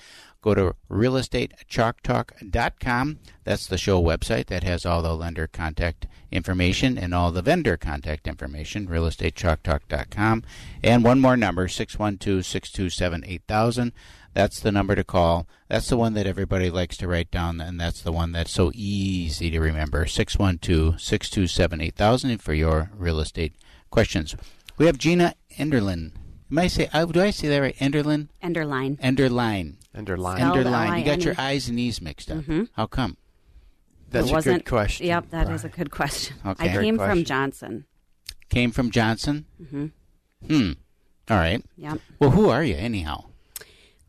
Go 0.54 0.70
to 0.70 0.76
realestatechalktalk.com. 0.90 3.18
That's 3.44 3.66
the 3.66 3.78
show 3.78 4.02
website 4.02 4.46
that 4.46 4.64
has 4.64 4.86
all 4.86 5.02
the 5.02 5.14
lender 5.14 5.46
contact 5.46 6.06
information 6.30 6.96
and 6.98 7.14
all 7.14 7.32
the 7.32 7.42
vendor 7.42 7.76
contact 7.76 8.26
information, 8.26 8.88
realestatechalktalk.com. 8.88 10.44
And 10.82 11.04
one 11.04 11.20
more 11.20 11.36
number, 11.36 11.68
612 11.68 12.46
627 12.46 13.24
8000. 13.26 13.92
That's 14.34 14.60
the 14.60 14.72
number 14.72 14.94
to 14.94 15.04
call. 15.04 15.46
That's 15.68 15.88
the 15.88 15.96
one 15.96 16.12
that 16.14 16.26
everybody 16.26 16.68
likes 16.70 16.96
to 16.98 17.08
write 17.08 17.30
down, 17.30 17.60
and 17.60 17.80
that's 17.80 18.02
the 18.02 18.12
one 18.12 18.32
that's 18.32 18.52
so 18.52 18.70
easy 18.74 19.50
to 19.50 19.58
remember 19.58 20.04
612 20.06 21.00
627 21.00 21.80
8000 21.80 22.38
for 22.38 22.52
your 22.54 22.90
real 22.94 23.20
estate 23.20 23.54
questions. 23.90 24.36
We 24.76 24.84
have 24.86 24.98
Gina 24.98 25.34
Enderlin. 25.56 26.12
Am 26.50 26.58
I 26.58 26.66
say? 26.68 26.88
Uh, 26.94 27.04
do 27.04 27.20
I 27.20 27.30
say 27.30 27.48
that 27.48 27.58
right? 27.58 27.76
Enderlin. 27.76 28.28
Enderline. 28.42 28.98
Enderline. 29.00 29.74
Enderline. 29.98 30.38
Enderline. 30.40 30.98
You 31.00 31.04
got 31.04 31.22
your 31.24 31.34
L-I-N-E. 31.34 31.54
eyes 31.56 31.68
and 31.68 31.78
E's 31.80 32.00
mixed 32.00 32.30
up. 32.30 32.38
Mhm. 32.38 32.68
How 32.74 32.86
come? 32.86 33.16
That's 34.10 34.26
It 34.26 34.28
a 34.28 34.30
good 34.30 34.34
wasn't- 34.36 34.66
question. 34.66 35.06
Yep, 35.06 35.30
that 35.30 35.50
is 35.50 35.64
a 35.64 35.68
good 35.68 35.90
question. 35.90 36.36
Okay. 36.46 36.70
I 36.70 36.82
came 36.82 36.96
question. 36.96 37.16
from 37.18 37.24
Johnson. 37.24 37.84
Came 38.48 38.70
from 38.70 38.90
Johnson. 38.90 39.44
hmm 39.70 39.86
Hmm. 40.46 40.72
All 41.28 41.36
right. 41.36 41.62
Yep. 41.76 42.00
Well, 42.20 42.30
who 42.30 42.48
are 42.48 42.62
you 42.64 42.76
anyhow? 42.76 43.24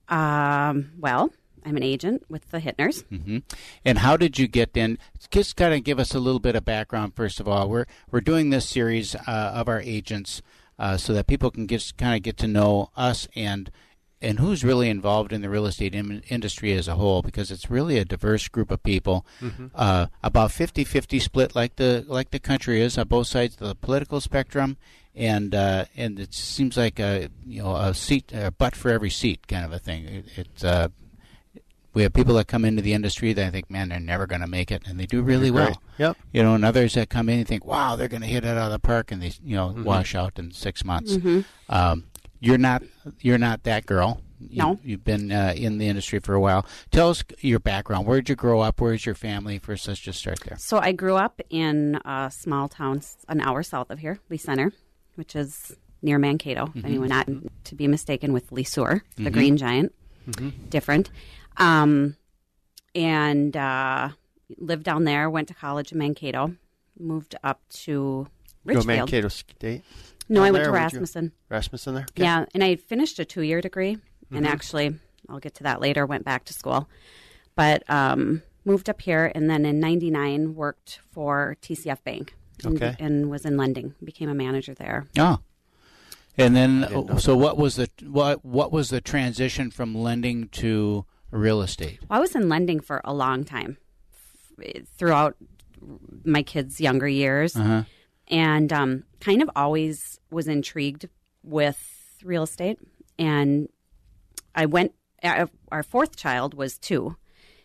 Um, 0.07 0.91
well, 0.97 1.31
I'm 1.65 1.75
an 1.77 1.83
agent 1.83 2.23
with 2.29 2.49
the 2.49 2.59
Hittners. 2.59 3.03
hmm 3.09 3.39
And 3.83 3.99
how 3.99 4.15
did 4.17 4.39
you 4.39 4.47
get 4.47 4.75
in? 4.77 4.97
Just 5.29 5.55
kind 5.55 5.73
of 5.73 5.83
give 5.83 5.99
us 5.99 6.15
a 6.15 6.19
little 6.19 6.39
bit 6.39 6.55
of 6.55 6.65
background 6.65 7.15
first 7.15 7.39
of 7.39 7.47
all. 7.47 7.69
We're 7.69 7.85
we're 8.11 8.21
doing 8.21 8.49
this 8.49 8.67
series 8.69 9.15
uh, 9.15 9.21
of 9.27 9.67
our 9.67 9.81
agents 9.81 10.41
uh, 10.79 10.97
so 10.97 11.13
that 11.13 11.27
people 11.27 11.51
can 11.51 11.67
just 11.67 11.97
kind 11.97 12.15
of 12.15 12.21
get 12.23 12.37
to 12.37 12.47
know 12.47 12.89
us 12.95 13.27
and 13.35 13.69
and 14.21 14.39
who's 14.39 14.63
really 14.63 14.89
involved 14.89 15.31
in 15.31 15.41
the 15.41 15.49
real 15.49 15.65
estate 15.65 15.95
in- 15.95 16.23
industry 16.29 16.73
as 16.73 16.87
a 16.87 16.95
whole 16.95 17.21
because 17.21 17.51
it's 17.51 17.69
really 17.69 17.97
a 17.97 18.05
diverse 18.05 18.47
group 18.49 18.69
of 18.71 18.83
people. 18.83 19.25
Mhm. 19.41 19.71
Uh, 19.73 20.07
about 20.23 20.51
50-50 20.51 21.19
split 21.21 21.55
like 21.55 21.77
the 21.77 22.03
like 22.07 22.31
the 22.31 22.39
country 22.39 22.81
is 22.81 22.97
on 22.97 23.07
both 23.07 23.27
sides 23.27 23.55
of 23.61 23.67
the 23.67 23.75
political 23.75 24.19
spectrum. 24.21 24.77
And 25.15 25.53
uh, 25.55 25.85
and 25.97 26.19
it 26.19 26.33
seems 26.33 26.77
like 26.77 26.99
a 26.99 27.29
you 27.45 27.63
know 27.63 27.75
a 27.75 27.93
seat 27.93 28.31
a 28.33 28.51
butt 28.51 28.75
for 28.75 28.89
every 28.91 29.09
seat 29.09 29.47
kind 29.47 29.65
of 29.65 29.73
a 29.73 29.79
thing. 29.79 30.05
It, 30.05 30.25
it's 30.37 30.63
uh, 30.63 30.89
we 31.93 32.03
have 32.03 32.13
people 32.13 32.35
that 32.35 32.47
come 32.47 32.63
into 32.63 32.81
the 32.83 32.93
industry 32.93 33.33
that 33.33 33.47
I 33.47 33.49
think, 33.49 33.69
man, 33.69 33.89
they're 33.89 33.99
never 33.99 34.27
going 34.27 34.41
to 34.41 34.47
make 34.47 34.71
it, 34.71 34.83
and 34.87 34.99
they 34.99 35.07
do 35.07 35.21
really 35.23 35.49
Great. 35.49 35.69
well. 35.71 35.81
Yep. 35.97 36.17
You 36.31 36.43
know, 36.43 36.53
and 36.53 36.63
others 36.63 36.93
that 36.93 37.09
come 37.09 37.27
in 37.29 37.39
and 37.39 37.47
think, 37.47 37.65
wow, 37.65 37.95
they're 37.95 38.07
going 38.07 38.21
to 38.21 38.27
hit 38.27 38.45
it 38.45 38.49
out 38.49 38.57
of 38.67 38.71
the 38.71 38.79
park, 38.79 39.11
and 39.11 39.21
they, 39.23 39.33
you 39.43 39.55
know, 39.55 39.69
Mhm. 39.69 39.83
wash 39.85 40.13
out 40.13 40.37
in 40.37 40.51
six 40.51 40.85
months. 40.85 41.13
Mhm. 41.17 41.45
Um, 41.67 42.03
you're 42.39 42.57
not, 42.57 42.83
you're 43.21 43.37
not 43.37 43.63
that 43.63 43.85
girl. 43.85 44.21
You, 44.39 44.57
No. 44.57 44.79
You've 44.83 45.03
been 45.03 45.31
uh, 45.31 45.53
in 45.55 45.77
the 45.79 45.87
industry 45.87 46.19
for 46.19 46.33
a 46.33 46.39
while. 46.39 46.65
Tell 46.91 47.09
us 47.09 47.23
your 47.39 47.59
background. 47.59 48.07
Where 48.07 48.19
did 48.21 48.29
you 48.29 48.35
grow 48.35 48.61
up? 48.61 48.79
Where's 48.79 49.05
your 49.05 49.15
family? 49.15 49.59
First, 49.59 49.87
let's 49.87 49.99
just 49.99 50.19
start 50.19 50.39
there. 50.45 50.57
So 50.57 50.77
I 50.79 50.93
grew 50.93 51.15
up 51.15 51.41
in 51.49 51.99
a 52.05 52.31
small 52.33 52.69
town 52.69 53.01
an 53.27 53.41
hour 53.41 53.63
south 53.63 53.89
of 53.91 53.99
here, 53.99 54.19
Le 54.29 54.37
Center, 54.37 54.71
which 55.15 55.35
is 55.35 55.75
near 56.01 56.17
Mankato. 56.17 56.71
If 56.73 56.83
Mhm. 56.83 56.85
anyone 56.85 57.09
not 57.09 57.27
to 57.65 57.75
be 57.75 57.87
mistaken 57.87 58.31
with 58.31 58.49
Le 58.53 58.63
Sueur, 58.63 59.01
the 59.17 59.23
Mhm. 59.23 59.33
Green 59.33 59.57
Giant, 59.57 59.93
Mhm. 60.29 60.69
different. 60.69 61.11
Um, 61.57 62.15
and 62.95 63.55
uh, 63.57 64.09
lived 64.57 64.83
down 64.83 65.03
there. 65.03 65.29
Went 65.29 65.49
to 65.49 65.53
college 65.53 65.91
in 65.91 65.97
Mankato. 65.97 66.55
Moved 66.97 67.35
up 67.43 67.59
to 67.69 68.27
Go 68.65 68.83
Mankato 68.83 69.27
State. 69.27 69.83
No, 70.29 70.43
I 70.43 70.51
went 70.51 70.63
to 70.63 70.71
there, 70.71 70.71
would 70.71 70.77
you- 70.77 70.83
Rasmussen. 70.83 71.31
Rasmussen 71.49 71.95
there. 71.95 72.05
Okay. 72.11 72.23
Yeah, 72.23 72.45
and 72.53 72.63
I 72.63 72.75
finished 72.75 73.19
a 73.19 73.25
two-year 73.25 73.61
degree, 73.61 73.97
and 74.31 74.45
Mhm. 74.45 74.49
actually, 74.49 74.95
I'll 75.27 75.39
get 75.39 75.55
to 75.55 75.63
that 75.63 75.81
later. 75.81 76.05
Went 76.05 76.23
back 76.23 76.45
to 76.45 76.53
school, 76.53 76.87
but 77.55 77.83
um, 77.89 78.43
moved 78.63 78.89
up 78.89 79.01
here, 79.01 79.31
and 79.33 79.49
then 79.49 79.65
in 79.65 79.79
'99 79.79 80.53
worked 80.55 80.99
for 81.11 81.57
TCF 81.61 82.03
Bank, 82.03 82.35
and, 82.63 82.75
Okay. 82.75 82.95
and 82.99 83.29
was 83.29 83.43
in 83.45 83.57
lending. 83.57 83.95
Became 84.03 84.29
a 84.29 84.33
manager 84.35 84.73
there. 84.73 85.07
Oh. 85.17 85.39
And 86.37 86.55
then, 86.55 87.17
so 87.17 87.35
what 87.35 87.57
was 87.57 87.75
the 87.75 87.89
what 88.03 88.45
what 88.45 88.71
was 88.71 88.89
the 88.91 89.01
transition 89.01 89.71
from 89.71 89.93
lending 89.95 90.47
to 90.49 91.05
real 91.31 91.61
estate? 91.61 91.99
Well, 92.07 92.17
I 92.17 92.21
was 92.21 92.33
in 92.35 92.47
lending 92.47 92.79
for 92.79 93.01
a 93.03 93.13
long 93.13 93.43
time, 93.43 93.77
f- 94.61 94.83
throughout 94.97 95.35
my 96.23 96.41
kids' 96.43 96.79
younger 96.79 97.07
years, 97.09 97.55
Uh-huh. 97.57 97.83
And 98.29 98.71
um, 98.71 99.03
kind 99.19 99.41
of 99.41 99.49
always 99.55 100.19
was 100.31 100.47
intrigued 100.47 101.07
with 101.43 101.79
real 102.23 102.43
estate. 102.43 102.79
And 103.17 103.69
I 104.55 104.65
went. 104.65 104.93
uh, 105.23 105.47
Our 105.71 105.83
fourth 105.83 106.15
child 106.15 106.53
was 106.53 106.77
two, 106.77 107.15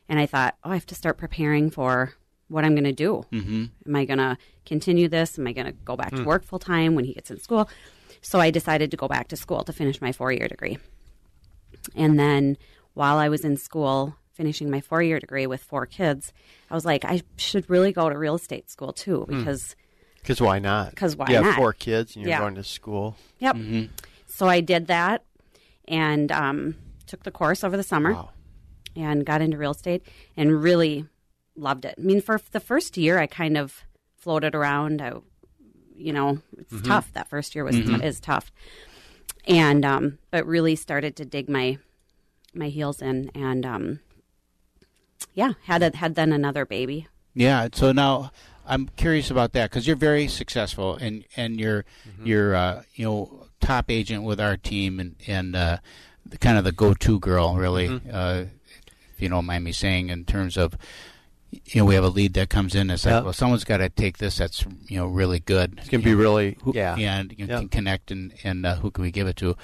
and 0.09 0.19
I 0.19 0.27
thought, 0.27 0.57
oh, 0.65 0.71
I 0.71 0.75
have 0.75 0.87
to 0.87 0.95
start 0.95 1.17
preparing 1.19 1.71
for 1.71 2.15
what 2.49 2.65
I'm 2.65 2.75
going 2.75 2.85
to 2.85 2.93
do. 2.93 3.25
Mhm. 3.33 3.71
Am 3.87 3.97
I 3.97 4.05
going 4.05 4.19
to 4.19 4.37
continue 4.67 5.09
this? 5.09 5.39
Am 5.39 5.47
I 5.47 5.53
going 5.53 5.67
to 5.67 5.73
go 5.73 5.97
back 5.97 6.11
to 6.11 6.23
Hmm. 6.23 6.25
work 6.29 6.45
full 6.45 6.59
time 6.59 6.95
when 6.95 7.05
he 7.05 7.15
gets 7.15 7.31
in 7.31 7.39
school? 7.41 7.69
So 8.21 8.39
I 8.39 8.51
decided 8.51 8.91
to 8.91 8.97
go 8.97 9.09
back 9.09 9.29
to 9.29 9.37
school 9.37 9.65
to 9.65 9.73
finish 9.73 10.01
my 10.01 10.13
four 10.13 10.31
year 10.33 10.47
degree. 10.49 10.79
And 11.95 12.19
then 12.19 12.57
while 12.95 13.17
I 13.19 13.29
was 13.29 13.45
in 13.45 13.57
school 13.57 14.17
finishing 14.33 14.71
my 14.71 14.81
four 14.81 15.03
year 15.03 15.19
degree 15.21 15.47
with 15.47 15.63
four 15.63 15.87
kids, 15.87 16.33
I 16.71 16.75
was 16.75 16.85
like, 16.85 17.05
I 17.05 17.23
should 17.37 17.69
really 17.71 17.93
go 17.93 18.09
to 18.11 18.19
real 18.19 18.35
estate 18.35 18.71
school 18.71 18.93
too 18.93 19.23
Hmm. 19.29 19.39
because, 19.39 19.75
Because 20.25 20.41
why 20.41 20.59
not? 20.59 20.91
Because 20.91 21.17
why 21.17 21.27
not? 21.27 21.31
you 21.33 21.43
have 21.45 21.55
four 21.55 21.75
kids 21.75 22.17
and 22.17 22.23
you're 22.25 22.31
Yeah. 22.31 22.39
going 22.41 22.55
to 22.55 22.65
school. 22.65 23.17
yep. 23.39 23.57
So 24.27 24.49
I 24.49 24.61
did 24.63 24.87
that 24.87 25.23
and 25.87 26.33
um, 26.33 26.77
took 27.07 27.25
the 27.25 27.31
course 27.31 27.63
over 27.63 27.77
the 27.77 27.83
summer 27.83 28.25
and 28.97 29.25
got 29.27 29.43
into 29.43 29.59
real 29.59 29.73
estate 29.73 30.03
and 30.37 30.63
really 30.63 31.05
loved 31.57 31.85
it. 31.85 31.95
I 31.99 32.01
mean, 32.01 32.23
for 32.23 32.41
the 32.53 32.59
first 32.61 32.97
year, 32.97 33.19
I 33.19 33.27
kind 33.27 33.59
of 33.59 33.85
floated 34.17 34.55
around. 34.55 35.03
I, 35.03 35.13
you 35.95 36.13
know, 36.15 36.39
it's 36.57 36.73
Mhm. 36.73 36.89
tough. 36.89 37.13
That 37.13 37.29
first 37.29 37.55
year 37.55 37.63
was 37.65 37.77
Mhm. 37.77 38.03
is 38.03 38.19
tough, 38.19 38.51
and 39.47 39.85
um, 39.85 40.19
but 40.31 40.47
really 40.47 40.75
started 40.75 41.15
to 41.17 41.25
dig 41.27 41.49
my 41.51 41.77
my 42.55 42.69
heels 42.71 43.03
in, 43.03 43.31
and 43.35 43.67
um, 43.67 44.01
yeah, 45.35 45.53
had 45.65 45.83
a, 45.83 45.95
had 45.97 46.15
then 46.15 46.33
another 46.33 46.65
baby. 46.65 47.07
Yeah. 47.35 47.69
So 47.73 47.93
now 47.93 48.31
I'm 48.67 48.89
curious 48.97 49.31
about 49.31 49.53
that 49.53 49.71
because 49.71 49.87
you're 49.87 49.97
very 49.97 50.29
successful 50.29 50.97
and 50.97 51.25
and 51.37 51.59
you're 51.61 51.85
Mm-hmm. 52.09 52.27
you're 52.27 52.55
uh, 52.55 52.83
you 52.95 53.05
know 53.05 53.47
top 53.61 53.91
agent 53.91 54.23
with 54.25 54.41
our 54.41 54.57
team 54.57 55.01
and 55.01 55.17
and 55.27 55.55
uh, 55.57 55.79
the, 56.27 56.39
kind 56.39 56.57
of 56.59 56.65
the 56.65 56.73
go-to 56.73 57.19
girl 57.21 57.57
really. 57.57 57.89
Mhm. 57.89 58.01
Uh, 58.13 58.45
if 59.15 59.23
you 59.23 59.29
don't 59.29 59.45
mind 59.47 59.63
me 59.65 59.73
saying, 59.73 60.09
in 60.11 60.25
terms 60.25 60.57
of 60.57 60.77
you 61.51 61.81
know 61.81 61.85
we 61.85 61.95
have 61.95 62.03
a 62.05 62.09
lead 62.09 62.35
that 62.35 62.49
comes 62.49 62.75
in. 62.75 62.91
It's 62.91 63.07
like 63.07 63.23
well, 63.23 63.33
someone's 63.33 63.65
got 63.65 63.77
to 63.79 63.89
take 63.89 64.19
this. 64.19 64.39
That's 64.39 64.65
you 64.89 64.99
know 64.99 65.07
really 65.07 65.39
good. 65.41 65.75
It's 65.79 65.89
gonna 65.89 66.03
be 66.03 66.11
know, 66.13 66.17
really- 66.19 66.57
who- 66.63 66.73
yeah. 66.75 66.97
and 66.99 67.33
you 67.39 67.47
Yeah. 67.47 67.59
can 67.61 67.69
connect 67.69 68.11
and 68.11 68.33
and 68.43 68.67
uh, 68.67 68.77
who 68.77 68.91
can 68.91 69.03
we 69.03 69.11
give 69.11 69.27
it 69.29 69.37
to? 69.37 69.57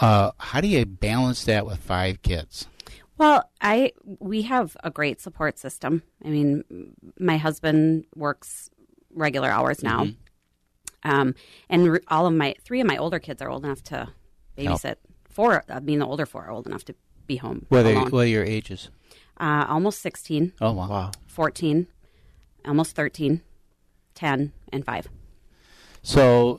Uh, 0.00 0.30
how 0.38 0.60
do 0.60 0.68
you 0.68 0.84
balance 0.84 1.44
that 1.44 1.66
with 1.66 1.78
five 1.78 2.20
kids? 2.22 2.66
Well, 3.16 3.48
I 3.60 3.92
we 4.18 4.42
have 4.42 4.76
a 4.82 4.90
great 4.90 5.20
support 5.20 5.58
system. 5.58 6.02
I 6.24 6.28
mean, 6.28 6.94
my 7.18 7.36
husband 7.36 8.06
works 8.16 8.70
regular 9.14 9.48
hours 9.48 9.82
now, 9.82 10.04
Mhm. 10.04 10.16
um, 11.04 11.34
and 11.68 11.92
re- 11.92 12.00
all 12.08 12.26
of 12.26 12.34
my 12.34 12.54
three 12.64 12.80
of 12.80 12.86
my 12.86 12.96
older 12.96 13.18
kids 13.20 13.40
are 13.40 13.48
old 13.50 13.64
enough 13.64 13.82
to 13.84 14.08
babysit. 14.56 14.96
Four, 15.28 15.64
I 15.68 15.80
mean, 15.80 15.98
the 16.00 16.06
older 16.06 16.26
four 16.26 16.44
are 16.44 16.50
old 16.50 16.66
enough 16.66 16.84
to 16.86 16.94
be 17.26 17.36
home 17.36 17.66
What 17.68 17.86
are, 17.86 17.90
alone. 17.92 18.10
what 18.10 18.24
are 18.24 18.26
your 18.28 18.44
ages? 18.44 18.90
Uh, 19.38 19.64
almost 19.68 20.00
sixteen. 20.00 20.52
Oh 20.60 20.72
wow. 20.72 20.88
wow. 20.88 21.10
14, 21.26 21.86
almost 22.64 22.94
13, 22.94 23.42
10, 24.14 24.52
and 24.72 24.84
5. 24.84 25.08
So 26.02 26.58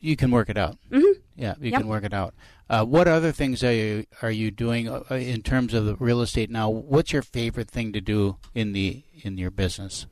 you 0.00 0.16
can 0.16 0.30
work 0.32 0.48
it 0.48 0.58
out. 0.58 0.76
Mhm. 0.90 1.14
Yeah, 1.36 1.54
you 1.60 1.70
Yep. 1.70 1.80
can 1.82 1.88
work 1.88 2.02
it 2.04 2.12
out. 2.14 2.34
Uh, 2.72 2.82
what 2.86 3.06
other 3.06 3.32
things 3.32 3.62
are 3.62 3.72
you 3.72 4.06
are 4.22 4.30
you 4.30 4.50
doing 4.50 4.88
uh, 4.88 5.02
in 5.10 5.42
terms 5.42 5.74
of 5.74 5.84
the 5.84 5.94
real 5.96 6.22
estate 6.22 6.50
now? 6.50 6.70
What's 6.70 7.12
your 7.12 7.20
favorite 7.20 7.70
thing 7.70 7.92
to 7.92 8.00
do 8.00 8.38
in 8.54 8.72
the 8.72 9.04
in 9.22 9.36
your 9.36 9.50
business? 9.50 10.06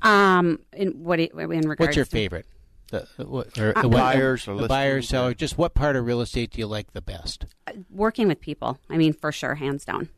Um, 0.00 0.60
in 0.72 1.04
what 1.04 1.20
in 1.20 1.28
regards 1.36 1.78
What's 1.78 1.96
your 1.96 2.06
to- 2.06 2.10
favorite? 2.10 2.46
The, 2.90 3.06
the- 3.18 3.26
what, 3.26 3.56
or, 3.58 3.76
Uh, 3.76 3.82
the 3.82 3.88
what- 3.88 3.98
Buyers 3.98 4.48
or 4.48 4.56
the 4.58 4.66
buyer 4.66 5.02
seller. 5.02 5.34
Just 5.34 5.58
what 5.58 5.74
part 5.74 5.94
of 5.94 6.06
real 6.06 6.22
estate 6.22 6.52
do 6.52 6.58
you 6.58 6.66
like 6.66 6.92
the 6.94 7.02
best? 7.02 7.44
working 7.90 8.26
with 8.28 8.40
people. 8.40 8.78
I 8.88 8.96
mean, 8.96 9.12
for 9.12 9.30
sure, 9.30 9.56
hands 9.56 9.84
down. 9.84 10.08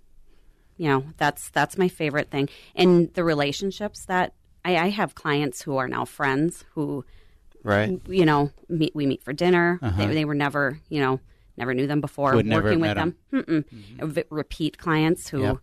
You 0.79 0.89
know, 0.89 1.05
that's 1.19 1.51
that's 1.51 1.77
my 1.77 1.89
favorite 1.89 2.31
thing, 2.31 2.49
and 2.77 3.13
the 3.15 3.25
relationships 3.25 4.07
that 4.07 4.35
I, 4.65 4.77
I 4.77 4.89
have 4.91 5.17
clients 5.17 5.63
who 5.63 5.77
are 5.79 5.89
now 5.89 6.05
friends 6.05 6.65
who, 6.75 7.05
Right. 7.65 8.01
You 8.09 8.25
know, 8.25 8.53
meet 8.69 8.95
we 8.95 9.05
meet 9.05 9.23
for 9.25 9.33
dinner. 9.33 9.81
Uh-huh. 9.83 10.07
They, 10.07 10.15
they 10.15 10.25
were 10.25 10.35
never, 10.35 10.79
you 10.89 11.01
know, 11.01 11.21
never 11.63 11.75
knew 11.75 11.87
them 11.87 12.01
before. 12.01 12.35
Would 12.35 12.47
never 12.47 12.65
working 12.65 12.81
with 12.81 12.89
met 12.89 12.95
them, 12.97 13.17
Mm-mm. 13.33 13.65
V- 14.13 14.25
repeat 14.31 14.79
clients 14.79 15.29
who 15.29 15.43
Yep. 15.43 15.57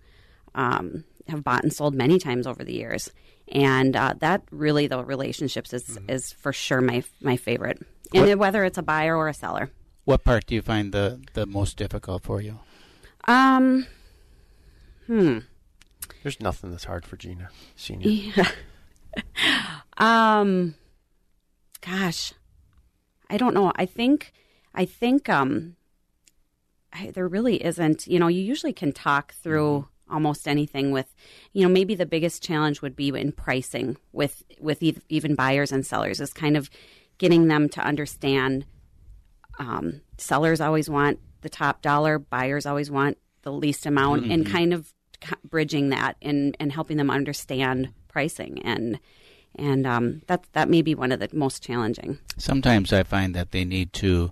um, 0.55 1.03
have 1.27 1.43
bought 1.43 1.63
and 1.63 1.71
sold 1.73 1.93
many 1.93 2.17
times 2.19 2.47
over 2.47 2.63
the 2.63 2.73
years, 2.73 3.11
and 3.49 3.95
uh, 3.95 4.13
that 4.19 4.43
really 4.51 4.87
the 4.87 5.03
relationships 5.03 5.73
is 5.73 5.83
Mm-hmm. 5.83 6.09
is 6.09 6.31
for 6.33 6.51
sure 6.53 6.81
my 6.81 7.03
my 7.21 7.35
favorite, 7.37 7.79
and 8.13 8.27
What- 8.29 8.37
whether 8.39 8.63
it's 8.63 8.77
a 8.77 8.83
buyer 8.83 9.15
or 9.15 9.27
a 9.27 9.33
seller. 9.33 9.69
What 10.05 10.23
part 10.23 10.45
do 10.47 10.55
you 10.55 10.61
find 10.61 10.91
the 10.93 11.19
the 11.33 11.45
most 11.45 11.77
difficult 11.77 12.23
for 12.23 12.41
you? 12.41 12.59
Um, 13.27 13.85
Hmm. 15.07 15.39
There's 16.23 16.39
nothing 16.41 16.71
that's 16.71 16.85
hard 16.85 17.05
for 17.05 17.17
Gina 17.17 17.49
Senior. 17.75 18.09
Yeah. 18.09 18.49
um, 19.97 20.75
gosh, 21.81 22.33
I 23.29 23.37
don't 23.37 23.53
know. 23.53 23.71
I 23.75 23.85
think, 23.85 24.31
I 24.73 24.85
think, 24.85 25.29
um, 25.29 25.75
I, 26.93 27.11
there 27.11 27.27
really 27.27 27.63
isn't. 27.63 28.07
You 28.07 28.19
know, 28.19 28.27
you 28.27 28.41
usually 28.41 28.73
can 28.73 28.91
talk 28.91 29.33
through 29.33 29.87
almost 30.09 30.47
anything 30.47 30.91
with, 30.91 31.13
you 31.53 31.61
know, 31.61 31.69
maybe 31.71 31.93
the 31.95 32.05
biggest 32.05 32.41
challenge 32.43 32.81
would 32.81 32.95
be 32.95 33.09
in 33.09 33.31
pricing 33.31 33.97
with 34.11 34.43
with 34.59 34.81
ev- 34.81 35.01
even 35.09 35.35
buyers 35.35 35.71
and 35.71 35.85
sellers 35.85 36.19
is 36.19 36.33
kind 36.33 36.57
of 36.57 36.69
getting 37.17 37.47
them 37.47 37.69
to 37.69 37.81
understand. 37.81 38.65
Um, 39.59 40.01
sellers 40.17 40.61
always 40.61 40.89
want 40.89 41.19
the 41.41 41.49
top 41.49 41.81
dollar. 41.81 42.17
Buyers 42.17 42.65
always 42.65 42.89
want 42.89 43.17
the 43.43 43.51
least 43.51 43.85
amount, 43.85 44.25
and 44.31 44.45
Mhm. 44.45 44.51
kind 44.51 44.73
of 44.73 44.93
bridging 45.43 45.89
that 45.89 46.15
and 46.21 46.55
and 46.59 46.71
helping 46.71 46.97
them 46.97 47.09
understand 47.11 47.89
pricing 48.07 48.61
and 48.63 48.99
and 49.55 49.85
um, 49.85 50.21
that 50.27 50.45
that 50.53 50.69
may 50.69 50.81
be 50.81 50.95
one 50.95 51.11
of 51.11 51.19
the 51.19 51.29
most 51.33 51.61
challenging. 51.63 52.17
Sometimes 52.37 52.93
I 52.93 53.03
find 53.03 53.35
that 53.35 53.51
they 53.51 53.65
need 53.65 53.93
to 53.93 54.31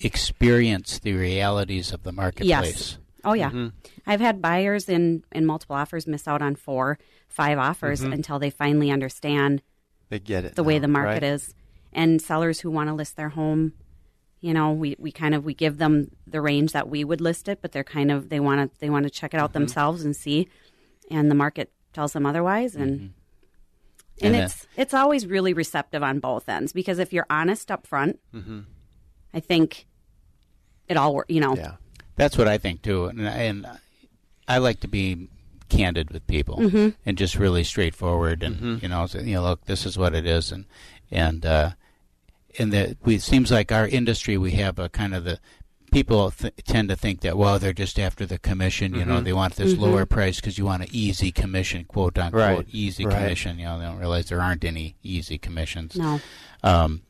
experience 0.00 0.98
the 0.98 1.12
realities 1.14 1.92
of 1.92 2.02
the 2.02 2.12
marketplace. 2.12 2.48
Yes. 2.48 2.98
Oh 3.24 3.32
yeah. 3.32 3.70
I've 4.06 4.20
had 4.20 4.42
buyers 4.42 4.88
in 4.88 5.24
in 5.32 5.46
multiple 5.46 5.76
offers 5.76 6.06
miss 6.06 6.28
out 6.28 6.42
on 6.42 6.56
four, 6.56 6.98
five 7.28 7.58
offers 7.58 8.02
Mhm. 8.02 8.12
until 8.12 8.38
they 8.38 8.50
finally 8.50 8.90
understand 8.90 9.62
They 10.10 10.18
get 10.18 10.44
it. 10.44 10.56
the 10.56 10.62
way 10.64 10.78
the 10.78 10.88
market 10.88 11.22
right? 11.22 11.32
is. 11.34 11.54
And 11.92 12.20
sellers 12.20 12.60
who 12.60 12.70
want 12.70 12.88
to 12.88 12.94
list 12.94 13.16
their 13.16 13.30
home, 13.30 13.72
you 14.40 14.52
know, 14.52 14.72
we, 14.72 14.96
we 14.98 15.10
kind 15.10 15.34
of 15.34 15.44
we 15.44 15.54
give 15.54 15.78
them 15.78 16.10
the 16.26 16.40
range 16.42 16.72
that 16.72 16.88
we 16.90 17.02
would 17.04 17.20
list 17.22 17.48
it, 17.48 17.62
but 17.62 17.72
they're 17.72 17.84
kind 17.84 18.10
of 18.10 18.28
they 18.28 18.40
want 18.40 18.72
to 18.74 18.78
they 18.80 18.90
want 18.90 19.04
to 19.04 19.10
check 19.10 19.32
it 19.32 19.38
out 19.40 19.50
Mm-hmm. 19.50 19.60
themselves 19.60 20.04
and 20.04 20.14
see, 20.14 20.48
and 21.10 21.30
the 21.30 21.34
market 21.34 21.72
tells 21.94 22.12
them 22.12 22.26
otherwise, 22.26 22.74
and 22.74 22.90
and, 24.20 24.34
And, 24.34 24.36
uh, 24.36 24.38
it's 24.44 24.66
it's 24.76 24.94
always 24.94 25.26
really 25.26 25.54
receptive 25.54 26.02
on 26.02 26.18
both 26.20 26.46
ends 26.48 26.72
because 26.74 26.98
if 26.98 27.12
you're 27.12 27.26
honest 27.30 27.70
up 27.70 27.86
front, 27.86 28.18
Mhm. 28.34 28.64
I 29.34 29.40
think 29.40 29.86
it 30.88 30.96
all 30.96 31.14
work. 31.14 31.26
You 31.28 31.40
know, 31.40 31.56
Yeah, 31.56 31.72
That's 32.16 32.38
what 32.38 32.46
I 32.48 32.58
think 32.58 32.82
too, 32.82 33.06
and, 33.06 33.20
and 33.20 33.66
I 34.46 34.58
like 34.58 34.80
to 34.80 34.88
be 34.88 35.28
candid 35.68 36.10
with 36.10 36.26
people 36.26 36.58
Mhm. 36.58 36.94
and 37.04 37.18
just 37.18 37.34
really 37.36 37.64
straightforward, 37.64 38.42
and 38.42 38.56
Mm-hmm. 38.56 38.76
you 38.82 38.88
know, 38.88 39.06
say, 39.06 39.24
you 39.24 39.34
know, 39.34 39.42
look, 39.42 39.64
this 39.64 39.84
is 39.86 39.98
what 39.98 40.14
it 40.14 40.26
is, 40.26 40.52
and 40.52 40.66
and 41.10 41.44
uh, 41.44 41.70
and 42.58 42.72
that 42.72 42.96
we 43.04 43.16
it 43.16 43.22
seems 43.22 43.50
like 43.50 43.72
our 43.72 43.88
industry 43.88 44.36
we 44.38 44.52
have 44.52 44.78
a 44.78 44.88
kind 44.88 45.14
of 45.14 45.24
the 45.24 45.38
people 45.90 46.30
th- 46.32 46.52
tend 46.64 46.88
to 46.88 46.96
think 46.96 47.20
that 47.20 47.36
well 47.38 47.58
they're 47.58 47.72
just 47.72 47.98
after 47.98 48.26
the 48.26 48.38
commission, 48.38 48.94
you 48.94 49.04
know, 49.04 49.20
Mhm. 49.20 49.24
they 49.24 49.32
want 49.32 49.54
this 49.56 49.74
Mhm. 49.74 49.78
lower 49.80 50.04
price 50.06 50.36
because 50.36 50.58
you 50.58 50.64
want 50.64 50.82
an 50.82 50.88
easy 50.92 51.30
commission, 51.32 51.84
quote 51.84 52.18
unquote, 52.18 52.40
Right. 52.40 52.66
easy 52.70 53.06
Right. 53.06 53.14
commission. 53.16 53.58
You 53.58 53.64
know, 53.66 53.78
they 53.78 53.84
don't 53.86 53.98
realize 53.98 54.26
there 54.28 54.40
aren't 54.42 54.64
any 54.64 54.96
easy 55.02 55.38
commissions. 55.38 55.94
No. 55.96 56.20
Um, 56.62 57.02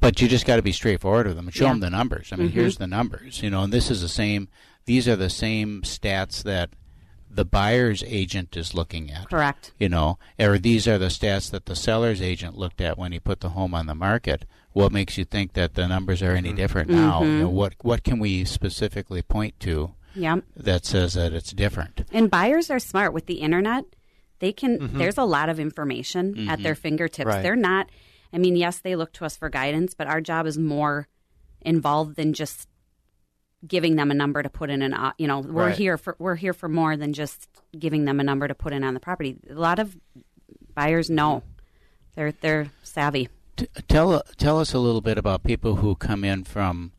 but 0.00 0.20
you 0.20 0.28
just 0.28 0.46
got 0.46 0.56
to 0.56 0.62
be 0.62 0.72
straightforward 0.72 1.26
with 1.26 1.36
them 1.36 1.46
and 1.46 1.54
show 1.54 1.64
Yeah. 1.66 1.70
them 1.72 1.80
the 1.80 1.90
numbers. 1.90 2.28
I 2.32 2.36
mean, 2.36 2.48
Mhm. 2.48 2.52
here's 2.52 2.76
the 2.78 2.86
numbers, 2.86 3.42
you 3.42 3.50
know, 3.50 3.62
and 3.64 3.72
this 3.72 3.90
is 3.90 4.00
the 4.02 4.08
same. 4.08 4.48
These 4.84 5.06
are 5.08 5.16
the 5.16 5.30
same 5.30 5.82
stats 5.82 6.42
that 6.44 6.70
the 7.30 7.44
buyer's 7.44 8.02
agent 8.06 8.56
is 8.56 8.72
looking 8.74 9.10
at. 9.10 9.28
Correct. 9.28 9.72
You 9.78 9.88
know, 9.90 10.18
or 10.38 10.58
these 10.58 10.88
are 10.88 10.96
the 10.98 11.06
stats 11.08 11.50
that 11.50 11.66
the 11.66 11.76
seller's 11.76 12.22
agent 12.22 12.56
looked 12.56 12.80
at 12.80 12.96
when 12.98 13.12
he 13.12 13.20
put 13.20 13.40
the 13.40 13.50
home 13.50 13.74
on 13.74 13.86
the 13.86 13.94
market. 13.94 14.44
What 14.72 14.92
makes 14.92 15.18
you 15.18 15.24
think 15.24 15.52
that 15.52 15.74
the 15.74 15.86
numbers 15.88 16.22
are 16.22 16.32
any 16.32 16.52
different 16.52 16.88
now? 16.90 17.22
You 17.22 17.28
know, 17.40 17.48
Mhm. 17.48 17.52
what 17.52 17.74
what 17.82 18.02
can 18.04 18.18
we 18.18 18.44
specifically 18.44 19.20
point 19.22 19.58
to 19.60 19.92
Yep. 20.14 20.44
that 20.56 20.86
says 20.86 21.14
that 21.14 21.32
it's 21.32 21.52
different? 21.52 22.04
And 22.12 22.30
buyers 22.30 22.70
are 22.70 22.78
smart 22.78 23.12
with 23.12 23.26
the 23.26 23.40
internet. 23.40 23.84
They 24.38 24.52
can. 24.52 24.78
Mhm. 24.78 24.98
There's 24.98 25.18
a 25.18 25.24
lot 25.24 25.48
of 25.48 25.58
information 25.60 26.48
at 26.48 26.62
their 26.62 26.74
fingertips. 26.76 27.26
Right. 27.26 27.42
They're 27.42 27.56
not. 27.56 27.90
I 28.32 28.38
mean, 28.38 28.56
yes, 28.56 28.78
they 28.78 28.94
look 28.96 29.12
to 29.14 29.24
us 29.24 29.36
for 29.36 29.48
guidance, 29.48 29.94
but 29.94 30.06
our 30.06 30.20
job 30.20 30.46
is 30.46 30.58
more 30.58 31.08
involved 31.62 32.16
than 32.16 32.32
just 32.32 32.68
giving 33.66 33.96
them 33.96 34.10
a 34.10 34.14
number 34.14 34.42
to 34.42 34.48
put 34.50 34.70
in 34.70 34.82
an. 34.82 34.94
uh, 34.94 35.12
You 35.18 35.26
know, 35.26 35.40
we're 35.40 35.66
Right. 35.68 35.76
here 35.76 35.96
for 35.98 36.14
we're 36.18 36.36
here 36.36 36.52
for 36.52 36.68
more 36.68 36.96
than 36.96 37.12
just 37.12 37.48
giving 37.76 38.04
them 38.04 38.20
a 38.20 38.22
number 38.24 38.46
to 38.46 38.54
put 38.54 38.72
in 38.72 38.84
on 38.84 38.94
the 38.94 39.00
property. 39.00 39.36
A 39.50 39.54
lot 39.54 39.78
of 39.78 39.96
buyers 40.74 41.10
know. 41.10 41.42
They're 42.14 42.32
they're 42.32 42.70
savvy. 42.82 43.28
Tell 43.88 44.22
tell 44.36 44.60
us 44.60 44.72
a 44.72 44.78
little 44.78 45.00
bit 45.00 45.18
about 45.18 45.42
people 45.42 45.76
who 45.76 45.96
come 45.96 46.22
in 46.24 46.44
from 46.44 46.92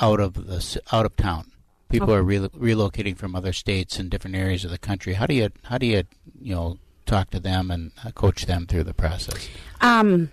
out 0.00 0.20
of 0.20 0.34
the 0.46 0.80
out 0.92 1.04
of 1.04 1.16
town. 1.16 1.52
People 1.90 2.10
Oh. 2.10 2.14
are 2.14 2.22
re- 2.22 2.38
relocating 2.38 3.16
from 3.16 3.34
other 3.34 3.52
states 3.52 3.98
and 3.98 4.10
different 4.10 4.36
areas 4.36 4.64
of 4.64 4.70
the 4.70 4.78
country. 4.78 5.14
How 5.14 5.26
do 5.26 5.34
you 5.34 5.50
how 5.64 5.76
do 5.76 5.86
you 5.86 6.04
you 6.40 6.54
know 6.54 6.78
talk 7.04 7.28
to 7.30 7.40
them 7.40 7.70
and 7.70 7.92
uh, 8.04 8.10
coach 8.12 8.46
them 8.46 8.66
through 8.66 8.84
the 8.84 8.94
process? 8.94 9.48
Um, 9.82 10.30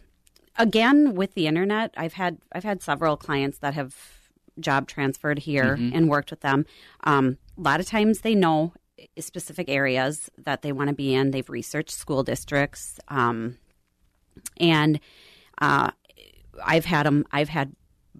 again, 0.57 1.15
with 1.15 1.33
the 1.33 1.47
internet, 1.47 1.93
I've 1.97 2.13
had 2.13 2.37
I've 2.51 2.63
had 2.63 2.81
several 2.81 3.17
clients 3.17 3.59
that 3.59 3.73
have 3.73 3.95
job 4.59 4.87
transferred 4.87 5.39
here 5.39 5.75
Mhm. 5.77 5.91
and 5.93 6.09
worked 6.09 6.31
with 6.31 6.39
them. 6.41 6.65
Um, 7.03 7.37
a 7.57 7.61
lot 7.61 7.79
of 7.79 7.85
times 7.85 8.21
they 8.21 8.35
know 8.35 8.73
specific 9.19 9.67
areas 9.69 10.29
that 10.37 10.61
they 10.61 10.71
want 10.71 10.87
to 10.89 10.95
be 10.95 11.13
in. 11.13 11.31
They've 11.31 11.49
researched 11.49 11.91
school 11.91 12.23
districts, 12.23 12.99
um, 13.09 13.57
and 14.57 14.99
uh, 15.59 15.91
I've 16.63 16.85
had 16.85 17.05
them. 17.05 17.25
I've 17.31 17.49
had 17.49 17.73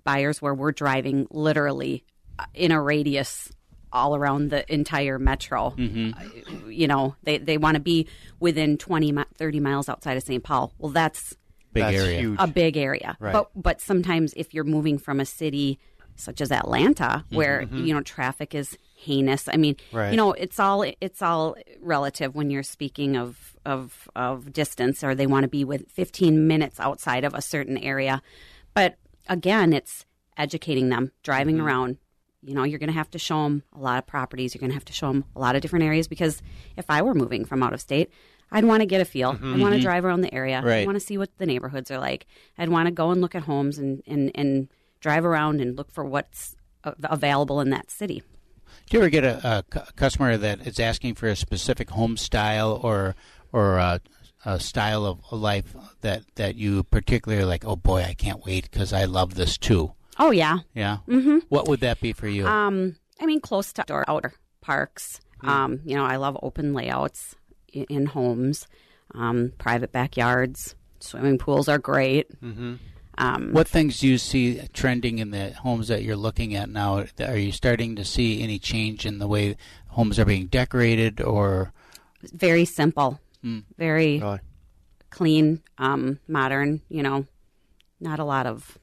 buyers 0.04 0.42
where 0.42 0.54
we're 0.54 0.72
driving 0.74 1.28
literally 1.32 2.04
uh, 2.38 2.46
in 2.54 2.72
a 2.72 2.82
radius 2.82 3.52
all 3.94 4.14
around 4.16 4.50
the 4.50 4.72
entire 4.72 5.18
metro. 5.18 5.74
Mm-hmm. 5.78 6.70
You 6.70 6.88
know, 6.88 7.16
they 7.24 7.38
they 7.38 7.58
want 7.58 7.76
to 7.76 7.82
be 7.82 8.08
within 8.42 8.78
20 8.78 9.14
30 9.38 9.60
miles 9.62 9.88
outside 9.88 10.18
of 10.18 10.24
St. 10.24 10.44
Paul. 10.44 10.74
Well, 10.78 10.92
that's 10.92 11.36
Big 11.76 11.84
That's 11.84 11.96
area. 11.98 12.20
huge. 12.20 12.38
A 12.40 12.48
big 12.48 12.78
area. 12.78 13.16
Right. 13.20 13.34
But 13.34 13.50
but 13.56 13.80
sometimes 13.82 14.34
if 14.36 14.54
you're 14.54 14.64
moving 14.64 14.98
from 14.98 15.20
a 15.20 15.26
city 15.26 15.78
such 16.16 16.40
as 16.42 16.50
Atlanta 16.52 17.26
where 17.30 17.64
Mhm. 17.68 17.86
you 17.86 17.94
know 17.94 18.02
traffic 18.02 18.56
is 18.56 18.78
heinous. 18.96 19.48
I 19.50 19.58
mean, 19.58 19.76
Right. 19.92 20.10
you 20.12 20.18
know, 20.18 20.32
it's 20.32 20.60
all 20.60 20.84
it's 21.02 21.22
all 21.22 21.56
relative 21.82 22.34
when 22.34 22.50
you're 22.50 22.64
speaking 22.64 23.16
of 23.18 23.58
of 23.66 24.08
of 24.16 24.52
distance 24.54 25.04
or 25.04 25.14
they 25.14 25.28
want 25.28 25.44
to 25.44 25.50
be 25.50 25.64
with 25.66 25.92
15 25.92 26.48
minutes 26.48 26.80
outside 26.80 27.24
of 27.26 27.34
a 27.34 27.42
certain 27.42 27.78
area. 27.78 28.22
But 28.74 28.96
again, 29.28 29.74
it's 29.74 30.06
educating 30.38 30.90
them, 30.90 31.12
driving 31.24 31.58
Mm-hmm. 31.58 31.66
around. 31.68 31.98
You 32.42 32.54
know, 32.54 32.64
you're 32.64 32.78
going 32.80 32.88
to 32.92 32.94
have 32.94 33.10
to 33.12 33.18
show 33.20 33.44
them 33.44 33.64
a 33.74 33.80
lot 33.80 33.98
of 33.98 34.06
properties. 34.06 34.54
You're 34.54 34.60
going 34.60 34.70
to 34.70 34.76
have 34.76 34.86
to 34.86 34.94
show 34.94 35.08
them 35.12 35.26
a 35.36 35.40
lot 35.40 35.56
of 35.56 35.62
different 35.64 35.84
areas 35.84 36.08
because 36.08 36.42
if 36.78 36.86
I 36.90 37.02
were 37.02 37.16
moving 37.16 37.44
from 37.44 37.64
out 37.64 37.74
of 37.74 37.82
state, 37.82 38.12
I'd 38.52 38.66
want 38.66 38.82
to 38.82 38.86
get 38.86 39.02
a 39.02 39.06
feel. 39.06 39.32
I'd 39.32 39.60
want 39.60 39.76
to 39.76 39.82
drive 39.82 40.06
around 40.06 40.22
the 40.22 40.34
area. 40.34 40.62
Right. 40.62 40.84
I 40.84 40.86
want 40.86 40.96
to 40.96 41.06
see 41.06 41.18
what 41.18 41.38
the 41.38 41.46
neighborhoods 41.46 41.92
are 41.92 42.00
like. 42.00 42.26
I'd 42.58 42.70
want 42.70 42.88
to 42.88 42.92
go 42.92 43.12
and 43.12 43.22
look 43.22 43.36
at 43.36 43.44
homes 43.44 43.78
and, 43.78 44.02
and, 44.08 44.32
and 44.36 44.70
drive 45.00 45.26
around 45.26 45.62
and 45.62 45.76
look 45.76 45.92
for 45.92 46.06
what's 46.06 46.56
available 47.04 47.60
in 47.60 47.70
that 47.72 47.92
city. 47.92 48.24
Do 48.90 48.98
you 48.98 49.02
ever 49.02 49.10
get 49.10 49.24
a, 49.24 49.66
a 49.76 49.92
customer 49.94 50.38
that 50.38 50.66
is 50.68 50.80
asking 50.80 51.16
for 51.16 51.28
a 51.28 51.36
specific 51.36 51.90
home 51.90 52.18
style 52.18 52.80
or 52.84 53.16
or 53.52 53.78
a, 53.78 54.02
a 54.46 54.60
style 54.60 55.06
of 55.06 55.20
life 55.32 55.76
that 56.02 56.24
that 56.36 56.56
you 56.56 56.84
particularly 56.84 57.46
like? 57.46 57.66
Oh 57.66 57.76
boy, 57.76 58.04
I 58.04 58.14
can't 58.14 58.46
wait 58.46 58.70
because 58.70 58.94
I 58.94 59.06
love 59.06 59.36
this 59.36 59.58
too. 59.58 59.94
Oh 60.20 60.32
yeah. 60.32 60.60
Yeah. 60.74 60.98
Mm-hmm. 61.08 61.40
What 61.50 61.68
would 61.68 61.80
that 61.80 62.00
be 62.00 62.14
for 62.14 62.28
you? 62.28 62.46
Um, 62.46 62.98
I 63.20 63.26
mean, 63.26 63.42
close 63.42 63.74
to 63.74 63.82
outdoor, 63.82 64.06
outer 64.08 64.34
parks. 64.62 65.20
Hmm. 65.42 65.50
Um, 65.50 65.80
you 65.84 65.96
know, 65.96 66.06
I 66.06 66.18
love 66.18 66.38
open 66.44 66.74
layouts 66.74 67.36
in, 67.76 67.84
in 67.86 68.06
homes, 68.08 68.68
um, 69.14 69.52
private 69.58 69.92
backyards. 69.92 70.76
Swimming 71.00 71.38
pools 71.38 71.68
are 71.68 71.78
great. 71.78 72.28
Mm-hmm. 72.42 72.76
Um, 73.18 73.54
what 73.54 73.68
things 73.68 74.00
do 74.00 74.08
you 74.08 74.18
see 74.18 74.60
trending 74.74 75.20
in 75.20 75.32
the 75.32 75.52
homes 75.52 75.88
that 75.88 76.04
you're 76.04 76.16
looking 76.18 76.56
at 76.56 76.70
now? 76.70 77.06
Are 77.22 77.38
you 77.38 77.52
starting 77.52 77.96
to 77.96 78.04
see 78.04 78.42
any 78.42 78.60
change 78.60 79.06
in 79.06 79.20
the 79.20 79.28
way 79.28 79.56
homes 79.90 80.20
are 80.20 80.26
being 80.26 80.48
decorated, 80.48 81.22
or 81.22 81.72
very 82.34 82.66
simple, 82.66 83.20
Hmm. 83.42 83.60
very 83.78 84.22
clean, 85.12 85.62
um, 85.78 86.20
modern. 86.28 86.82
You 86.90 87.04
know, 87.04 87.26
not 88.02 88.20
a 88.20 88.26
lot 88.26 88.48
of 88.48 88.78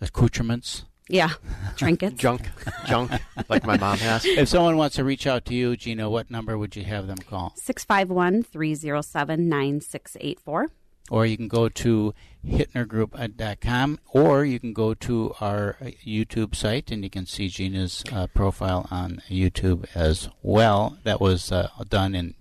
accoutrements? 0.00 0.84
Yeah 1.08 1.30
trinkets. 1.76 2.16
Junk, 2.20 2.42
junk, 2.88 3.12
like 3.48 3.64
my 3.64 3.76
mom 3.78 3.98
has. 3.98 4.24
If 4.24 4.48
someone 4.48 4.76
wants 4.76 4.96
to 4.96 5.04
reach 5.04 5.26
out 5.28 5.44
to 5.46 5.54
you, 5.54 5.76
Gina, 5.76 6.10
what 6.10 6.28
number 6.30 6.58
would 6.58 6.74
you 6.74 6.82
have 6.84 7.06
them 7.06 7.18
call? 7.18 7.52
651 7.56 8.42
307 8.42 9.48
9684. 9.48 10.66
Or 11.10 11.24
you 11.24 11.36
can 11.36 11.46
go 11.48 11.68
to 11.70 12.12
hittnergroup.com, 12.46 13.98
or 14.12 14.44
you 14.44 14.60
can 14.60 14.72
go 14.72 14.94
to 14.94 15.34
our 15.40 15.76
uh, 15.80 15.84
YouTube 16.06 16.54
site 16.54 16.90
and 16.90 17.02
you 17.04 17.10
can 17.10 17.26
see 17.26 17.48
Gina's 17.48 18.02
uh, 18.12 18.26
profile 18.26 18.86
on 18.90 19.22
YouTube 19.28 19.86
as 19.94 20.28
well. 20.42 20.98
That 21.04 21.20
was 21.20 21.50
uh, 21.52 21.68
done 21.88 22.14
in 22.14 22.34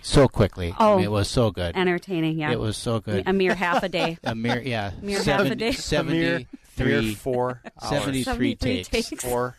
so 0.00 0.26
quickly. 0.26 0.74
I 0.78 0.88
Oh, 0.92 0.96
mean, 0.96 1.04
it 1.04 1.10
was 1.10 1.28
so 1.28 1.50
good. 1.50 1.76
entertaining, 1.76 2.38
yeah. 2.38 2.50
It 2.52 2.58
was 2.58 2.76
so 2.76 2.98
good. 3.00 3.22
A 3.26 3.32
mere 3.32 3.54
half 3.54 3.82
a 3.82 3.88
day. 3.88 4.18
a 4.24 4.34
mere, 4.34 4.60
yeah. 4.60 4.92
Mere 5.00 5.22
half 5.22 5.42
a 5.42 5.54
day. 5.54 5.72
73, 5.72 6.46
A 6.78 6.84
mere- 6.84 7.02
mere 7.02 7.14
four 7.14 7.62
hours. 7.82 7.90
73 7.90 8.22
73 8.24 8.54
takes. 8.56 8.88
takes. 9.10 9.24
Four. 9.24 9.56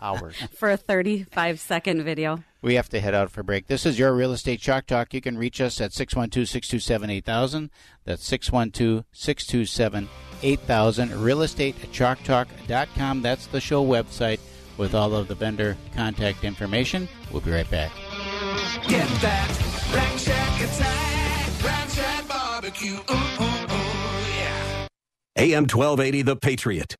hours. 0.00 0.34
for 0.58 0.70
a 0.70 0.76
35 0.76 1.60
second 1.60 2.02
video. 2.02 2.42
We 2.62 2.74
have 2.74 2.88
to 2.90 3.00
head 3.00 3.14
out 3.14 3.30
for 3.30 3.42
break. 3.42 3.66
This 3.68 3.86
is 3.86 3.98
your 3.98 4.12
Real 4.14 4.32
Estate 4.32 4.60
Chalk 4.60 4.86
Talk. 4.86 5.14
You 5.14 5.20
can 5.20 5.36
reach 5.38 5.60
us 5.60 5.80
at 5.80 5.92
612 5.92 6.48
627 6.48 7.10
8000. 7.10 7.70
That's 8.04 8.24
612 8.26 9.04
627 9.12 10.08
8000. 10.42 11.10
RealestateChalkTalk.com. 11.10 13.22
That's 13.22 13.46
the 13.46 13.60
show 13.60 13.84
website 13.84 14.40
with 14.76 14.94
all 14.94 15.14
of 15.14 15.28
the 15.28 15.34
vendor 15.34 15.76
contact 15.94 16.44
information. 16.44 17.08
We'll 17.30 17.40
be 17.42 17.52
right 17.52 17.70
back. 17.70 17.92
Get 18.88 19.08
that 19.20 19.48
Rack 19.94 20.18
Shack 20.18 20.60
attack, 20.60 21.64
Rack 21.64 21.88
Shack 21.90 22.26
barbecue. 22.28 22.94
Ooh, 22.94 22.98
ooh, 22.98 23.14
ooh, 23.14 23.16
yeah. 23.40 23.55
AM 25.38 25.64
1280, 25.64 26.22
The 26.22 26.36
Patriot. 26.36 26.96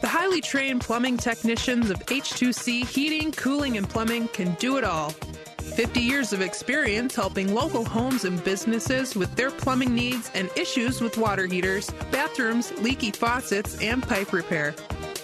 The 0.00 0.08
highly 0.08 0.40
trained 0.40 0.80
plumbing 0.80 1.18
technicians 1.18 1.90
of 1.90 1.98
H2C 2.06 2.86
Heating, 2.86 3.30
Cooling, 3.32 3.76
and 3.76 3.86
Plumbing 3.86 4.28
can 4.28 4.54
do 4.54 4.78
it 4.78 4.84
all. 4.84 5.10
50 5.10 6.00
years 6.00 6.32
of 6.32 6.40
experience 6.40 7.14
helping 7.14 7.52
local 7.52 7.84
homes 7.84 8.24
and 8.24 8.42
businesses 8.42 9.14
with 9.14 9.34
their 9.36 9.50
plumbing 9.50 9.94
needs 9.94 10.30
and 10.34 10.48
issues 10.56 11.02
with 11.02 11.18
water 11.18 11.44
heaters, 11.44 11.90
bathrooms, 12.10 12.72
leaky 12.80 13.10
faucets, 13.10 13.78
and 13.82 14.02
pipe 14.02 14.32
repair. 14.32 14.74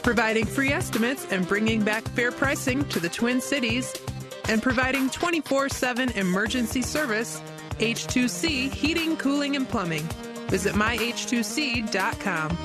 Providing 0.02 0.44
free 0.44 0.70
estimates 0.70 1.26
and 1.30 1.48
bringing 1.48 1.83
back 1.83 2.07
fair 2.09 2.30
pricing 2.30 2.87
to 2.90 3.00
the 3.00 3.09
Twin 3.09 3.40
Cities, 3.40 3.96
and 4.50 4.62
providing 4.62 5.09
24 5.09 5.70
7 5.70 6.11
emergency 6.11 6.83
service. 6.83 7.40
H2C 7.78 8.70
Heating, 8.70 9.16
Cooling, 9.16 9.57
and 9.57 9.66
Plumbing. 9.66 10.07
Visit 10.46 10.74
myh2c.com. 10.74 12.59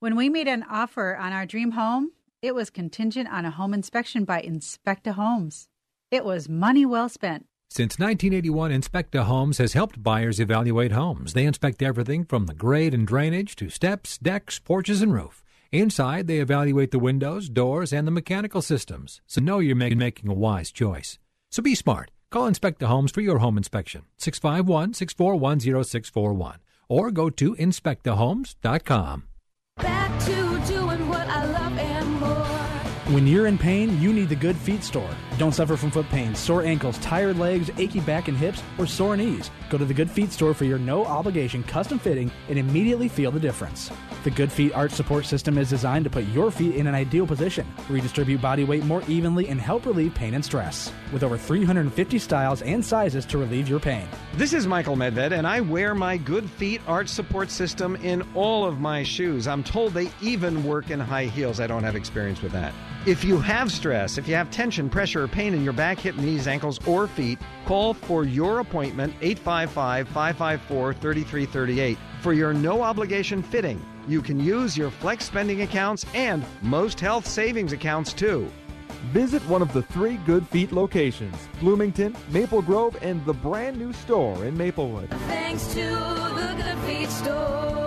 When 0.00 0.16
we 0.16 0.28
made 0.28 0.48
an 0.48 0.64
offer 0.70 1.16
on 1.16 1.32
our 1.32 1.44
dream 1.44 1.72
home, 1.72 2.12
it 2.42 2.54
was 2.54 2.70
contingent 2.70 3.28
on 3.30 3.44
a 3.44 3.50
home 3.50 3.74
inspection 3.74 4.24
by 4.24 4.40
Inspecta 4.40 5.12
Homes. 5.12 5.68
It 6.10 6.24
was 6.24 6.48
money 6.48 6.86
well 6.86 7.08
spent. 7.08 7.46
Since 7.68 7.98
1981, 7.98 8.72
Inspecta 8.72 9.24
Homes 9.24 9.58
has 9.58 9.74
helped 9.74 10.02
buyers 10.02 10.40
evaluate 10.40 10.90
homes. 10.92 11.34
They 11.34 11.44
inspect 11.44 11.82
everything 11.82 12.24
from 12.24 12.46
the 12.46 12.54
grade 12.54 12.94
and 12.94 13.06
drainage 13.06 13.54
to 13.56 13.68
steps, 13.68 14.18
decks, 14.18 14.58
porches, 14.58 15.02
and 15.02 15.12
roof. 15.12 15.44
Inside, 15.70 16.26
they 16.26 16.38
evaluate 16.40 16.90
the 16.90 16.98
windows, 16.98 17.48
doors, 17.48 17.92
and 17.92 18.06
the 18.06 18.10
mechanical 18.10 18.60
systems, 18.60 19.20
so 19.26 19.40
know 19.40 19.60
you're 19.60 19.76
making, 19.76 19.98
making 19.98 20.28
a 20.28 20.34
wise 20.34 20.72
choice. 20.72 21.18
So 21.50 21.62
be 21.62 21.76
smart. 21.76 22.10
Call 22.30 22.50
Inspecta 22.50 22.86
Homes 22.86 23.12
for 23.12 23.20
your 23.20 23.38
home 23.38 23.56
inspection, 23.56 24.02
651 24.16 24.94
641 24.94 25.60
0641, 25.60 26.58
or 26.90 27.10
go 27.10 27.30
to 27.30 27.54
inspectahomes.com. 27.54 29.22
Back 29.78 30.24
to 30.26 30.49
When 33.10 33.26
you're 33.26 33.48
in 33.48 33.58
pain, 33.58 34.00
you 34.00 34.12
need 34.12 34.28
the 34.28 34.36
Good 34.36 34.56
Feet 34.56 34.84
store. 34.84 35.10
Don't 35.36 35.50
suffer 35.50 35.76
from 35.76 35.90
foot 35.90 36.08
pain, 36.10 36.32
sore 36.32 36.62
ankles, 36.62 36.96
tired 36.98 37.40
legs, 37.40 37.68
achy 37.76 37.98
back 37.98 38.28
and 38.28 38.36
hips, 38.36 38.62
or 38.78 38.86
sore 38.86 39.16
knees. 39.16 39.50
Go 39.68 39.78
to 39.78 39.84
the 39.84 39.92
Good 39.92 40.08
Feet 40.08 40.30
store 40.30 40.54
for 40.54 40.64
your 40.64 40.78
no 40.78 41.04
obligation 41.04 41.64
custom 41.64 41.98
fitting 41.98 42.30
and 42.48 42.56
immediately 42.56 43.08
feel 43.08 43.32
the 43.32 43.40
difference. 43.40 43.90
The 44.22 44.30
Good 44.30 44.52
Feet 44.52 44.72
arch 44.74 44.92
support 44.92 45.24
system 45.24 45.58
is 45.58 45.70
designed 45.70 46.04
to 46.04 46.10
put 46.10 46.24
your 46.26 46.52
feet 46.52 46.76
in 46.76 46.86
an 46.86 46.94
ideal 46.94 47.26
position, 47.26 47.66
redistribute 47.88 48.40
body 48.40 48.62
weight 48.62 48.84
more 48.84 49.02
evenly, 49.08 49.48
and 49.48 49.60
help 49.60 49.86
relieve 49.86 50.14
pain 50.14 50.34
and 50.34 50.44
stress. 50.44 50.92
With 51.12 51.24
over 51.24 51.36
350 51.36 52.16
styles 52.20 52.62
and 52.62 52.84
sizes 52.84 53.26
to 53.26 53.38
relieve 53.38 53.68
your 53.68 53.80
pain. 53.80 54.06
This 54.34 54.52
is 54.52 54.68
Michael 54.68 54.94
Medved, 54.94 55.32
and 55.32 55.48
I 55.48 55.62
wear 55.62 55.96
my 55.96 56.16
Good 56.16 56.48
Feet 56.48 56.80
arch 56.86 57.08
support 57.08 57.50
system 57.50 57.96
in 57.96 58.22
all 58.36 58.64
of 58.64 58.78
my 58.78 59.02
shoes. 59.02 59.48
I'm 59.48 59.64
told 59.64 59.94
they 59.94 60.12
even 60.20 60.62
work 60.62 60.90
in 60.90 61.00
high 61.00 61.24
heels. 61.24 61.58
I 61.58 61.66
don't 61.66 61.82
have 61.82 61.96
experience 61.96 62.40
with 62.40 62.52
that. 62.52 62.72
If 63.06 63.24
you 63.24 63.40
have 63.40 63.72
stress, 63.72 64.18
if 64.18 64.28
you 64.28 64.34
have 64.34 64.50
tension, 64.50 64.90
pressure, 64.90 65.24
or 65.24 65.28
pain 65.28 65.54
in 65.54 65.64
your 65.64 65.72
back, 65.72 65.98
hip, 65.98 66.16
knees, 66.16 66.46
ankles, 66.46 66.78
or 66.86 67.06
feet, 67.06 67.38
call 67.64 67.94
for 67.94 68.24
your 68.24 68.60
appointment 68.60 69.14
855 69.22 70.06
554 70.08 70.92
3338 70.92 71.98
for 72.20 72.34
your 72.34 72.52
no 72.52 72.82
obligation 72.82 73.42
fitting. 73.42 73.82
You 74.06 74.20
can 74.20 74.38
use 74.38 74.76
your 74.76 74.90
flex 74.90 75.24
spending 75.24 75.62
accounts 75.62 76.04
and 76.12 76.44
most 76.60 77.00
health 77.00 77.26
savings 77.26 77.72
accounts 77.72 78.12
too. 78.12 78.50
Visit 79.12 79.42
one 79.48 79.62
of 79.62 79.72
the 79.72 79.82
three 79.82 80.18
Good 80.18 80.46
Feet 80.48 80.70
locations 80.70 81.48
Bloomington, 81.58 82.14
Maple 82.28 82.60
Grove, 82.60 82.98
and 83.00 83.24
the 83.24 83.32
brand 83.32 83.78
new 83.78 83.94
store 83.94 84.44
in 84.44 84.58
Maplewood. 84.58 85.08
Thanks 85.26 85.66
to 85.68 85.80
the 85.80 86.54
Good 86.62 86.78
Feet 86.80 87.08
store. 87.08 87.79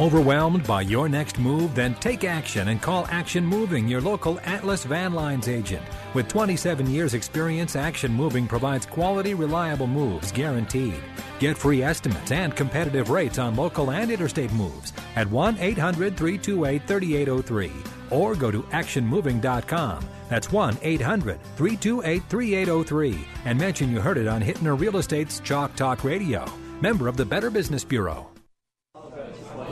Overwhelmed 0.00 0.66
by 0.66 0.82
your 0.82 1.08
next 1.08 1.38
move? 1.38 1.76
Then 1.76 1.94
take 1.94 2.24
action 2.24 2.66
and 2.66 2.82
call 2.82 3.06
Action 3.10 3.46
Moving, 3.46 3.86
your 3.86 4.00
local 4.00 4.40
Atlas 4.42 4.82
Van 4.82 5.14
Lines 5.14 5.46
agent. 5.46 5.84
With 6.14 6.26
27 6.26 6.90
years' 6.90 7.14
experience, 7.14 7.76
Action 7.76 8.12
Moving 8.12 8.48
provides 8.48 8.86
quality, 8.86 9.34
reliable 9.34 9.86
moves 9.86 10.32
guaranteed. 10.32 11.00
Get 11.38 11.56
free 11.56 11.84
estimates 11.84 12.32
and 12.32 12.56
competitive 12.56 13.10
rates 13.10 13.38
on 13.38 13.54
local 13.54 13.92
and 13.92 14.10
interstate 14.10 14.52
moves 14.54 14.92
at 15.14 15.30
1 15.30 15.58
800 15.60 16.16
328 16.16 16.88
3803 16.88 17.70
or 18.10 18.34
go 18.34 18.50
to 18.50 18.62
actionmoving.com. 18.64 20.04
That's 20.28 20.50
1 20.50 20.78
800 20.82 21.40
328 21.56 22.22
3803 22.28 23.28
and 23.44 23.56
mention 23.56 23.92
you 23.92 24.00
heard 24.00 24.18
it 24.18 24.26
on 24.26 24.42
Hittner 24.42 24.76
Real 24.76 24.96
Estate's 24.96 25.38
Chalk 25.38 25.76
Talk 25.76 26.02
Radio. 26.02 26.44
Member 26.80 27.06
of 27.06 27.16
the 27.16 27.24
Better 27.24 27.48
Business 27.48 27.84
Bureau. 27.84 28.33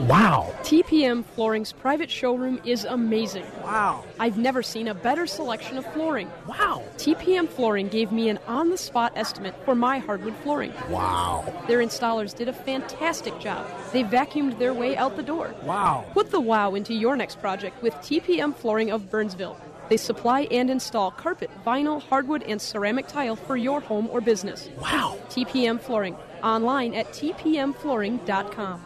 Wow. 0.07 0.53
TPM 0.63 1.23
Flooring's 1.23 1.71
private 1.71 2.11
showroom 2.11 2.59
is 2.65 2.83
amazing. 2.83 3.45
Wow. 3.63 4.03
I've 4.19 4.37
never 4.37 4.61
seen 4.61 4.89
a 4.89 4.93
better 4.93 5.25
selection 5.25 5.77
of 5.77 5.85
flooring. 5.93 6.29
Wow. 6.45 6.83
TPM 6.97 7.47
Flooring 7.47 7.87
gave 7.87 8.11
me 8.11 8.27
an 8.27 8.37
on 8.45 8.69
the 8.69 8.77
spot 8.77 9.13
estimate 9.15 9.55
for 9.63 9.75
my 9.75 9.99
hardwood 9.99 10.35
flooring. 10.43 10.73
Wow. 10.89 11.45
Their 11.67 11.79
installers 11.79 12.35
did 12.35 12.49
a 12.49 12.53
fantastic 12.53 13.39
job. 13.39 13.65
They 13.93 14.03
vacuumed 14.03 14.59
their 14.59 14.73
way 14.73 14.97
out 14.97 15.15
the 15.15 15.23
door. 15.23 15.55
Wow. 15.63 16.05
Put 16.11 16.31
the 16.31 16.41
wow 16.41 16.75
into 16.75 16.93
your 16.93 17.15
next 17.15 17.39
project 17.39 17.81
with 17.81 17.93
TPM 17.95 18.53
Flooring 18.53 18.91
of 18.91 19.09
Burnsville. 19.09 19.57
They 19.87 19.97
supply 19.97 20.41
and 20.51 20.69
install 20.69 21.11
carpet, 21.11 21.49
vinyl, 21.65 22.01
hardwood, 22.01 22.43
and 22.43 22.61
ceramic 22.61 23.07
tile 23.07 23.37
for 23.37 23.55
your 23.55 23.79
home 23.79 24.09
or 24.11 24.19
business. 24.19 24.69
Wow. 24.81 25.17
TPM 25.29 25.79
Flooring. 25.79 26.17
Online 26.41 26.93
at 26.93 27.07
tpmflooring.com. 27.13 28.81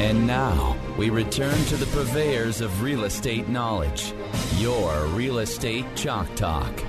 And 0.00 0.26
now 0.26 0.78
we 0.96 1.10
return 1.10 1.62
to 1.66 1.76
the 1.76 1.84
purveyors 1.84 2.62
of 2.62 2.80
real 2.80 3.04
estate 3.04 3.50
knowledge. 3.50 4.14
Your 4.56 5.04
Real 5.08 5.40
Estate 5.40 5.84
Chalk 5.94 6.34
Talk. 6.36 6.80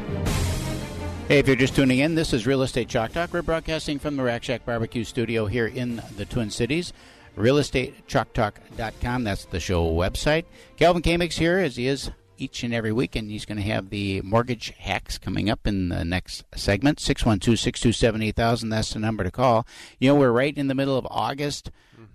Hey, 1.27 1.39
if 1.39 1.45
you're 1.45 1.57
just 1.57 1.75
tuning 1.75 1.99
in, 1.99 2.15
this 2.15 2.31
is 2.31 2.47
Real 2.47 2.61
Estate 2.63 2.87
Chalk 2.87 3.11
Talk. 3.11 3.33
We're 3.33 3.41
broadcasting 3.41 3.99
from 3.99 4.15
the 4.15 4.23
Rack 4.23 4.43
Shack 4.43 4.65
Barbecue 4.65 5.03
Studio 5.03 5.45
here 5.45 5.67
in 5.67 6.01
the 6.15 6.23
Twin 6.23 6.49
Cities. 6.49 6.93
RealEstateChalkTalk.com, 7.35 9.25
that's 9.25 9.43
the 9.43 9.59
show 9.59 9.91
website. 9.91 10.45
Calvin 10.77 11.01
Kamix 11.01 11.33
here, 11.33 11.57
as 11.57 11.75
he 11.75 11.87
is 11.87 12.11
each 12.37 12.63
and 12.63 12.73
every 12.73 12.93
week, 12.93 13.17
and 13.17 13.29
he's 13.29 13.45
going 13.45 13.57
to 13.57 13.63
have 13.63 13.89
the 13.89 14.21
mortgage 14.21 14.73
hacks 14.77 15.17
coming 15.17 15.49
up 15.49 15.67
in 15.67 15.89
the 15.89 16.05
next 16.05 16.45
segment. 16.55 17.01
612 17.01 17.59
627 17.59 18.21
8000, 18.21 18.69
that's 18.69 18.93
the 18.93 18.99
number 18.99 19.25
to 19.25 19.31
call. 19.31 19.67
You 19.99 20.07
know, 20.07 20.15
we're 20.15 20.31
right 20.31 20.57
in 20.57 20.69
the 20.69 20.75
middle 20.75 20.97
of 20.97 21.05
August. 21.11 21.71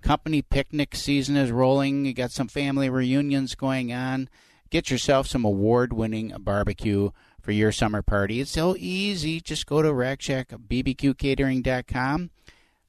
Company 0.07 0.41
picnic 0.41 0.95
season 0.95 1.35
is 1.35 1.51
rolling. 1.51 2.05
You 2.05 2.13
got 2.13 2.31
some 2.31 2.47
family 2.47 2.89
reunions 2.89 3.55
going 3.55 3.91
on. 3.91 4.29
Get 4.69 4.89
yourself 4.89 5.27
some 5.27 5.43
award 5.43 5.91
winning 5.91 6.33
barbecue 6.39 7.09
for 7.41 7.51
your 7.51 7.73
summer 7.73 8.01
party. 8.01 8.39
It's 8.39 8.51
so 8.51 8.77
easy. 8.77 9.41
Just 9.41 9.65
go 9.65 9.81
to 9.81 9.89
RackShackBBQCatering.com. 9.89 12.29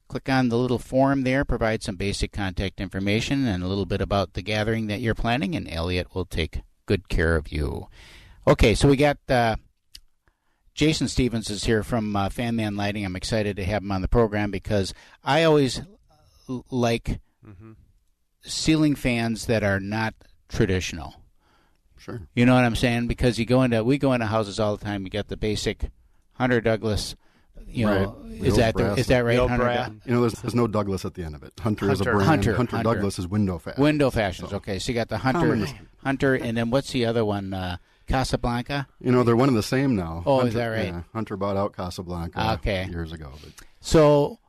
Click 0.07 0.29
on 0.29 0.47
the 0.47 0.57
little 0.57 0.79
form 0.79 1.23
there, 1.23 1.43
provide 1.43 1.83
some 1.83 1.97
basic 1.97 2.31
contact 2.31 2.79
information 2.79 3.45
and 3.45 3.65
a 3.65 3.67
little 3.67 3.85
bit 3.85 3.99
about 3.99 4.31
the 4.31 4.41
gathering 4.41 4.87
that 4.87 5.01
you're 5.01 5.13
planning, 5.13 5.57
and 5.57 5.69
Elliot 5.69 6.15
will 6.15 6.23
take 6.23 6.61
good 6.85 7.09
care 7.09 7.35
of 7.35 7.51
you. 7.51 7.89
Okay, 8.47 8.73
so 8.73 8.87
we 8.87 8.95
got 8.95 9.17
uh, 9.27 9.57
Jason 10.73 11.09
Stevens 11.09 11.49
is 11.49 11.65
here 11.65 11.83
from 11.83 12.15
uh, 12.15 12.29
Fan 12.29 12.55
Man 12.55 12.77
Lighting. 12.77 13.03
I'm 13.03 13.17
excited 13.17 13.57
to 13.57 13.65
have 13.65 13.83
him 13.83 13.91
on 13.91 14.01
the 14.01 14.07
program 14.07 14.51
because 14.51 14.93
I 15.21 15.43
always 15.43 15.81
like 16.69 17.19
Mm-hmm. 17.47 17.71
ceiling 18.41 18.95
fans 18.95 19.45
that 19.45 19.63
are 19.63 19.79
not 19.79 20.13
traditional. 20.49 21.15
Sure. 21.97 22.21
You 22.35 22.45
know 22.45 22.53
what 22.55 22.63
I'm 22.65 22.75
saying? 22.75 23.07
Because 23.07 23.39
you 23.39 23.45
go 23.45 23.63
into 23.63 23.83
we 23.83 23.97
go 23.97 24.13
into 24.13 24.25
houses 24.25 24.59
all 24.59 24.75
the 24.75 24.83
time. 24.83 25.03
You 25.03 25.09
got 25.09 25.27
the 25.29 25.37
basic 25.37 25.89
Hunter 26.33 26.59
Douglas. 26.61 27.15
You 27.67 27.85
know, 27.85 28.17
Right. 28.23 28.41
is 28.43 28.55
that 28.55 28.75
the, 28.75 28.83
brass. 28.83 28.97
is 28.97 29.07
that 29.07 29.19
right? 29.19 29.35
The 29.37 29.47
Hunter 29.47 29.63
brass. 29.65 29.91
You 30.05 30.13
know, 30.13 30.21
there's, 30.21 30.33
there's 30.41 30.55
no 30.55 30.65
Douglas 30.67 31.05
at 31.05 31.13
the 31.13 31.23
end 31.23 31.35
of 31.35 31.43
it. 31.43 31.53
Hunter, 31.59 31.91
is 31.91 32.01
a 32.01 32.03
Hunter. 32.03 32.11
brand. 32.13 32.27
Hunter. 32.29 32.55
Hunter, 32.55 32.75
Hunter. 32.77 32.93
Douglas 32.95 33.19
is 33.19 33.27
window 33.27 33.57
fashion. 33.59 33.83
Window 33.83 34.09
fashions. 34.09 34.53
Okay, 34.53 34.79
so 34.79 34.89
you 34.91 34.95
got 34.95 35.09
the 35.09 35.17
Hunter, 35.19 35.39
Common. 35.41 35.67
Hunter, 36.03 36.35
and 36.35 36.57
then 36.57 36.71
what's 36.71 36.91
the 36.91 37.05
other 37.05 37.23
one? 37.23 37.53
Uh, 37.53 37.77
Casablanca. 38.07 38.87
You 38.99 39.11
know, 39.11 39.23
they're 39.23 39.35
one 39.35 39.49
and 39.49 39.57
the 39.57 39.61
same 39.63 39.95
now. 39.95 40.23
Oh, 40.25 40.37
Hunter, 40.37 40.47
is 40.47 40.53
that 40.55 40.67
right? 40.67 40.85
yeah, 40.87 41.01
Hunter 41.13 41.37
bought 41.37 41.57
out 41.57 41.73
Casablanca 41.75 42.53
Okay. 42.53 42.87
years 42.89 43.11
ago. 43.11 43.31
But 43.43 43.53
So, 43.81 44.39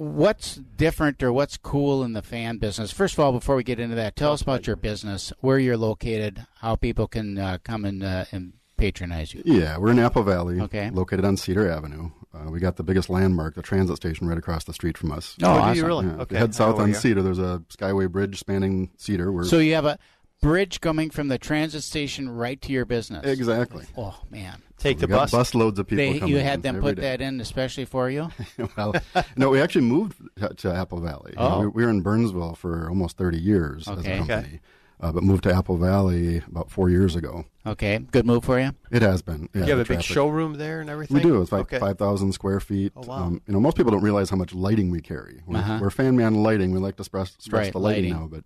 what's 0.00 0.54
different 0.54 1.22
or 1.22 1.30
what's 1.30 1.58
cool 1.58 2.02
in 2.02 2.14
the 2.14 2.22
fan 2.22 2.56
business? 2.56 2.90
First 2.90 3.14
of 3.14 3.20
all, 3.20 3.32
before 3.32 3.54
we 3.54 3.62
get 3.62 3.78
into 3.78 3.96
that, 3.96 4.16
tell 4.16 4.32
us 4.32 4.40
about 4.40 4.66
your 4.66 4.76
business, 4.76 5.30
where 5.40 5.58
you're 5.58 5.76
located, 5.76 6.46
how 6.60 6.74
people 6.76 7.06
can 7.06 7.36
uh, 7.38 7.58
come 7.62 7.84
and, 7.84 8.02
uh, 8.02 8.24
and 8.32 8.54
patronize 8.78 9.34
you. 9.34 9.42
Yeah, 9.44 9.76
we're 9.76 9.90
in 9.90 9.98
Apple 9.98 10.22
Valley, 10.22 10.58
Okay. 10.62 10.88
located 10.88 11.26
on 11.26 11.36
Cedar 11.36 11.70
Avenue. 11.70 12.10
Uh, 12.32 12.50
we 12.50 12.60
got 12.60 12.76
the 12.76 12.82
biggest 12.82 13.10
landmark, 13.10 13.54
the 13.56 13.60
transit 13.62 13.96
station, 13.96 14.26
right 14.26 14.38
across 14.38 14.64
the 14.64 14.72
street 14.72 14.96
from 14.96 15.12
us. 15.12 15.36
Oh, 15.42 15.50
Oh, 15.50 15.52
do 15.52 15.58
you 15.58 15.62
awesome. 15.66 15.84
really? 15.86 16.06
Yeah, 16.06 16.22
Okay. 16.22 16.36
head 16.38 16.54
south 16.54 16.76
Oh, 16.78 16.82
on 16.82 16.92
yeah. 16.92 16.98
Cedar. 16.98 17.20
There's 17.22 17.38
a 17.38 17.62
Skyway 17.68 18.10
Bridge 18.10 18.38
spanning 18.38 18.90
Cedar. 18.96 19.30
We're, 19.30 19.44
So 19.44 19.58
you 19.58 19.74
have 19.74 19.84
a 19.84 19.98
bridge 20.40 20.80
coming 20.80 21.10
from 21.10 21.28
the 21.28 21.38
transit 21.38 21.82
station 21.82 22.28
right 22.28 22.60
to 22.62 22.72
your 22.72 22.84
business. 22.84 23.24
Exactly. 23.26 23.84
Oh 23.96 24.18
man, 24.30 24.62
Take 24.78 24.98
the 24.98 25.08
bus. 25.08 25.30
bus 25.30 25.54
loads 25.54 25.78
of 25.78 25.86
people 25.86 26.04
They, 26.20 26.26
you 26.26 26.38
had 26.38 26.62
them 26.62 26.80
put 26.80 26.96
day. 26.96 27.02
that 27.02 27.20
in 27.20 27.40
especially 27.40 27.84
for 27.84 28.08
you. 28.10 28.30
well, 28.76 28.94
no, 29.36 29.50
we 29.50 29.60
actually 29.60 29.82
moved 29.86 30.20
to, 30.38 30.48
to 30.54 30.72
Apple 30.72 31.00
Valley. 31.00 31.32
You 31.36 31.38
know, 31.42 31.54
Oh. 31.56 31.60
we, 31.60 31.66
we 31.68 31.84
were 31.84 31.90
in 31.90 32.00
Burnsville 32.00 32.54
for 32.54 32.88
almost 32.88 33.16
30 33.16 33.38
years 33.38 33.88
as 33.88 33.98
Okay. 33.98 34.18
a 34.18 34.22
Okay. 34.22 34.26
company, 34.32 34.60
uh, 35.00 35.12
but 35.12 35.22
moved 35.22 35.42
to 35.44 35.52
Apple 35.54 35.76
Valley 35.76 36.38
about 36.46 36.70
four 36.70 36.88
years 36.88 37.14
ago. 37.16 37.44
Okay, 37.66 37.98
good 37.98 38.24
move 38.24 38.42
for 38.44 38.58
you. 38.58 38.70
It 38.90 39.02
has 39.02 39.20
been. 39.20 39.50
Yeah, 39.54 39.64
you 39.66 39.76
have 39.76 39.86
the 39.86 39.94
a 39.94 39.96
big 39.98 40.02
showroom 40.04 40.54
there 40.54 40.80
and 40.80 40.88
everything. 40.88 41.16
We 41.16 41.20
do. 41.22 41.42
It's 41.42 41.52
like 41.52 41.62
Okay. 41.72 41.78
5,000 41.78 42.32
square 42.32 42.58
feet. 42.60 42.92
Oh, 42.96 43.02
wow. 43.02 43.24
Um, 43.24 43.42
you 43.46 43.52
know, 43.52 43.60
most 43.60 43.76
people 43.76 43.92
don't 43.92 44.02
realize 44.02 44.30
how 44.30 44.36
much 44.36 44.54
lighting 44.54 44.90
we 44.90 45.02
carry. 45.02 45.42
We're, 45.46 45.58
Uh-huh. 45.58 45.78
we're 45.82 45.90
fan 45.90 46.16
man 46.16 46.36
lighting. 46.42 46.72
We 46.72 46.78
like 46.78 46.96
to 46.96 47.04
stress, 47.04 47.36
stress 47.38 47.66
Right, 47.66 47.72
the 47.72 47.78
lighting, 47.78 48.04
lighting. 48.14 48.18
now, 48.22 48.28
but 48.28 48.44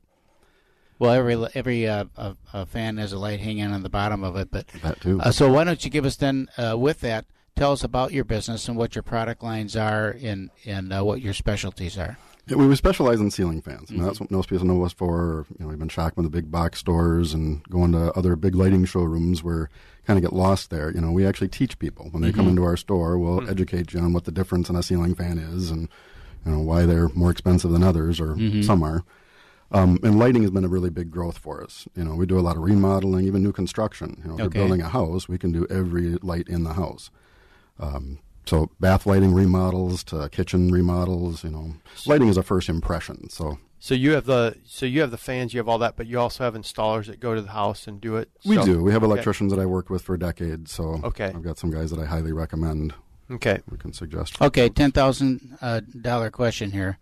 Well, 0.98 1.10
every 1.12 1.34
every 1.54 1.86
uh, 1.88 2.04
uh, 2.16 2.34
uh, 2.52 2.64
fan 2.64 2.96
has 2.98 3.12
a 3.12 3.18
light 3.18 3.40
hanging 3.40 3.66
on 3.72 3.82
the 3.82 3.88
bottom 3.88 4.22
of 4.24 4.36
it, 4.36 4.50
but 4.50 4.68
that 4.82 5.00
too. 5.00 5.20
Uh, 5.20 5.30
so 5.32 5.50
why 5.52 5.64
don't 5.64 5.84
you 5.84 5.90
give 5.90 6.04
us 6.04 6.16
then 6.16 6.48
uh, 6.56 6.76
with 6.78 7.00
that? 7.00 7.26
Tell 7.56 7.72
us 7.72 7.84
about 7.84 8.12
your 8.12 8.24
business 8.24 8.68
and 8.68 8.76
what 8.76 8.94
your 8.96 9.02
product 9.02 9.42
lines 9.42 9.76
are, 9.76 10.16
and 10.22 10.50
and 10.64 10.92
uh, 10.92 11.02
what 11.04 11.20
your 11.20 11.34
specialties 11.34 11.98
are. 11.98 12.16
Yeah, 12.46 12.56
we 12.56 12.66
we 12.66 12.76
specialize 12.76 13.20
in 13.20 13.30
ceiling 13.30 13.62
fans. 13.62 13.90
Mm-hmm. 13.90 14.04
That's 14.04 14.20
what 14.20 14.30
most 14.30 14.48
people 14.50 14.66
know 14.66 14.84
us 14.84 14.92
for. 14.92 15.46
You 15.58 15.64
know, 15.64 15.68
we've 15.70 15.78
been 15.78 15.88
shocked 15.88 16.16
with 16.16 16.24
the 16.24 16.30
big 16.30 16.50
box 16.50 16.78
stores 16.78 17.32
and 17.34 17.62
going 17.70 17.92
to 17.92 18.12
other 18.12 18.36
big 18.36 18.54
lighting 18.54 18.84
showrooms 18.84 19.42
where 19.42 19.70
kind 20.06 20.18
of 20.18 20.22
get 20.22 20.32
lost 20.32 20.68
there. 20.70 20.90
You 20.92 21.00
know, 21.00 21.10
we 21.10 21.24
actually 21.26 21.48
teach 21.48 21.78
people 21.78 22.08
when 22.10 22.22
they 22.22 22.32
come 22.32 22.44
Mhm. 22.46 22.50
into 22.50 22.64
our 22.64 22.76
store. 22.76 23.18
We'll 23.18 23.40
Hmm. 23.40 23.48
educate 23.48 23.94
you 23.94 24.00
on 24.00 24.12
what 24.12 24.24
the 24.24 24.32
difference 24.32 24.68
in 24.68 24.76
a 24.76 24.82
ceiling 24.82 25.14
fan 25.14 25.38
is 25.38 25.70
and 25.70 25.88
you 26.44 26.52
know 26.52 26.60
why 26.60 26.84
they're 26.86 27.08
more 27.14 27.30
expensive 27.30 27.70
than 27.70 27.82
others, 27.82 28.20
or 28.20 28.34
Mhm. 28.34 28.62
some 28.64 28.82
are. 28.82 29.02
Um, 29.74 29.98
and 30.04 30.18
lighting 30.18 30.42
has 30.42 30.50
been 30.52 30.64
a 30.64 30.68
really 30.68 30.90
big 30.90 31.10
growth 31.10 31.36
for 31.38 31.62
us. 31.62 31.88
You 31.96 32.04
know, 32.04 32.14
we 32.14 32.26
do 32.26 32.38
a 32.38 32.40
lot 32.48 32.56
of 32.56 32.62
remodeling, 32.62 33.26
even 33.26 33.42
new 33.42 33.52
construction. 33.52 34.20
You 34.22 34.28
know, 34.30 34.34
if 34.36 34.40
Okay. 34.42 34.58
you're 34.58 34.66
building 34.68 34.80
a 34.82 34.88
house, 34.88 35.28
we 35.28 35.36
can 35.36 35.50
do 35.52 35.66
every 35.68 36.14
light 36.22 36.48
in 36.48 36.62
the 36.64 36.74
house. 36.74 37.10
Um, 37.80 38.18
so 38.46 38.70
bath 38.78 39.04
lighting 39.06 39.34
remodels 39.34 40.04
to 40.04 40.28
kitchen 40.28 40.70
remodels, 40.70 41.42
you 41.44 41.50
know, 41.50 41.74
lighting 42.06 42.28
is 42.28 42.36
a 42.36 42.42
first 42.42 42.68
impression. 42.68 43.28
So 43.30 43.58
So 43.80 43.94
you 43.94 44.12
have 44.12 44.26
the 44.26 44.56
so 44.64 44.86
you 44.86 45.00
have 45.00 45.10
the 45.10 45.16
fans, 45.18 45.52
you 45.52 45.58
have 45.58 45.68
all 45.68 45.78
that, 45.78 45.96
but 45.96 46.06
you 46.06 46.18
also 46.20 46.44
have 46.44 46.54
installers 46.54 47.06
that 47.06 47.18
go 47.20 47.34
to 47.34 47.42
the 47.42 47.50
house 47.50 47.86
and 47.88 48.00
do 48.00 48.16
it. 48.16 48.30
we 48.44 48.54
So- 48.56 48.64
do. 48.64 48.82
We 48.82 48.92
have 48.92 49.02
Okay. 49.02 49.12
electricians 49.12 49.50
that 49.52 49.58
I 49.60 49.66
worked 49.66 49.90
with 49.90 50.02
for 50.02 50.16
decades. 50.16 50.70
So 50.72 51.00
Okay. 51.02 51.26
I've 51.34 51.42
got 51.42 51.58
some 51.58 51.70
guys 51.70 51.90
that 51.90 51.98
I 51.98 52.04
highly 52.06 52.32
recommend. 52.32 52.94
Okay. 53.30 53.58
We 53.70 53.76
can 53.78 53.92
suggest. 53.92 54.40
Okay, 54.40 54.68
ten 54.68 54.92
thousand 54.92 55.56
uh, 55.60 55.80
dollar 56.00 56.30
question 56.30 56.70
here. 56.70 56.98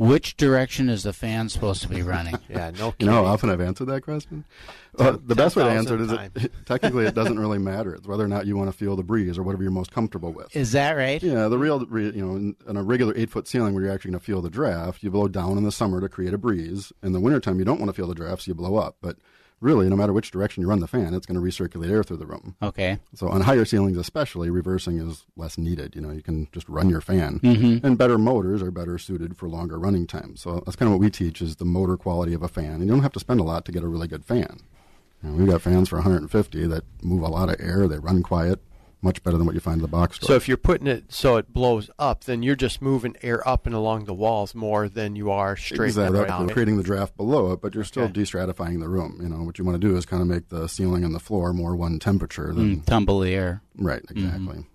Which 0.00 0.38
direction 0.38 0.88
is 0.88 1.02
the 1.02 1.12
fan 1.12 1.50
supposed 1.50 1.82
to 1.82 1.88
be 1.88 2.00
running? 2.00 2.38
yeah, 2.48 2.70
no. 2.70 2.94
You 2.98 3.04
know 3.04 3.12
how 3.12 3.26
often 3.26 3.50
I've 3.50 3.60
answered 3.60 3.84
that 3.88 4.00
question? 4.00 4.46
Uh, 4.98 5.18
the 5.22 5.34
best 5.34 5.56
way 5.56 5.64
to 5.64 5.68
answer 5.68 5.94
it 5.94 6.00
is 6.00 6.08
10,000 6.08 6.42
it, 6.42 6.52
technically 6.64 7.04
it 7.04 7.14
doesn't 7.14 7.38
really 7.38 7.58
matter. 7.58 7.94
It's 7.94 8.06
whether 8.06 8.24
or 8.24 8.28
not 8.28 8.46
you 8.46 8.56
want 8.56 8.72
to 8.72 8.76
feel 8.76 8.96
the 8.96 9.02
breeze 9.02 9.36
or 9.36 9.42
whatever 9.42 9.62
you're 9.62 9.70
most 9.70 9.92
comfortable 9.92 10.32
with. 10.32 10.56
Is 10.56 10.72
that 10.72 10.92
right? 10.92 11.22
Yeah, 11.22 11.48
the 11.48 11.58
real, 11.58 11.82
you 11.82 12.24
know, 12.24 12.34
in, 12.34 12.56
in 12.66 12.78
a 12.78 12.82
regular 12.82 13.12
eight 13.14 13.28
foot 13.28 13.46
ceiling 13.46 13.74
where 13.74 13.84
you're 13.84 13.92
actually 13.92 14.12
going 14.12 14.20
to 14.20 14.24
feel 14.24 14.40
the 14.40 14.48
draft, 14.48 15.02
you 15.02 15.10
blow 15.10 15.28
down 15.28 15.58
in 15.58 15.64
the 15.64 15.72
summer 15.72 16.00
to 16.00 16.08
create 16.08 16.32
a 16.32 16.38
breeze. 16.38 16.94
In 17.02 17.12
the 17.12 17.20
wintertime, 17.20 17.58
you 17.58 17.66
don't 17.66 17.78
want 17.78 17.90
to 17.90 17.94
feel 17.94 18.08
the 18.08 18.14
draft, 18.14 18.44
so 18.44 18.48
you 18.48 18.54
blow 18.54 18.76
up. 18.76 18.96
But 19.02 19.18
really, 19.60 19.88
no 19.88 19.96
matter 19.96 20.12
which 20.12 20.30
direction 20.30 20.62
you 20.62 20.68
run 20.68 20.80
the 20.80 20.86
fan, 20.86 21.12
it's 21.14 21.26
going 21.26 21.38
to 21.38 21.44
recirculate 21.46 21.90
air 21.90 22.02
through 22.02 22.16
the 22.16 22.26
room. 22.26 22.56
Okay. 22.62 22.98
So 23.14 23.28
on 23.28 23.42
higher 23.42 23.64
ceilings, 23.64 23.96
especially, 23.98 24.48
reversing 24.50 24.98
is 24.98 25.26
less 25.36 25.58
needed. 25.58 25.94
You 25.94 26.00
know, 26.00 26.10
you 26.10 26.22
can 26.22 26.48
just 26.52 26.68
run 26.68 26.88
your 26.88 27.00
fan, 27.00 27.40
Mhm. 27.40 27.84
and 27.84 27.98
better 27.98 28.16
motors 28.18 28.62
are 28.62 28.70
better 28.70 28.96
suited 28.98 29.36
for 29.36 29.48
longer 29.48 29.78
running 29.78 30.06
times. 30.06 30.40
So 30.40 30.62
that's 30.64 30.76
kind 30.76 30.86
of 30.88 30.92
what 30.94 31.00
we 31.00 31.10
teach 31.10 31.42
is 31.42 31.56
the 31.56 31.64
motor 31.66 31.96
quality 31.96 32.32
of 32.34 32.42
a 32.42 32.48
fan. 32.48 32.74
And 32.74 32.84
you 32.84 32.90
don't 32.90 33.02
have 33.02 33.12
to 33.12 33.20
spend 33.20 33.40
a 33.40 33.44
lot 33.44 33.64
to 33.66 33.72
get 33.72 33.82
a 33.82 33.88
really 33.88 34.08
good 34.08 34.24
fan. 34.24 34.60
You 35.22 35.28
know, 35.30 35.36
we've 35.36 35.48
got 35.48 35.60
fans 35.60 35.90
for 35.90 35.96
150 35.96 36.66
that 36.66 36.84
move 37.02 37.22
a 37.22 37.28
lot 37.28 37.50
of 37.50 37.56
air. 37.60 37.86
They 37.86 37.98
run 37.98 38.22
quiet, 38.22 38.60
much 39.02 39.22
better 39.22 39.36
than 39.36 39.46
what 39.46 39.54
you 39.54 39.60
find 39.60 39.76
in 39.76 39.82
the 39.82 39.88
box 39.88 40.16
store. 40.16 40.28
So 40.28 40.34
if 40.34 40.46
you're 40.48 40.56
putting 40.56 40.86
it 40.86 41.04
so 41.12 41.36
it 41.36 41.52
blows 41.52 41.90
up, 41.98 42.24
then 42.24 42.42
you're 42.42 42.56
just 42.56 42.82
moving 42.82 43.16
air 43.22 43.46
up 43.48 43.66
and 43.66 43.74
along 43.74 44.04
the 44.04 44.14
walls 44.14 44.54
more 44.54 44.88
than 44.88 45.16
you 45.16 45.30
are 45.30 45.56
straight 45.56 45.86
exactly, 45.88 46.24
down. 46.26 46.46
We're 46.46 46.52
creating 46.52 46.76
the 46.76 46.82
draft 46.82 47.16
below 47.16 47.52
it, 47.52 47.60
but 47.60 47.74
you're 47.74 47.84
still 47.84 48.04
Okay. 48.04 48.20
destratifying 48.20 48.80
the 48.80 48.88
room. 48.88 49.18
You 49.22 49.28
know 49.28 49.42
what 49.42 49.58
you 49.58 49.64
want 49.64 49.80
to 49.80 49.86
do 49.88 49.96
is 49.96 50.04
kind 50.06 50.20
of 50.22 50.28
make 50.28 50.48
the 50.48 50.68
ceiling 50.68 51.04
and 51.04 51.14
the 51.14 51.20
floor 51.20 51.52
more 51.52 51.74
one 51.76 51.98
temperature 51.98 52.52
than 52.52 52.76
Mm, 52.76 52.84
tumble 52.84 53.20
the 53.20 53.34
air. 53.34 53.62
Right, 53.76 54.02
exactly. 54.10 54.66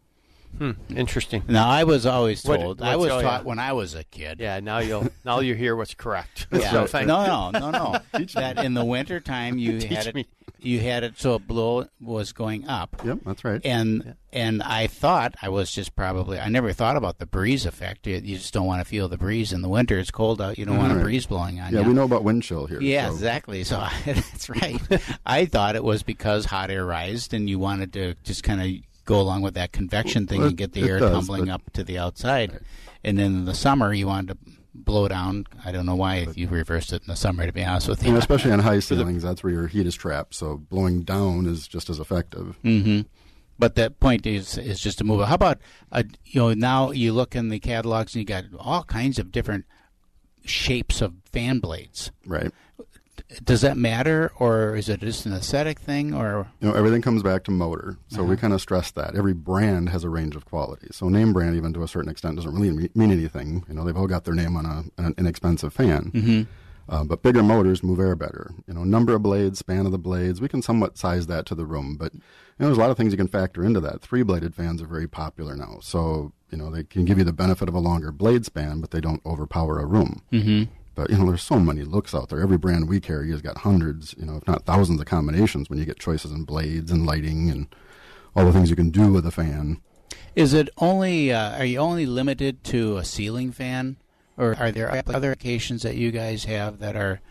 Hmm, 0.57 0.71
interesting. 0.89 1.43
Now 1.49 1.67
I 1.67 1.84
was 1.84 2.05
always 2.05 2.41
What- 2.45 2.61
told. 2.61 2.82
I 2.82 2.95
was 2.95 3.11
oh, 3.11 3.21
taught 3.21 3.41
yeah. 3.41 3.47
when 3.47 3.59
I 3.59 3.73
was 3.73 3.93
a 3.93 4.05
kid. 4.05 4.39
Yeah, 4.39 4.61
now 4.61 4.78
you'll 4.80 5.09
now 5.26 5.41
you 5.41 5.53
hear 5.53 5.76
what's 5.76 5.93
correct. 5.93 6.47
Yeah. 6.53 6.86
So 6.86 7.01
no, 7.03 7.51
no, 7.51 7.59
no, 7.59 7.71
no. 8.13 8.23
that 8.36 8.63
in 8.63 8.73
the 8.73 8.86
winter 8.86 9.19
time 9.19 9.57
you 9.57 9.80
Teach 9.82 9.91
had 9.91 10.07
it, 10.07 10.15
me. 10.15 10.28
You 10.66 10.80
had 10.80 11.03
it 11.03 11.18
so 11.18 11.36
it 11.36 11.47
blow 11.47 11.88
was 12.01 12.34
going 12.34 12.68
up. 12.68 13.01
Yep, 13.03 13.20
that's 13.26 13.43
right. 13.43 13.61
And 13.63 14.16
and 14.34 14.61
I 14.63 14.88
thought 14.88 15.36
I 15.41 15.49
was 15.49 15.72
just 15.72 15.95
probably 15.95 16.39
I 16.39 16.49
never 16.49 16.74
thought 16.74 16.97
about 16.97 17.20
the 17.20 17.26
breeze 17.26 17.66
effect. 17.66 18.07
You, 18.07 18.16
you 18.16 18.38
just 18.38 18.53
don't 18.53 18.66
want 18.66 18.82
to 18.82 18.86
feel 18.86 19.07
the 19.07 19.18
breeze 19.18 19.53
in 19.53 19.61
the 19.61 19.70
winter. 19.70 19.97
It's 19.99 20.11
cold 20.11 20.41
out. 20.41 20.57
You 20.57 20.66
don't 20.66 20.78
want 20.78 20.91
a 20.91 21.01
breeze 21.01 21.26
blowing 21.26 21.59
on 21.59 21.72
you. 21.72 21.78
Yeah, 21.78 21.84
you. 21.84 21.89
we 21.89 21.93
know 21.93 22.03
about 22.03 22.24
wind 22.24 22.43
chill 22.43 22.66
here. 22.66 22.82
Yeah, 22.82 23.07
so- 23.07 23.13
exactly. 23.13 23.63
So 23.63 23.86
that's 24.05 24.49
right. 24.49 24.82
I 25.26 25.45
thought 25.45 25.76
it 25.76 25.84
was 25.84 26.03
because 26.03 26.45
hot 26.45 26.72
air 26.72 26.86
rised 26.86 27.34
and 27.34 27.49
you 27.49 27.59
wanted 27.59 27.93
to 27.93 28.16
just 28.24 28.43
kind 28.43 28.61
of 28.61 29.05
go 29.05 29.22
along 29.22 29.43
with 29.43 29.53
that 29.53 29.72
convection 29.72 30.26
thing 30.28 30.39
Well, 30.39 30.49
and 30.49 30.57
get 30.57 30.74
the 30.74 30.89
air 30.89 30.99
does, 30.99 31.11
tumbling 31.11 31.49
up 31.49 31.61
to 31.74 31.84
the 31.84 31.99
outside. 31.99 32.59
And 33.03 33.20
then 33.20 33.36
in 33.36 33.45
the 33.45 33.53
summer 33.53 33.93
you 33.93 34.07
wanted 34.07 34.30
to 34.30 34.51
blow 34.76 35.07
down. 35.07 35.45
I 35.63 35.71
don't 35.71 35.86
know 35.86 35.95
why 35.95 36.28
you 36.36 36.47
reversed 36.47 36.91
it 36.93 37.01
in 37.03 37.07
the 37.07 37.15
summer. 37.15 37.45
To 37.45 37.51
be 37.53 37.63
honest 37.63 37.88
with 37.88 38.05
you, 38.05 38.15
especially 38.17 38.51
on 38.51 38.59
high 38.69 38.80
ceilings, 38.80 39.23
that's 39.23 39.43
where 39.43 39.53
your 39.53 39.67
heat 39.67 39.88
is 39.88 39.95
trapped. 39.95 40.36
So 40.36 40.57
blowing 40.57 41.03
down 41.03 41.45
is 41.47 41.67
just 41.67 41.89
as 41.89 41.99
effective. 41.99 42.57
hmm 42.61 43.01
But 43.57 43.76
that 43.76 43.99
point 43.99 44.26
is 44.26 44.57
is 44.57 44.80
just 44.80 44.97
to 44.99 45.03
move 45.03 45.21
it. 45.21 45.28
How 45.28 45.36
about 45.36 45.59
uh, 45.91 46.03
you 46.26 46.41
know 46.41 46.53
now 46.53 46.91
you 46.91 47.13
look 47.13 47.36
in 47.36 47.49
the 47.49 47.59
catalogs 47.59 48.13
and 48.13 48.19
you 48.21 48.26
got 48.26 48.43
all 48.59 48.84
kinds 48.84 49.17
of 49.17 49.32
different 49.32 49.65
shapes 50.43 51.01
of 51.01 51.13
fan 51.32 51.59
blades. 51.59 52.11
Right. 52.26 52.51
Does 53.43 53.61
that 53.61 53.78
matter, 53.78 54.32
or 54.39 54.76
is 54.76 54.89
it 54.89 54.99
just 54.99 55.26
an 55.26 55.34
aesthetic 55.34 55.80
thing, 55.80 56.13
or 56.13 56.47
You 56.61 56.70
know, 56.70 56.74
everything 56.76 57.01
comes 57.01 57.24
back 57.24 57.43
to 57.45 57.51
motor. 57.51 57.97
So 58.07 58.24
we 58.24 58.34
Uh-huh. 58.34 58.41
kind 58.41 58.53
of 58.53 58.61
stress 58.61 58.91
that. 58.91 59.16
Every 59.16 59.34
brand 59.34 59.89
has 59.89 60.03
a 60.03 60.09
range 60.09 60.36
of 60.36 60.45
quality. 60.45 60.88
So 60.91 61.09
name 61.09 61.34
brand, 61.34 61.55
even 61.55 61.74
to 61.74 61.84
a 61.84 61.88
certain 61.88 62.09
extent, 62.09 62.36
doesn't 62.36 62.53
really 62.53 62.89
mean 62.95 63.11
anything. 63.11 63.63
You 63.68 63.74
know, 63.76 63.84
they've 63.86 63.97
all 63.97 64.07
got 64.07 64.24
their 64.26 64.34
name 64.36 64.55
on 64.57 64.66
a, 64.66 64.84
an 65.01 65.13
inexpensive 65.18 65.74
fan. 65.74 66.11
Mhm. 66.13 66.47
Uh, 66.88 67.03
but 67.03 67.24
bigger 67.24 67.41
motors 67.41 67.82
move 67.82 67.99
air 67.99 68.16
better. 68.16 68.51
You 68.68 68.76
know, 68.76 68.84
number 68.84 69.16
of 69.16 69.24
blades, 69.24 69.57
span 69.57 69.88
of 69.88 69.91
the 69.91 69.97
blades, 69.97 70.39
we 70.39 70.47
can 70.47 70.61
somewhat 70.61 70.97
size 70.99 71.26
that 71.28 71.47
to 71.47 71.55
the 71.55 71.66
room. 71.66 71.95
But, 71.97 72.13
you 72.13 72.20
know, 72.59 72.68
there's 72.68 72.78
a 72.78 72.82
lot 72.82 72.91
of 72.91 72.97
things 72.97 73.11
you 73.11 73.18
can 73.18 73.28
factor 73.28 73.63
into 73.63 73.80
that. 73.80 74.01
Three-bladed 74.01 74.53
fans 74.53 74.84
are 74.84 74.88
very 74.88 75.07
popular 75.07 75.55
now. 75.55 75.80
So, 75.82 76.32
you 76.51 76.59
know, 76.59 76.70
they 76.70 76.84
can 76.84 77.03
give 77.05 77.18
you 77.18 77.24
the 77.24 77.34
benefit 77.34 77.68
of 77.68 77.74
a 77.74 77.80
longer 77.80 78.11
blade 78.11 78.45
span, 78.45 78.82
but 78.82 78.91
they 78.91 79.01
don't 79.01 79.26
overpower 79.26 79.80
a 79.80 79.86
room. 79.88 80.22
Mhm. 80.32 80.68
But, 80.96 81.10
you 81.10 81.18
know, 81.18 81.26
there's 81.28 81.43
so 81.43 81.60
many 81.60 81.84
looks 81.84 82.16
out 82.16 82.30
there. 82.30 82.41
Every 82.41 82.58
brand 82.58 82.88
we 82.88 83.00
carry 83.00 83.30
has 83.32 83.41
got 83.41 83.60
hundreds, 83.60 84.16
you 84.18 84.26
know, 84.26 84.38
if 84.38 84.48
not 84.48 84.66
thousands 84.66 85.00
of 85.00 85.06
combinations 85.06 85.70
when 85.70 85.78
you 85.78 85.86
get 85.86 86.00
choices 86.00 86.32
in 86.32 86.46
blades 86.46 86.89
and 86.89 87.06
lighting 87.06 87.50
and 87.50 87.68
all 88.36 88.46
the 88.46 88.54
things 88.54 88.70
you 88.70 88.76
can 88.76 88.89
do 88.89 89.12
with 89.12 89.26
a 89.26 89.32
fan. 89.32 89.82
is 90.36 90.54
it 90.54 90.70
only? 90.78 91.32
Uh, 91.32 91.58
are 91.58 91.66
you 91.66 91.80
only 91.80 92.06
limited 92.06 92.64
to 92.66 92.98
a 92.98 93.06
ceiling 93.06 93.52
fan, 93.52 93.98
or 94.38 94.56
are 94.60 94.72
there 94.72 94.91
other 94.91 95.32
applications 95.32 95.84
that 95.84 95.96
you 95.96 96.12
guys 96.12 96.43
have 96.46 96.80
that 96.80 96.96
are 96.96 97.22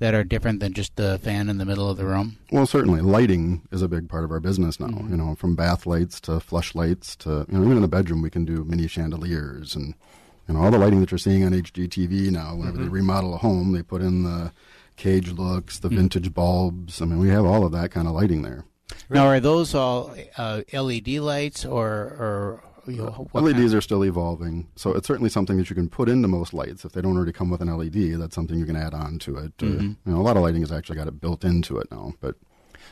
that 0.00 0.14
are 0.14 0.24
different 0.24 0.60
than 0.60 0.72
just 0.72 0.94
the 0.96 1.18
fan 1.22 1.48
in 1.48 1.58
the 1.58 1.64
middle 1.64 1.88
of 1.88 1.96
the 1.96 2.04
room? 2.04 2.38
Well, 2.50 2.66
certainly, 2.66 3.00
lighting 3.00 3.62
is 3.70 3.82
a 3.82 3.88
big 3.88 4.08
part 4.08 4.24
of 4.24 4.30
our 4.30 4.40
business 4.40 4.80
now. 4.80 4.88
Mm-hmm. 4.88 5.10
You 5.10 5.16
know, 5.16 5.34
from 5.34 5.54
bath 5.54 5.86
lights 5.86 6.20
to 6.22 6.40
flush 6.40 6.74
lights 6.74 7.14
to 7.16 7.46
you 7.48 7.58
know, 7.58 7.64
even 7.64 7.76
in 7.76 7.82
the 7.82 7.88
bedroom, 7.88 8.22
we 8.22 8.30
can 8.30 8.44
do 8.44 8.64
mini 8.64 8.88
chandeliers 8.88 9.76
and 9.76 9.94
know 10.54 10.60
all 10.62 10.70
the 10.70 10.78
lighting 10.78 11.00
that 11.00 11.10
you're 11.10 11.18
seeing 11.18 11.44
on 11.44 11.52
HGTV 11.52 12.30
now. 12.30 12.54
Whenever 12.56 12.78
they 12.78 12.88
Mhm. 12.88 12.92
remodel 12.92 13.34
a 13.34 13.38
home, 13.38 13.72
they 13.72 13.82
put 13.82 14.02
in 14.02 14.22
the 14.24 14.52
cage 14.96 15.30
looks, 15.32 15.78
the 15.78 15.88
Mm. 15.88 15.96
vintage 15.96 16.34
bulbs. 16.34 17.00
I 17.00 17.04
mean, 17.04 17.18
we 17.18 17.28
have 17.28 17.44
all 17.44 17.64
of 17.64 17.72
that 17.72 17.90
kind 17.90 18.08
of 18.08 18.14
lighting 18.14 18.42
there. 18.42 18.64
Now, 19.10 19.26
are 19.26 19.38
those 19.40 19.74
all 19.74 20.14
uh, 20.36 20.62
LED 20.72 21.20
lights, 21.20 21.64
or 21.64 21.88
or 21.88 22.62
you 22.86 22.96
know, 22.96 23.28
what 23.32 23.44
LEDs 23.44 23.58
kind- 23.58 23.74
are 23.74 23.80
still 23.82 24.02
evolving, 24.02 24.66
so 24.74 24.94
it's 24.94 25.06
certainly 25.06 25.28
something 25.28 25.58
that 25.58 25.68
you 25.68 25.76
can 25.76 25.90
put 25.90 26.08
into 26.08 26.26
most 26.26 26.54
lights. 26.54 26.86
If 26.86 26.92
they 26.92 27.02
don't 27.02 27.16
already 27.16 27.32
come 27.32 27.50
with 27.50 27.60
an 27.60 27.68
LED, 27.68 28.14
that's 28.16 28.34
something 28.34 28.58
you 28.58 28.64
can 28.64 28.76
add 28.76 28.94
on 28.94 29.18
to 29.20 29.36
it. 29.36 29.52
Or, 29.62 29.66
Mhm. 29.66 29.96
you 30.06 30.12
know, 30.12 30.20
a 30.20 30.22
lot 30.22 30.38
of 30.38 30.42
lighting 30.42 30.62
has 30.62 30.72
actually 30.72 30.96
got 30.96 31.06
it 31.06 31.20
built 31.20 31.44
into 31.44 31.76
it 31.76 31.88
now, 31.90 32.14
but 32.22 32.36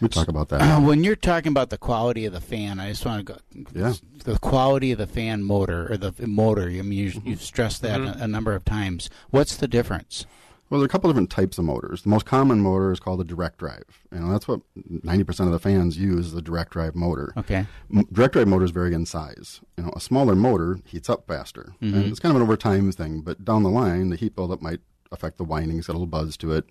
We 0.00 0.08
talk 0.08 0.28
about 0.28 0.48
that. 0.50 0.60
Uh, 0.62 0.80
when 0.86 1.04
you're 1.04 1.16
talking 1.16 1.50
about 1.50 1.70
the 1.70 1.78
quality 1.78 2.24
of 2.26 2.32
the 2.32 2.40
fan, 2.40 2.78
I 2.80 2.88
just 2.90 3.04
want 3.06 3.26
to 3.26 3.32
go. 3.34 3.38
Yeah. 3.74 3.94
The 4.24 4.38
quality 4.38 4.92
of 4.92 4.98
the 4.98 5.06
fan 5.06 5.42
motor 5.42 5.90
or 5.92 5.96
the 5.96 6.12
motor. 6.26 6.68
I 6.68 6.82
mean, 6.82 6.92
you, 6.92 7.12
you've 7.24 7.42
stressed 7.42 7.82
that 7.82 8.00
Mhm. 8.00 8.20
a, 8.20 8.24
a 8.24 8.28
number 8.28 8.54
of 8.54 8.64
times. 8.64 9.08
What's 9.30 9.56
the 9.56 9.68
difference? 9.68 10.26
Well, 10.68 10.80
there 10.80 10.84
are 10.84 10.86
a 10.86 10.90
couple 10.90 11.08
different 11.08 11.30
types 11.30 11.58
of 11.58 11.64
motors. 11.64 12.02
The 12.02 12.08
most 12.08 12.26
common 12.26 12.60
motor 12.60 12.90
is 12.90 12.98
called 12.98 13.20
a 13.20 13.24
direct 13.24 13.58
drive. 13.58 13.84
You 14.12 14.18
know, 14.18 14.32
that's 14.32 14.48
what 14.48 14.62
90% 14.90 15.46
of 15.46 15.52
the 15.52 15.60
fans 15.60 15.96
use, 15.96 16.32
the 16.32 16.42
direct 16.42 16.72
drive 16.72 16.96
motor. 16.96 17.32
Okay. 17.36 17.66
M- 17.94 18.08
direct 18.12 18.32
drive 18.32 18.48
motors 18.48 18.72
vary 18.72 18.92
in 18.92 19.06
size. 19.06 19.60
You 19.78 19.84
know, 19.84 19.92
a 19.94 20.00
smaller 20.00 20.34
motor 20.34 20.80
heats 20.84 21.08
up 21.08 21.28
faster. 21.28 21.72
Mm-hmm. 21.80 21.94
And 21.96 22.04
it's 22.06 22.18
kind 22.18 22.30
of 22.32 22.36
an 22.36 22.42
over 22.42 22.56
time 22.56 22.90
thing, 22.90 23.20
but 23.20 23.44
down 23.44 23.62
the 23.62 23.70
line, 23.70 24.08
the 24.10 24.16
heat 24.16 24.34
buildup 24.34 24.60
might 24.60 24.80
affect 25.12 25.38
the 25.38 25.44
windings, 25.44 25.86
get 25.86 25.92
a 25.92 25.98
little 25.98 26.06
buzz 26.08 26.36
to 26.38 26.50
it. 26.50 26.64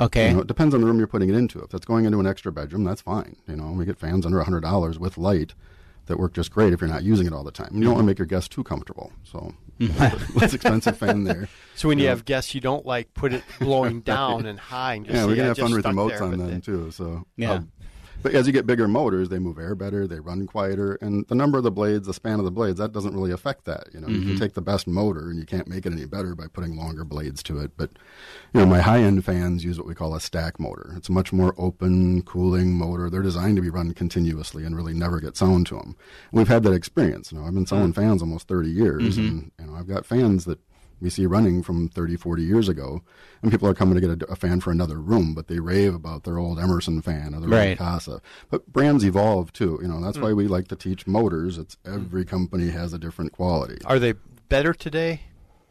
Okay. 0.00 0.28
You 0.28 0.34
know, 0.36 0.40
it 0.40 0.46
depends 0.46 0.74
on 0.74 0.80
the 0.80 0.86
room 0.86 0.98
you're 0.98 1.06
putting 1.06 1.28
it 1.28 1.34
into. 1.34 1.60
If 1.60 1.74
it's 1.74 1.84
going 1.84 2.04
into 2.04 2.18
an 2.20 2.26
extra 2.26 2.50
bedroom, 2.52 2.84
that's 2.84 3.00
fine. 3.02 3.36
You 3.48 3.56
know, 3.56 3.72
we 3.72 3.84
get 3.84 3.98
fans 3.98 4.24
under 4.26 4.42
$100 4.42 4.98
with 4.98 5.18
light 5.18 5.54
that 6.06 6.18
work 6.18 6.32
just 6.34 6.50
great 6.50 6.72
if 6.72 6.80
you're 6.80 6.90
not 6.90 7.04
using 7.04 7.26
it 7.26 7.32
all 7.32 7.44
the 7.44 7.52
time. 7.52 7.70
You 7.74 7.84
don't 7.84 7.94
want 7.94 8.02
to 8.04 8.06
make 8.06 8.18
your 8.18 8.26
guests 8.26 8.48
too 8.48 8.64
comfortable. 8.64 9.12
So, 9.24 9.54
less 10.34 10.54
expensive 10.54 10.96
fan 10.98 11.24
there. 11.24 11.48
So 11.74 11.88
when 11.88 11.98
you 11.98 12.04
know. 12.04 12.10
have 12.10 12.24
guests 12.26 12.54
you 12.54 12.60
don't 12.60 12.84
like, 12.84 13.12
put 13.14 13.32
it 13.32 13.42
blowing 13.58 14.00
down 14.02 14.46
and 14.46 14.58
high. 14.58 14.94
And 14.94 15.06
just 15.06 15.16
yeah, 15.16 15.24
we're 15.26 15.36
gonna 15.36 15.48
have 15.48 15.58
fun 15.58 15.72
with 15.72 15.84
remotes 15.84 16.10
there 16.10 16.22
on 16.24 16.36
them 16.36 16.60
too. 16.60 16.90
So 16.90 17.24
Yeah. 17.36 17.52
um, 17.52 17.72
but 18.22 18.34
as 18.34 18.46
you 18.46 18.52
get 18.52 18.66
bigger 18.66 18.86
motors, 18.88 19.28
they 19.28 19.38
move 19.38 19.58
air 19.58 19.74
better, 19.74 20.06
they 20.06 20.20
run 20.20 20.46
quieter, 20.46 20.94
and 21.00 21.26
the 21.28 21.34
number 21.34 21.58
of 21.58 21.64
the 21.64 21.70
blades, 21.70 22.06
the 22.06 22.14
span 22.14 22.38
of 22.38 22.44
the 22.44 22.50
blades, 22.50 22.78
that 22.78 22.92
doesn't 22.92 23.14
really 23.14 23.32
affect 23.32 23.64
that. 23.64 23.88
You 23.92 24.00
know, 24.00 24.08
you 24.08 24.16
Mm-hmm. 24.18 24.28
can 24.28 24.36
Mhm. 24.36 24.40
take 24.40 24.54
the 24.54 24.62
best 24.62 24.86
motor 24.86 25.28
and 25.30 25.38
you 25.38 25.44
can't 25.46 25.68
make 25.68 25.84
it 25.86 25.92
any 25.92 26.04
better 26.06 26.34
by 26.34 26.46
putting 26.46 26.76
longer 26.76 27.04
blades 27.04 27.42
to 27.44 27.58
it. 27.58 27.72
But 27.76 27.90
you 28.54 28.60
know, 28.60 28.66
my 28.66 28.80
high 28.80 29.00
end 29.00 29.24
fans 29.24 29.64
use 29.64 29.78
what 29.78 29.86
we 29.86 29.94
call 29.94 30.14
a 30.14 30.20
stack 30.20 30.58
motor. 30.60 30.92
It's 30.96 31.08
a 31.08 31.12
much 31.12 31.32
more 31.32 31.54
open 31.58 32.22
cooling 32.22 32.74
motor. 32.76 33.10
They're 33.10 33.22
designed 33.22 33.56
to 33.56 33.62
be 33.62 33.70
run 33.70 33.92
continuously 33.94 34.64
and 34.64 34.76
really 34.76 34.94
never 34.94 35.20
get 35.20 35.36
sound 35.36 35.66
to 35.68 35.76
them. 35.76 35.96
We've 36.32 36.48
had 36.48 36.62
that 36.64 36.72
experience. 36.72 37.32
You 37.32 37.38
know, 37.38 37.46
I've 37.46 37.54
been 37.54 37.66
selling 37.66 37.92
fans 37.92 38.22
almost 38.22 38.48
30 38.48 38.70
years, 38.70 39.16
Mhm. 39.16 39.28
and 39.28 39.50
you 39.60 39.66
know, 39.66 39.74
I've 39.74 39.88
got 39.88 40.06
fans 40.06 40.44
that 40.44 40.58
we 41.02 41.10
see 41.10 41.26
running 41.26 41.62
from 41.62 41.88
30, 41.88 42.16
40 42.16 42.42
years 42.44 42.68
ago, 42.68 43.02
and 43.42 43.50
people 43.50 43.68
are 43.68 43.74
coming 43.74 43.94
to 43.96 44.00
get 44.00 44.22
a, 44.22 44.32
a 44.32 44.36
fan 44.36 44.60
for 44.60 44.70
another 44.70 44.98
room, 44.98 45.34
but 45.34 45.48
they 45.48 45.58
rave 45.58 45.94
about 45.94 46.22
their 46.22 46.38
old 46.38 46.58
Emerson 46.60 47.02
fan 47.02 47.34
or 47.34 47.40
their 47.40 47.48
Right. 47.48 47.68
old 47.70 47.78
Casa. 47.78 48.22
But 48.50 48.72
brands 48.72 49.04
evolve 49.04 49.52
too. 49.52 49.80
You 49.82 49.88
know, 49.88 50.00
that's 50.00 50.16
Mm. 50.18 50.22
why 50.22 50.32
we 50.32 50.46
like 50.46 50.68
to 50.68 50.76
teach 50.76 51.06
motors. 51.06 51.58
It's 51.58 51.76
every 51.84 52.24
company 52.24 52.70
has 52.70 52.92
a 52.92 52.98
different 52.98 53.32
quality. 53.32 53.78
Are 53.84 53.98
they 53.98 54.14
better 54.48 54.72
today, 54.72 55.22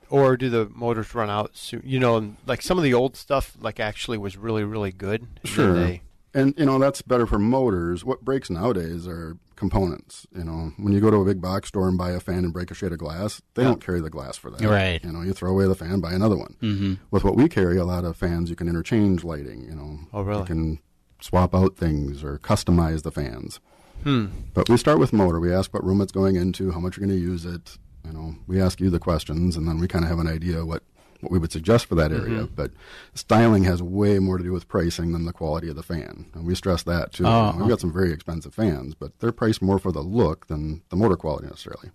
or 0.10 0.36
do 0.36 0.50
the 0.50 0.70
motors 0.76 1.16
run 1.16 1.30
out 1.30 1.52
soon? 1.56 1.82
You 1.86 2.00
know, 2.00 2.36
like 2.46 2.62
some 2.62 2.78
of 2.78 2.84
the 2.84 2.94
old 2.94 3.16
stuff, 3.16 3.56
like 3.62 3.80
actually 3.80 4.18
was 4.18 4.36
really 4.38 4.66
really 4.66 4.92
good. 4.92 5.26
Sure. 5.46 5.74
they- 5.74 6.02
And 6.34 6.54
you 6.58 6.66
know 6.66 6.78
that's 6.78 7.02
better 7.02 7.26
for 7.26 7.40
motors. 7.40 8.04
What 8.04 8.26
breaks 8.26 8.50
nowadays 8.50 9.08
are 9.08 9.38
components. 9.62 10.28
You 10.36 10.43
know, 10.43 10.74
when 10.78 10.91
you 10.91 10.99
go 10.99 11.09
to 11.12 11.18
a 11.18 11.26
big 11.26 11.39
box 11.39 11.70
store 11.70 11.88
and 11.88 11.97
buy 11.97 12.12
a 12.12 12.20
fan 12.20 12.39
and 12.43 12.51
break 12.51 12.72
a 12.72 12.74
shade 12.74 12.91
of 12.91 12.97
glass, 12.97 13.41
they 13.53 13.62
Yeah. 13.62 13.70
don't 13.70 13.80
carry 13.86 14.01
the 14.01 14.09
glass 14.09 14.36
for 14.36 14.49
that. 14.51 14.62
Right. 14.68 15.01
You 15.03 15.12
know, 15.14 15.22
you 15.22 15.32
throw 15.34 15.51
away 15.51 15.66
the 15.68 15.76
fan, 15.76 16.01
buy 16.01 16.12
another 16.14 16.36
one. 16.36 16.55
Mhm. 16.62 16.97
With 17.12 17.24
what 17.24 17.38
we 17.38 17.47
carry, 17.47 17.78
a 17.78 17.86
lot 17.86 18.03
of 18.03 18.18
fans 18.18 18.49
you 18.49 18.55
can 18.57 18.68
interchange 18.68 19.24
lighting. 19.24 19.64
You 19.64 19.76
know, 19.76 19.99
Oh, 20.12 20.24
really? 20.24 20.41
You 20.41 20.45
can 20.47 20.80
swap 21.22 21.53
out 21.55 21.78
things 21.78 22.24
or 22.24 22.39
customize 22.39 23.03
the 23.03 23.12
fans. 23.12 23.59
Hmm. 24.03 24.26
But 24.55 24.68
we 24.68 24.78
start 24.78 24.97
with 24.99 25.14
motor. 25.14 25.39
We 25.39 25.53
ask 25.53 25.72
what 25.74 25.86
room 25.86 26.01
it's 26.01 26.12
going 26.12 26.36
into, 26.36 26.72
how 26.72 26.80
much 26.80 26.97
you're 26.97 27.05
going 27.05 27.18
to 27.18 27.24
use 27.24 27.45
it. 27.45 27.78
You 28.03 28.14
know, 28.14 28.36
we 28.47 28.59
ask 28.59 28.82
you 28.82 28.89
the 28.89 28.97
questions, 28.99 29.55
and 29.55 29.68
then 29.68 29.78
we 29.80 29.88
kind 29.88 30.03
of 30.03 30.09
have 30.09 30.18
an 30.18 30.28
idea 30.28 30.66
what 30.66 30.82
what 31.22 31.32
we 31.32 31.39
would 31.39 31.51
suggest 31.51 31.86
for 31.86 31.95
that 31.95 32.11
area. 32.11 32.43
Mhm. 32.43 32.49
But 32.55 32.72
styling 33.13 33.63
has 33.65 33.82
way 33.82 34.19
more 34.19 34.38
to 34.38 34.43
do 34.43 34.51
with 34.51 34.67
pricing 34.67 35.11
than 35.13 35.26
the 35.26 35.34
quality 35.34 35.69
of 35.69 35.76
the 35.76 35.84
fan, 35.84 36.26
and 36.34 36.45
we 36.45 36.55
stress 36.55 36.84
that 36.84 37.13
too. 37.13 37.26
Oh. 37.26 37.55
We've 37.57 37.69
got 37.69 37.80
some 37.80 37.93
very 37.93 38.11
expensive 38.11 38.53
fans, 38.53 38.95
but 38.95 39.17
they're 39.19 39.32
priced 39.32 39.61
more 39.61 39.80
for 39.80 39.91
the 39.91 40.01
look 40.01 40.47
than 40.47 40.82
the 40.89 40.95
motor 40.95 41.15
quality 41.15 41.47
necessarily. 41.47 41.91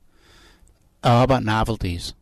Uh, 1.03 1.19
how 1.19 1.23
about 1.25 1.45
novelties? 1.45 2.15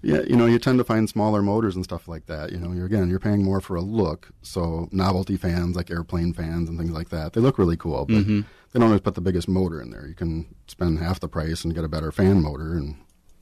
Yeah, 0.00 0.20
you 0.28 0.36
know, 0.36 0.46
you 0.46 0.60
tend 0.60 0.78
to 0.78 0.84
find 0.84 1.08
smaller 1.08 1.42
motors 1.42 1.74
and 1.74 1.84
stuff 1.84 2.06
like 2.06 2.26
that. 2.26 2.52
You 2.52 2.58
know, 2.58 2.72
you're 2.72 2.86
again, 2.86 3.08
you're 3.10 3.18
paying 3.18 3.42
more 3.42 3.60
for 3.60 3.74
a 3.74 3.80
look. 3.80 4.28
So 4.42 4.88
novelty 4.92 5.36
fans 5.36 5.74
like 5.74 5.90
airplane 5.90 6.32
fans 6.32 6.68
and 6.68 6.78
things 6.78 6.92
like 6.92 7.08
that, 7.08 7.32
they 7.32 7.40
look 7.40 7.58
really 7.58 7.76
cool, 7.76 8.04
but 8.06 8.24
Mhm. 8.24 8.44
they 8.72 8.78
don't 8.78 8.88
always 8.90 9.00
put 9.00 9.14
the 9.16 9.20
biggest 9.20 9.48
motor 9.48 9.80
in 9.80 9.90
there. 9.90 10.06
You 10.06 10.14
can 10.14 10.46
spend 10.68 11.00
half 11.00 11.18
the 11.18 11.26
price 11.28 11.64
and 11.64 11.74
get 11.74 11.82
a 11.82 11.88
better 11.88 12.12
fan 12.12 12.40
motor. 12.42 12.74
And 12.74 12.94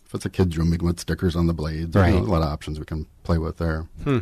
if 0.06 0.14
it's 0.14 0.24
a 0.24 0.30
kid's 0.30 0.56
room, 0.56 0.70
we 0.70 0.78
can 0.78 0.86
put 0.88 1.00
stickers 1.00 1.36
on 1.36 1.46
the 1.46 1.54
blades. 1.54 1.94
You 1.94 2.00
know, 2.00 2.06
Right. 2.06 2.14
a 2.14 2.18
lot 2.20 2.42
of 2.42 2.48
options 2.48 2.78
we 2.78 2.84
can 2.86 3.06
play 3.24 3.38
with 3.38 3.58
there. 3.58 3.86
Hmm. 4.04 4.18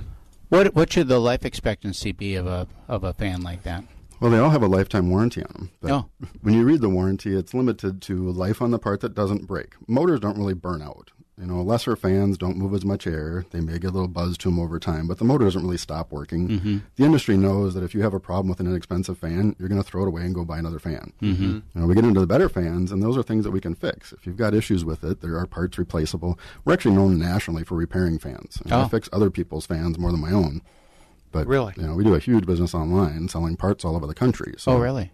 What 0.49 0.75
what 0.75 0.93
should 0.93 1.09
the 1.09 1.19
life 1.21 1.45
expectancy 1.45 2.13
be 2.13 2.35
of 2.37 2.47
a 2.47 2.67
of 2.89 3.05
a 3.05 3.13
fan 3.13 3.43
like 3.43 3.63
that? 3.65 3.85
Well, 4.21 4.31
they 4.31 4.39
all 4.39 4.51
have 4.51 4.63
a 4.63 4.69
lifetime 4.69 5.11
warranty 5.11 5.43
on 5.43 5.51
them. 5.53 5.71
But 5.81 5.91
Oh. 5.91 6.07
when 6.43 6.55
you 6.55 6.65
read 6.65 6.81
the 6.81 6.89
warranty, 6.89 7.35
it's 7.37 7.53
limited 7.53 8.01
to 8.03 8.31
life 8.31 8.63
on 8.63 8.71
the 8.71 8.79
part 8.79 9.01
that 9.01 9.15
doesn't 9.15 9.47
break. 9.47 9.75
Motors 9.89 10.21
don't 10.21 10.39
really 10.39 10.55
burn 10.55 10.81
out. 10.83 11.11
You 11.37 11.47
know, 11.47 11.61
lesser 11.63 11.97
fans 11.97 12.39
don't 12.39 12.57
move 12.57 12.75
as 12.75 12.85
much 12.85 13.09
air. 13.09 13.45
They 13.51 13.61
may 13.61 13.79
get 13.81 13.91
a 13.91 13.95
little 13.95 14.07
buzz 14.07 14.39
to 14.39 14.49
them 14.51 14.61
over 14.61 14.79
time, 14.79 15.09
but 15.09 15.19
the 15.19 15.25
motor 15.25 15.45
doesn't 15.45 15.63
really 15.63 15.77
stop 15.77 16.13
working. 16.13 16.49
Mhm. 16.49 16.83
The 16.95 17.05
industry 17.05 17.37
knows 17.37 17.75
that 17.75 17.83
if 17.83 17.93
you 17.93 18.03
have 18.03 18.15
a 18.15 18.21
problem 18.21 18.49
with 18.49 18.61
an 18.61 18.69
inexpensive 18.69 19.19
fan, 19.19 19.57
you're 19.59 19.69
going 19.69 19.83
to 19.83 19.87
throw 19.87 20.03
it 20.05 20.09
away 20.09 20.23
and 20.25 20.33
go 20.33 20.45
buy 20.45 20.59
another 20.59 20.79
fan. 20.79 21.13
Mhm. 21.21 21.41
You 21.41 21.63
know, 21.75 21.87
we 21.89 21.95
get 21.97 22.05
into 22.05 22.21
the 22.21 22.27
better 22.29 22.49
fans, 22.49 22.93
and 22.93 23.03
those 23.03 23.17
are 23.19 23.23
things 23.25 23.43
that 23.45 23.51
we 23.51 23.61
can 23.61 23.75
fix. 23.75 24.13
If 24.13 24.27
you've 24.29 24.37
got 24.37 24.55
issues 24.55 24.85
with 24.85 25.03
it, 25.03 25.23
there 25.23 25.37
are 25.37 25.47
parts 25.47 25.77
replaceable. 25.77 26.39
We're 26.65 26.73
actually 26.75 26.95
known 26.95 27.19
nationally 27.19 27.65
for 27.65 27.75
repairing 27.75 28.21
fans. 28.21 28.61
You 28.65 28.71
know, 28.71 28.79
I 28.79 28.85
Oh. 28.85 28.89
fix 28.89 29.09
other 29.13 29.29
people's 29.31 29.67
fans 29.67 29.99
more 29.99 30.13
than 30.13 30.21
my 30.21 30.31
own. 30.31 30.61
But 31.33 31.49
Really? 31.49 31.73
you 31.77 31.83
know, 31.83 31.97
we 31.97 32.05
do 32.05 32.15
a 32.15 32.21
huge 32.21 32.47
business 32.47 32.77
online, 32.77 33.27
selling 33.27 33.57
parts 33.57 33.85
all 33.85 33.97
over 33.97 34.07
the 34.07 34.15
country. 34.15 34.55
So 34.57 34.75
Oh, 34.75 34.79
really? 34.79 35.11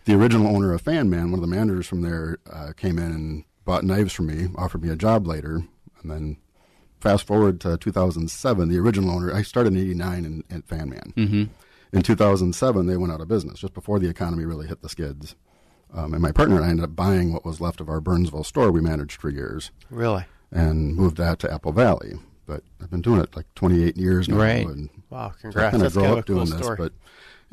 the 0.05 0.15
original 0.15 0.47
owner 0.47 0.73
of 0.73 0.81
Fan 0.81 1.09
Man, 1.09 1.31
one 1.31 1.35
of 1.35 1.41
the 1.41 1.55
managers 1.55 1.87
from 1.87 2.01
there, 2.01 2.37
uh, 2.51 2.73
came 2.75 2.97
in 2.97 3.11
and 3.11 3.43
bought 3.65 3.83
knives 3.83 4.13
from 4.13 4.27
me, 4.27 4.47
offered 4.57 4.81
me 4.83 4.89
a 4.89 4.95
job 4.95 5.27
later. 5.27 5.63
And 6.01 6.11
then 6.11 6.37
fast 6.99 7.25
forward 7.27 7.59
to 7.61 7.77
2007, 7.77 8.69
the 8.69 8.77
original 8.79 9.11
owner, 9.11 9.33
I 9.33 9.41
started 9.41 9.73
in 9.73 9.79
89 9.79 10.25
in, 10.25 10.43
at 10.49 10.65
Fan 10.67 10.89
Man. 10.89 11.13
Mhm. 11.15 11.49
In 11.93 12.01
2007, 12.01 12.87
they 12.87 12.97
went 12.97 13.13
out 13.13 13.21
of 13.21 13.27
business 13.27 13.59
just 13.59 13.73
before 13.73 13.99
the 13.99 14.09
economy 14.09 14.45
really 14.45 14.67
hit 14.67 14.81
the 14.81 14.89
skids. 14.89 15.35
Um, 15.93 16.13
and 16.13 16.21
my 16.23 16.31
partner 16.31 16.55
and 16.55 16.65
I 16.65 16.69
ended 16.69 16.85
up 16.85 16.95
buying 16.95 17.31
what 17.31 17.45
was 17.45 17.61
left 17.61 17.79
of 17.79 17.87
our 17.87 18.01
Burnsville 18.01 18.43
store 18.43 18.71
we 18.71 18.81
managed 18.81 19.21
for 19.21 19.29
years 19.29 19.69
Really? 19.91 20.25
and 20.51 20.95
moved 20.95 21.17
that 21.17 21.37
to 21.39 21.53
Apple 21.53 21.71
Valley. 21.71 22.13
But 22.45 22.63
I've 22.81 22.89
been 22.89 23.01
doing 23.01 23.21
it 23.21 23.35
like 23.35 23.45
28 23.55 23.95
years 23.97 24.27
now. 24.27 24.37
Right. 24.37 24.65
And 24.67 24.89
Wow, 25.09 25.29
so 25.29 25.35
I 25.37 25.41
congrats. 25.41 25.71
kinda 25.71 25.83
That's 25.85 25.93
grew 25.93 26.03
kind 26.03 26.13
of 26.13 26.19
up 26.19 26.23
a 26.23 26.27
cool 26.27 26.35
doing 26.45 26.47
story. 26.47 26.77
this, 26.77 26.79
but 26.89 26.93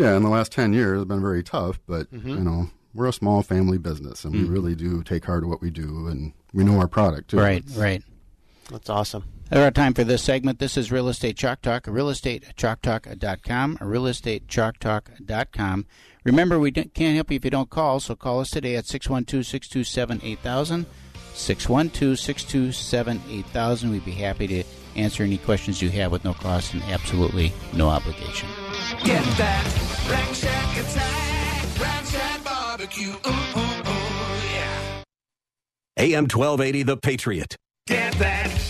yeah, 0.04 0.16
in 0.16 0.22
the 0.22 0.28
last 0.28 0.52
10 0.52 0.72
years, 0.72 1.00
it's 1.02 1.08
been 1.08 1.20
very 1.20 1.42
tough. 1.42 1.80
But 1.86 2.12
Mhm. 2.12 2.28
you 2.28 2.40
know, 2.40 2.70
we're 2.94 3.06
a 3.08 3.12
small 3.12 3.42
family 3.42 3.78
business, 3.78 4.24
and 4.24 4.34
we 4.34 4.40
Mm. 4.42 4.50
really 4.50 4.74
do 4.74 5.02
take 5.02 5.24
heart 5.26 5.42
of 5.44 5.48
what 5.48 5.62
we 5.62 5.70
do, 5.70 6.06
and 6.08 6.32
we 6.52 6.64
know 6.64 6.78
our 6.80 6.88
product 6.88 7.30
too. 7.30 7.38
Right, 7.38 7.58
It's- 7.58 7.76
right. 7.76 8.02
That's 8.70 8.88
awesome. 8.90 9.24
All 9.52 9.60
right, 9.60 9.74
time 9.74 9.94
for 9.94 10.04
this 10.04 10.22
segment. 10.22 10.60
This 10.60 10.76
is 10.76 10.92
Real 10.92 11.08
Estate 11.08 11.36
Chalk 11.36 11.60
Talk, 11.60 11.86
realestateChalkTalk.com, 11.86 13.78
realestateChalkTalk.com. 13.78 15.86
Remember, 16.24 16.60
we 16.60 16.70
can't 16.70 17.16
help 17.16 17.30
you 17.30 17.36
if 17.36 17.44
you 17.44 17.50
don't 17.50 17.68
call, 17.70 17.98
so 17.98 18.14
call 18.14 18.38
us 18.40 18.50
today 18.50 18.76
at 18.76 18.86
612-627-8000, 18.86 20.86
612-627-8000. 21.34 23.90
We'd 23.90 24.04
be 24.04 24.12
happy 24.12 24.46
to 24.46 24.62
answer 24.96 25.22
any 25.22 25.38
questions 25.38 25.80
you 25.80 25.90
have 25.90 26.12
with 26.12 26.24
no 26.24 26.34
cost 26.34 26.74
and 26.74 26.82
absolutely 26.84 27.52
no 27.72 27.88
obligation. 27.88 28.48
Get 29.04 29.24
that 29.36 30.08
Rack 30.10 30.34
Shack 30.34 30.76
attack, 30.78 31.80
Rack 31.80 32.04
Shack 32.06 32.44
barbecue. 32.44 33.10
Ooh, 33.10 33.30
ooh, 33.30 33.60
ooh, 33.60 33.92
yeah. 34.54 35.02
AM 35.98 36.24
1280, 36.24 36.82
The 36.82 36.96
Patriot. 36.96 37.56
Get 37.86 38.12
that 38.14 38.69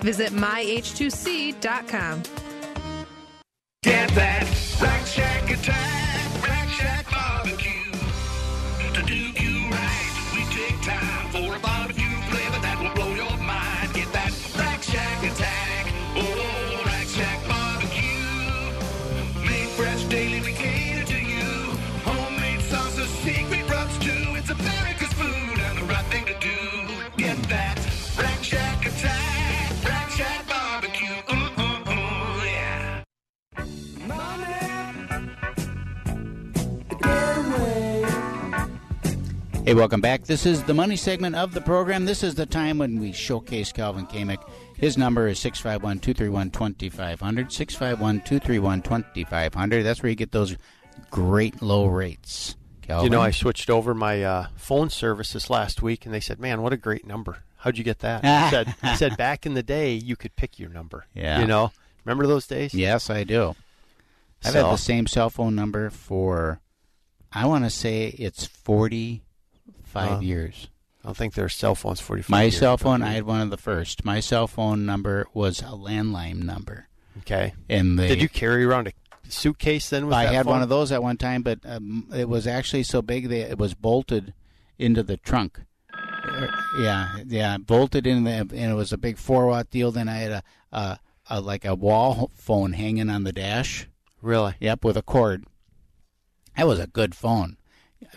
Visit 0.00 0.32
myh2c.com. 0.32 2.22
Get 3.82 4.10
that 4.10 4.42
Rack 4.80 5.06
Shack 5.06 5.50
attack, 5.50 6.46
Rack 6.46 6.68
Shack 6.68 7.10
barbecue. 7.10 7.92
Hey, 39.70 39.74
welcome 39.74 40.00
back. 40.00 40.24
This 40.24 40.46
is 40.46 40.64
the 40.64 40.74
money 40.74 40.96
segment 40.96 41.36
of 41.36 41.54
the 41.54 41.60
program. 41.60 42.04
This 42.04 42.24
is 42.24 42.34
the 42.34 42.44
time 42.44 42.78
when 42.78 42.98
we 42.98 43.12
showcase 43.12 43.70
Calvin 43.70 44.04
Kamick. 44.04 44.42
His 44.76 44.98
number 44.98 45.28
is 45.28 45.38
651 45.38 46.00
231 46.00 46.50
2500. 46.50 47.52
651 47.52 48.16
231 48.22 48.82
2500. 48.82 49.82
That's 49.84 50.02
where 50.02 50.10
you 50.10 50.16
get 50.16 50.32
those 50.32 50.56
great 51.12 51.62
low 51.62 51.86
rates. 51.86 52.56
Calvin. 52.82 53.04
You 53.04 53.10
know, 53.10 53.20
I 53.20 53.30
switched 53.30 53.70
over 53.70 53.94
my 53.94 54.24
uh, 54.24 54.46
phone 54.56 54.90
service 54.90 55.34
this 55.34 55.48
last 55.48 55.82
week, 55.82 56.04
and 56.04 56.12
they 56.12 56.18
said, 56.18 56.40
"Man, 56.40 56.62
what 56.62 56.72
a 56.72 56.76
great 56.76 57.06
number! 57.06 57.38
How'd 57.58 57.78
you 57.78 57.84
get 57.84 58.00
that?" 58.00 58.24
I 58.24 58.50
said, 58.50 58.74
I 58.82 58.96
said, 58.96 59.16
back 59.16 59.46
in 59.46 59.54
the 59.54 59.62
day, 59.62 59.92
you 59.92 60.16
could 60.16 60.34
pick 60.34 60.58
your 60.58 60.70
number. 60.70 61.06
Yeah. 61.14 61.38
You 61.38 61.46
know, 61.46 61.70
remember 62.04 62.26
those 62.26 62.48
days? 62.48 62.74
Yes, 62.74 63.08
I 63.08 63.22
do. 63.22 63.54
I've 64.44 64.50
So- 64.50 64.64
had 64.64 64.72
the 64.72 64.78
same 64.78 65.06
cell 65.06 65.30
phone 65.30 65.54
number 65.54 65.90
for, 65.90 66.60
I 67.32 67.46
want 67.46 67.62
to 67.62 67.70
say 67.70 68.06
it's 68.18 68.48
45 69.90 70.18
Uh, 70.18 70.20
years. 70.20 70.68
I 71.02 71.08
don't 71.08 71.16
think 71.16 71.34
there's 71.34 71.54
cell 71.54 71.74
phones 71.74 72.00
45 72.00 72.30
My 72.30 72.42
years 72.42 72.58
cell 72.58 72.76
phone, 72.76 73.02
I 73.02 73.12
had 73.12 73.24
one 73.24 73.40
of 73.40 73.50
the 73.50 73.56
first. 73.56 74.04
My 74.04 74.20
cell 74.20 74.46
phone 74.46 74.84
number 74.84 75.26
was 75.32 75.60
a 75.60 75.64
landline 75.66 76.42
number. 76.42 76.88
Okay. 77.20 77.54
And 77.68 77.98
they, 77.98 78.08
Did 78.08 78.20
you 78.22 78.28
carry 78.28 78.64
around 78.64 78.88
a 78.88 78.92
suitcase 79.28 79.88
then 79.90 80.06
with 80.06 80.14
I 80.14 80.26
had 80.26 80.46
one 80.46 80.62
of 80.62 80.68
those 80.68 80.92
at 80.92 81.02
one 81.02 81.16
time, 81.16 81.42
but 81.42 81.60
um, 81.64 82.06
it 82.14 82.28
was 82.28 82.46
actually 82.46 82.82
so 82.82 83.00
big 83.02 83.28
that 83.28 83.50
it 83.50 83.58
was 83.58 83.74
bolted 83.74 84.34
into 84.78 85.02
the 85.02 85.16
trunk. 85.16 85.60
Uh, 85.92 86.46
Yeah, 86.80 87.16
yeah, 87.26 87.58
bolted 87.58 88.06
in 88.06 88.24
the, 88.24 88.30
and 88.32 88.52
it 88.52 88.74
was 88.74 88.92
a 88.92 88.98
big 88.98 89.16
four 89.18 89.46
watt 89.46 89.70
deal. 89.70 89.90
Then 89.90 90.08
I 90.08 90.16
had 90.16 90.30
a, 90.32 90.42
a, 90.72 90.98
a 91.30 91.40
like 91.40 91.64
a 91.64 91.74
wall 91.74 92.30
phone 92.34 92.74
hanging 92.74 93.08
on 93.10 93.24
the 93.24 93.32
dash. 93.32 93.88
Really? 94.22 94.54
Yep, 94.60 94.84
with 94.84 94.96
a 94.96 95.02
cord. 95.02 95.44
That 96.56 96.66
was 96.66 96.78
a 96.78 96.86
good 96.86 97.14
phone. 97.14 97.56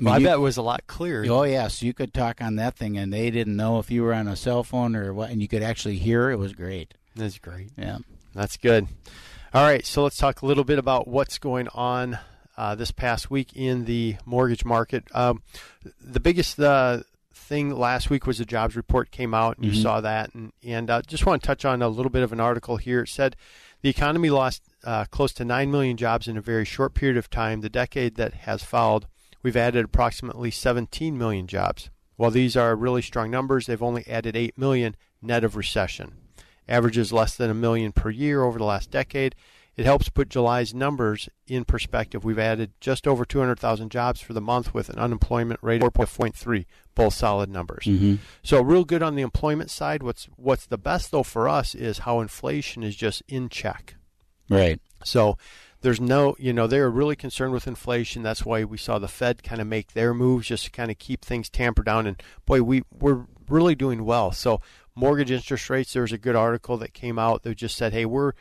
Well, 0.02 0.14
I 0.14 0.18
you- 0.18 0.26
bet 0.26 0.36
it 0.36 0.40
was 0.40 0.58
a 0.58 0.62
lot 0.62 0.86
clearer. 0.88 1.26
Oh 1.30 1.44
yes, 1.44 1.82
you 1.82 1.94
could 1.94 2.14
talk 2.14 2.42
on 2.42 2.56
that 2.58 2.76
thing, 2.76 2.98
and 2.98 3.12
they 3.14 3.30
didn't 3.32 3.56
know 3.56 3.80
if 3.80 3.92
you 3.92 4.04
were 4.04 4.14
on 4.14 4.28
a 4.28 4.36
cell 4.36 4.64
phone 4.64 4.96
or 4.96 5.14
what, 5.14 5.30
and 5.30 5.42
you 5.42 5.48
could 5.48 5.64
actually 5.64 5.98
hear. 5.98 6.30
It 6.32 6.38
was 6.40 6.54
great. 6.54 6.94
That's 7.16 7.38
great. 7.38 7.70
Yeah. 7.78 8.00
That's 8.34 8.58
good. 8.58 8.88
All 9.54 9.64
right, 9.64 9.86
so 9.86 10.02
let's 10.04 10.18
talk 10.18 10.42
a 10.42 10.46
little 10.48 10.64
bit 10.64 10.80
about 10.80 11.08
what's 11.08 11.38
going 11.38 11.68
on 11.76 12.18
uh, 12.58 12.74
this 12.74 12.90
past 12.90 13.30
week 13.30 13.56
in 13.56 13.86
the 13.86 14.16
mortgage 14.26 14.66
market. 14.66 15.04
Um, 15.14 15.44
the 16.02 16.20
biggest 16.20 16.60
uh, 16.60 17.02
thing 17.36 17.76
last 17.76 18.10
week 18.10 18.26
was 18.26 18.40
the 18.40 18.46
jobs 18.46 18.76
report 18.76 19.12
came 19.12 19.36
out, 19.36 19.58
and 19.58 19.66
Mhm. 19.68 19.76
you 19.76 19.82
saw 19.82 20.02
that. 20.02 20.34
And, 20.34 20.54
and 20.64 20.90
uh, 20.90 21.04
just 21.06 21.28
want 21.28 21.44
to 21.44 21.46
touch 21.48 21.66
on 21.66 21.84
a 21.84 21.88
little 21.88 22.10
bit 22.10 22.24
of 22.24 22.34
an 22.34 22.40
article 22.40 22.78
here. 22.78 23.02
It 23.02 23.10
said 23.10 23.36
the 23.84 23.90
economy 23.90 24.32
lost 24.32 24.64
uh, 24.84 25.06
close 25.06 25.34
to 25.34 25.46
9 25.46 25.70
million 25.70 25.98
jobs 25.98 26.28
in 26.28 26.36
a 26.36 26.42
very 26.42 26.66
short 26.66 26.96
period 26.96 27.18
of 27.18 27.30
time. 27.30 27.62
The 27.62 27.70
decade 27.70 28.16
that 28.16 28.34
has 28.34 28.64
followed, 28.64 29.06
we've 29.44 29.58
added 29.58 29.86
approximately 29.86 30.50
17 30.50 31.18
million 31.18 31.46
jobs. 31.46 31.90
While 32.16 32.32
these 32.32 32.56
are 32.56 32.76
really 32.76 33.02
strong 33.02 33.30
numbers, 33.30 33.68
they've 33.68 33.84
only 33.84 34.08
added 34.08 34.36
8 34.36 34.58
million 34.58 34.96
net 35.22 35.44
of 35.44 35.56
recession 35.56 36.14
averages 36.68 37.12
less 37.12 37.36
than 37.36 37.50
a 37.50 37.54
million 37.54 37.92
per 37.92 38.10
year 38.10 38.44
over 38.44 38.58
the 38.58 38.64
last 38.66 38.90
decade. 38.90 39.36
It 39.76 39.86
helps 39.86 40.10
put 40.10 40.30
July's 40.30 40.74
numbers 40.74 41.30
in 41.48 41.66
perspective. 41.66 42.24
We've 42.24 42.38
added 42.38 42.74
just 42.80 43.08
over 43.08 43.26
200,000 43.26 43.90
jobs 43.90 44.22
for 44.22 44.34
the 44.34 44.42
month 44.42 44.74
with 44.74 44.88
an 44.90 45.00
unemployment 45.00 45.60
rate 45.64 45.82
of 45.82 45.94
4.3, 45.94 46.66
both 46.94 47.16
solid 47.16 47.50
numbers. 47.50 47.86
Mhm. 47.86 48.20
So 48.44 48.62
real 48.62 48.86
good 48.86 49.02
on 49.02 49.16
the 49.16 49.24
employment 49.24 49.72
side. 49.72 50.04
What's 50.04 50.26
what's 50.36 50.68
the 50.68 50.78
best 50.78 51.12
though 51.12 51.24
for 51.24 51.50
us 51.50 51.74
is 51.74 52.00
how 52.00 52.20
inflation 52.20 52.84
is 52.84 52.96
just 52.96 53.24
in 53.28 53.50
check. 53.50 53.96
Right. 54.48 54.80
So 55.04 55.38
there's 55.84 56.00
no, 56.00 56.36
you 56.40 56.54
know, 56.54 56.66
they're 56.66 56.90
really 56.90 57.16
concerned 57.16 57.52
with 57.52 57.68
inflation. 57.68 58.24
That's 58.24 58.46
why 58.46 58.64
we 58.64 58.78
saw 58.78 59.00
the 59.00 59.10
Fed 59.10 59.44
kind 59.44 59.60
of 59.60 59.68
make 59.68 59.92
their 59.92 60.14
moves 60.14 60.48
just 60.48 60.64
to 60.64 60.72
kind 60.72 60.90
of 60.90 60.98
keep 60.98 61.24
things 61.24 61.50
tampered 61.50 61.86
down. 61.86 62.08
And 62.08 62.24
boy, 62.46 62.64
we 62.64 62.84
we're 62.90 63.26
really 63.50 63.76
doing 63.76 64.06
well. 64.06 64.32
So 64.32 64.62
mortgage 64.96 65.30
interest 65.30 65.70
rates. 65.70 65.92
There 65.92 66.02
was 66.02 66.14
a 66.14 66.18
good 66.18 66.38
article 66.38 66.78
that 66.78 66.94
came 66.94 67.20
out 67.20 67.44
that 67.44 67.56
just 67.56 67.76
said, 67.76 67.92
hey, 67.92 68.06
we're 68.06 68.32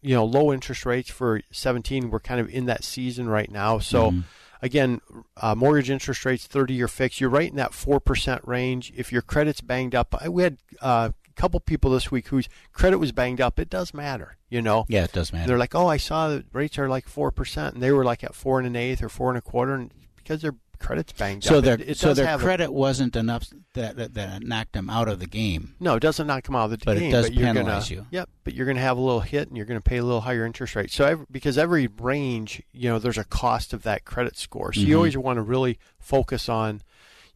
you 0.00 0.14
know 0.14 0.24
low 0.24 0.50
interest 0.52 0.86
rates 0.86 1.10
for 1.10 1.42
17. 1.50 2.10
We're 2.10 2.18
kind 2.18 2.40
of 2.40 2.48
in 2.48 2.64
that 2.66 2.82
season 2.82 3.28
right 3.28 3.50
now. 3.50 3.78
So. 3.78 4.10
Mhm. 4.10 4.24
Again, 4.62 5.02
uh, 5.36 5.54
mortgage 5.54 5.90
interest 5.90 6.24
rates, 6.24 6.46
30 6.46 6.72
year 6.72 6.88
fix, 6.88 7.20
you're 7.20 7.28
right 7.28 7.48
in 7.48 7.56
that 7.56 7.72
4% 7.72 8.40
range. 8.48 8.90
If 8.96 9.12
your 9.12 9.20
credit's 9.20 9.60
banged 9.60 9.94
up, 9.94 10.14
we 10.26 10.44
had 10.44 10.56
uh, 10.80 11.10
couple 11.36 11.60
people 11.60 11.90
this 11.90 12.10
week 12.10 12.28
whose 12.28 12.48
credit 12.72 12.98
was 12.98 13.12
banged 13.12 13.40
up. 13.40 13.58
It 13.60 13.70
does 13.70 13.94
matter, 13.94 14.36
you 14.48 14.60
know. 14.62 14.86
Yeah, 14.88 15.04
it 15.04 15.12
does 15.12 15.32
matter. 15.32 15.46
They're 15.48 15.58
like, 15.58 15.74
oh, 15.74 15.86
I 15.86 15.96
saw 15.98 16.28
the 16.28 16.44
rates 16.52 16.78
are 16.78 16.88
like 16.88 17.06
four 17.08 17.30
percent, 17.30 17.74
and 17.74 17.82
they 17.82 17.92
were 17.92 18.04
like 18.04 18.24
at 18.24 18.34
four 18.34 18.58
and 18.58 18.66
an 18.66 18.74
eighth 18.76 19.02
or 19.02 19.08
four 19.08 19.28
and 19.30 19.38
a 19.38 19.42
quarter, 19.42 19.74
and 19.74 19.92
because 20.16 20.42
their 20.42 20.54
credit's 20.78 21.12
banged 21.14 21.42
So 21.42 21.58
up, 21.58 21.64
their 21.64 21.74
it, 21.74 21.88
it 21.90 21.96
so 21.96 22.12
their 22.12 22.26
have 22.26 22.40
a- 22.40 22.44
credit 22.44 22.70
wasn't 22.70 23.16
enough 23.16 23.46
that, 23.72 23.96
that 23.96 24.12
that 24.14 24.42
knocked 24.42 24.72
them 24.74 24.90
out 24.90 25.08
of 25.08 25.20
the 25.20 25.26
game. 25.26 25.74
no, 25.80 25.94
it 25.96 26.00
doesn't 26.00 26.26
knock 26.26 26.44
them 26.44 26.54
out 26.56 26.64
of 26.64 26.70
the 26.72 26.76
game. 26.76 26.84
But 26.94 27.02
it 27.02 27.10
does 27.10 27.30
but 27.30 27.38
penalize 27.38 27.88
gonna, 27.88 28.02
you. 28.02 28.06
Yep, 28.10 28.28
but 28.44 28.52
you're 28.54 28.66
going 28.66 28.76
to 28.76 28.82
have 28.82 28.98
a 28.98 29.00
little 29.00 29.20
hit, 29.20 29.48
and 29.48 29.56
you're 29.56 29.64
going 29.66 29.78
to 29.80 29.88
pay 29.88 29.96
a 29.98 30.02
little 30.02 30.20
higher 30.22 30.44
interest 30.44 30.74
rate. 30.76 30.90
So 30.90 31.06
every, 31.06 31.24
because 31.30 31.56
every 31.56 31.86
range, 31.86 32.62
you 32.72 32.90
know, 32.90 32.98
there's 32.98 33.16
a 33.18 33.24
cost 33.24 33.72
of 33.72 33.84
that 33.84 34.04
credit 34.04 34.36
score. 34.36 34.72
So 34.74 34.80
Mhm. 34.82 34.86
you 34.86 34.96
always 34.96 35.16
want 35.16 35.38
to 35.38 35.42
really 35.42 35.78
focus 35.98 36.46
on, 36.48 36.82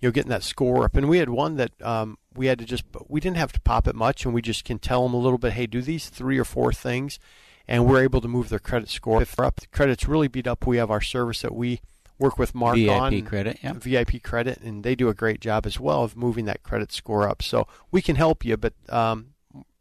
you 0.00 0.08
know, 0.08 0.12
getting 0.12 0.30
that 0.30 0.42
score 0.42 0.84
up. 0.84 0.94
And 0.96 1.08
we 1.08 1.16
had 1.18 1.30
one 1.30 1.56
that 1.56 1.70
um, 1.80 2.18
we 2.34 2.46
had 2.46 2.58
to 2.58 2.64
just, 2.64 2.84
we 3.08 3.20
didn't 3.20 3.36
have 3.36 3.52
to 3.52 3.60
pop 3.60 3.88
it 3.88 3.94
much, 3.94 4.24
and 4.24 4.34
we 4.34 4.42
just 4.42 4.64
can 4.64 4.78
tell 4.78 5.02
them 5.02 5.14
a 5.14 5.18
little 5.18 5.38
bit, 5.38 5.52
hey, 5.54 5.66
do 5.66 5.82
these 5.82 6.08
three 6.08 6.38
or 6.38 6.44
four 6.44 6.72
things, 6.72 7.18
and 7.66 7.86
we're 7.86 8.02
able 8.02 8.20
to 8.20 8.28
move 8.28 8.48
their 8.48 8.58
credit 8.58 8.88
score. 8.88 9.22
If 9.22 9.38
up, 9.38 9.60
the 9.60 9.66
credit's 9.68 10.08
really 10.08 10.28
beat 10.28 10.46
up, 10.46 10.66
we 10.66 10.76
have 10.76 10.90
our 10.90 11.00
service 11.00 11.42
that 11.42 11.54
we 11.54 11.80
work 12.18 12.38
with 12.38 12.54
Mark 12.54 12.76
VIP 12.76 12.90
on 12.90 13.22
credit, 13.22 13.58
yep. 13.62 13.76
VIP 13.76 14.22
credit, 14.22 14.60
and 14.60 14.84
they 14.84 14.94
do 14.94 15.08
a 15.08 15.14
great 15.14 15.40
job 15.40 15.66
as 15.66 15.80
well 15.80 16.04
of 16.04 16.16
moving 16.16 16.44
that 16.44 16.62
credit 16.62 16.92
score 16.92 17.28
up. 17.28 17.42
So 17.42 17.66
we 17.90 18.02
can 18.02 18.16
help 18.16 18.44
you, 18.44 18.56
but 18.56 18.74
um, 18.88 19.34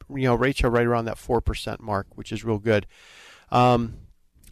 you 0.09 0.23
know 0.23 0.35
rates 0.35 0.63
are 0.63 0.69
right 0.69 0.85
around 0.85 1.05
that 1.05 1.17
four 1.17 1.41
percent 1.41 1.81
mark, 1.81 2.07
which 2.15 2.31
is 2.31 2.43
real 2.43 2.57
good. 2.57 2.87
Um, 3.51 3.97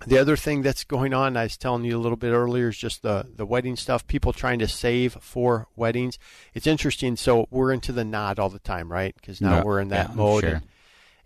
the 0.06 0.18
other 0.20 0.36
thing 0.36 0.62
that's 0.62 0.84
going 0.84 1.14
on, 1.14 1.36
I 1.38 1.44
was 1.44 1.58
telling 1.58 1.84
you 1.86 1.98
a 1.98 2.00
little 2.02 2.18
bit 2.18 2.32
earlier, 2.32 2.68
is 2.70 2.78
just 2.78 3.02
the 3.02 3.26
the 3.36 3.46
wedding 3.46 3.76
stuff. 3.76 4.06
People 4.08 4.34
trying 4.34 4.60
to 4.60 4.68
save 4.68 5.14
for 5.22 5.68
weddings. 5.76 6.20
It's 6.54 6.68
interesting. 6.68 7.16
So 7.16 7.48
we're 7.50 7.72
into 7.74 7.92
the 7.92 8.04
knot 8.06 8.40
all 8.40 8.50
the 8.50 8.60
time, 8.60 8.92
right? 8.92 9.16
Because 9.16 9.42
now 9.42 9.58
Yeah, 9.58 9.64
we're 9.64 9.80
in 9.80 9.88
that 9.90 10.10
yeah, 10.10 10.16
mode. 10.16 10.44
sure. 10.44 10.54
And, 10.54 10.64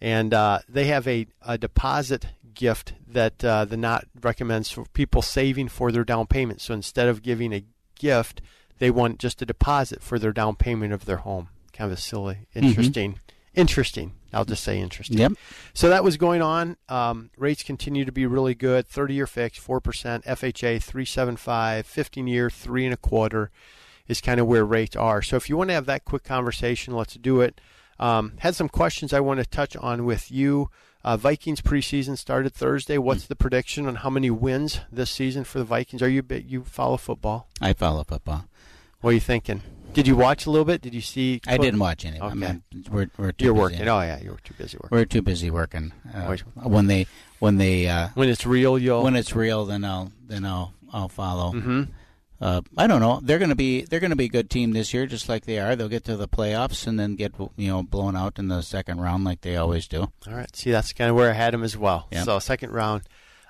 and 0.01 0.33
uh, 0.33 0.59
they 0.69 0.85
have 0.85 1.07
a, 1.07 1.27
a 1.41 1.57
deposit 1.57 2.27
gift 2.53 2.93
that 3.07 3.43
uh, 3.43 3.65
the 3.65 3.77
knot 3.77 4.05
recommends 4.21 4.71
for 4.71 4.85
people 4.93 5.21
saving 5.21 5.67
for 5.67 5.91
their 5.91 6.03
down 6.03 6.27
payment. 6.27 6.61
So 6.61 6.73
instead 6.73 7.07
of 7.07 7.21
giving 7.21 7.53
a 7.53 7.63
gift, 7.95 8.41
they 8.79 8.89
want 8.89 9.19
just 9.19 9.41
a 9.41 9.45
deposit 9.45 10.01
for 10.01 10.17
their 10.17 10.31
down 10.33 10.55
payment 10.55 10.91
of 10.91 11.05
their 11.05 11.17
home. 11.17 11.49
Kind 11.71 11.91
of 11.91 11.97
a 11.97 12.01
silly, 12.01 12.47
interesting, 12.55 13.19
interesting. 13.53 14.13
I'll 14.33 14.45
just 14.45 14.63
say 14.63 14.79
interesting. 14.79 15.17
Yep. 15.17 15.33
So 15.73 15.89
that 15.89 16.03
was 16.03 16.17
going 16.17 16.41
on. 16.41 16.77
Um, 16.89 17.31
rates 17.37 17.63
continue 17.63 18.05
to 18.05 18.11
be 18.11 18.25
really 18.25 18.55
good. 18.55 18.87
30 18.87 19.13
year 19.13 19.27
fixed, 19.27 19.65
4%, 19.65 19.81
FHA 19.81 20.81
375, 20.81 21.85
15 21.85 22.27
year, 22.27 22.49
three 22.49 22.85
and 22.85 22.93
a 22.93 22.97
quarter 22.97 23.51
is 24.07 24.21
kind 24.21 24.39
of 24.39 24.47
where 24.47 24.65
rates 24.65 24.95
are. 24.95 25.21
So 25.21 25.35
if 25.35 25.49
you 25.49 25.57
want 25.57 25.69
to 25.69 25.73
have 25.73 25.85
that 25.85 26.05
quick 26.05 26.23
conversation, 26.23 26.95
let's 26.95 27.15
do 27.15 27.41
it. 27.41 27.59
Um, 27.99 28.33
had 28.39 28.55
some 28.55 28.67
questions 28.69 29.13
I 29.13 29.19
want 29.19 29.39
to 29.39 29.45
touch 29.45 29.75
on 29.77 30.05
with 30.05 30.31
you. 30.31 30.69
Uh, 31.03 31.17
Vikings 31.17 31.61
preseason 31.61 32.17
started 32.17 32.53
Thursday. 32.53 32.97
What's 32.97 33.25
the 33.25 33.35
prediction 33.35 33.87
on 33.87 33.95
how 33.95 34.09
many 34.09 34.29
wins 34.29 34.81
this 34.91 35.09
season 35.09 35.43
for 35.43 35.59
the 35.59 35.65
Vikings? 35.65 36.01
Are 36.01 36.09
you 36.09 36.23
you 36.29 36.63
follow 36.63 36.97
football? 36.97 37.47
I 37.59 37.73
follow 37.73 38.03
football. 38.03 38.45
What 39.01 39.11
are 39.11 39.13
you 39.13 39.19
thinking? 39.19 39.61
Did 39.93 40.07
you 40.07 40.15
watch 40.15 40.45
a 40.45 40.51
little 40.51 40.65
bit? 40.65 40.81
Did 40.81 40.93
you 40.93 41.01
see? 41.01 41.41
I 41.47 41.57
didn't 41.57 41.79
watch 41.79 42.05
any. 42.05 42.19
Okay. 42.19 42.27
I 42.27 42.33
mean, 42.33 42.63
we're, 42.89 43.09
we're 43.17 43.31
too 43.31 43.45
You're 43.45 43.53
busy. 43.53 43.61
working. 43.61 43.87
Oh 43.87 44.01
yeah, 44.01 44.19
you 44.21 44.31
were 44.31 44.39
too 44.43 44.53
busy 44.57 44.77
working. 44.77 44.97
We're 44.97 45.05
too 45.05 45.21
busy 45.21 45.51
working. 45.51 45.91
Uh, 46.13 46.37
when 46.63 46.87
they 46.87 47.07
when 47.39 47.57
they 47.57 47.87
uh, 47.87 48.09
when 48.13 48.29
it's 48.29 48.45
real, 48.45 48.77
you'll 48.77 49.03
when 49.03 49.15
it's 49.15 49.35
real, 49.35 49.65
then 49.65 49.83
I'll 49.83 50.11
then 50.25 50.45
I'll 50.45 50.73
I'll 50.93 51.09
follow. 51.09 51.51
Mm-hmm. 51.53 51.83
Uh, 52.39 52.61
I 52.75 52.87
don't 52.87 53.01
know. 53.01 53.19
They're 53.21 53.37
going 53.37 53.49
to 53.49 53.55
be 53.55 53.83
they're 53.83 53.99
going 53.99 54.11
to 54.11 54.15
be 54.15 54.25
a 54.25 54.29
good 54.29 54.49
team 54.49 54.71
this 54.71 54.93
year, 54.93 55.05
just 55.05 55.29
like 55.29 55.45
they 55.45 55.59
are. 55.59 55.75
They'll 55.75 55.89
get 55.89 56.05
to 56.05 56.17
the 56.17 56.27
playoffs 56.27 56.87
and 56.87 56.99
then 56.99 57.15
get 57.15 57.33
you 57.55 57.67
know 57.67 57.83
blown 57.83 58.15
out 58.15 58.39
in 58.39 58.47
the 58.47 58.61
second 58.61 58.99
round 58.99 59.25
like 59.25 59.41
they 59.41 59.57
always 59.57 59.87
do. 59.87 60.01
All 60.27 60.33
right. 60.33 60.55
See, 60.55 60.71
that's 60.71 60.93
kind 60.93 61.09
of 61.09 61.15
where 61.15 61.29
I 61.29 61.33
had 61.33 61.53
them 61.53 61.63
as 61.63 61.77
well. 61.77 62.07
Yeah. 62.11 62.23
So 62.23 62.39
second 62.39 62.71
round. 62.71 63.03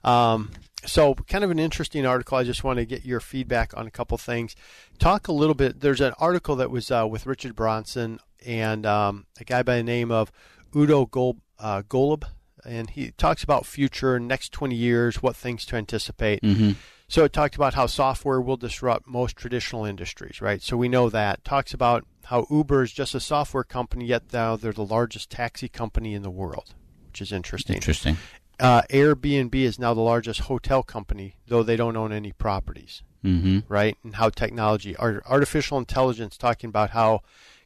Um, 0.03 0.51
so 0.85 1.13
kind 1.13 1.43
of 1.43 1.51
an 1.51 1.59
interesting 1.59 2.05
article. 2.05 2.37
I 2.37 2.43
just 2.43 2.63
want 2.63 2.77
to 2.79 2.85
get 2.85 3.05
your 3.05 3.19
feedback 3.19 3.75
on 3.77 3.87
a 3.87 3.91
couple 3.91 4.17
things. 4.17 4.55
Talk 4.99 5.27
a 5.27 5.31
little 5.31 5.55
bit. 5.55 5.79
There's 5.81 6.01
an 6.01 6.13
article 6.19 6.55
that 6.57 6.71
was 6.71 6.89
uh, 6.91 7.07
with 7.09 7.25
Richard 7.25 7.55
Branson 7.55 8.19
and 8.45 8.85
um, 8.85 9.25
a 9.39 9.43
guy 9.43 9.63
by 9.63 9.77
the 9.77 9.83
name 9.83 10.11
of 10.11 10.31
Udo 10.75 11.05
Gol- 11.05 11.37
uh, 11.59 11.83
Gollub, 11.83 12.23
and 12.65 12.89
he 12.89 13.11
talks 13.11 13.43
about 13.43 13.65
future 13.65 14.19
next 14.19 14.51
20 14.51 14.75
years, 14.75 15.21
what 15.21 15.35
things 15.35 15.65
to 15.67 15.75
anticipate. 15.75 16.41
Mhm. 16.41 16.75
So 17.07 17.25
it 17.25 17.33
talked 17.33 17.55
about 17.55 17.73
how 17.73 17.87
software 17.87 18.39
will 18.39 18.55
disrupt 18.55 19.05
most 19.05 19.35
traditional 19.35 19.83
industries, 19.83 20.39
right? 20.41 20.61
So 20.61 20.77
we 20.77 20.87
know 20.87 21.09
that. 21.09 21.43
Talks 21.43 21.73
about 21.73 22.05
how 22.25 22.47
Uber 22.49 22.83
is 22.83 22.93
just 22.93 23.13
a 23.13 23.19
software 23.19 23.65
company, 23.65 24.05
yet 24.05 24.31
now 24.31 24.55
they're 24.55 24.71
the 24.71 24.85
largest 24.85 25.29
taxi 25.29 25.67
company 25.67 26.13
in 26.13 26.21
the 26.21 26.29
world, 26.29 26.73
which 27.07 27.21
is 27.21 27.33
interesting. 27.33 27.75
Interesting. 27.75 28.17
Uh, 28.61 28.83
Airbnb 28.91 29.55
is 29.55 29.79
now 29.79 29.93
the 29.93 30.01
largest 30.01 30.41
hotel 30.41 30.83
company, 30.83 31.35
though 31.47 31.63
they 31.63 31.75
don't 31.75 31.97
own 31.97 32.13
any 32.13 32.31
properties, 32.31 33.01
Mhm. 33.25 33.63
right? 33.67 33.97
And 34.03 34.15
how 34.15 34.29
technology, 34.29 34.95
artificial 34.97 35.77
intelligence, 35.79 36.37
talking 36.37 36.67
about 36.69 36.91
how 36.91 37.21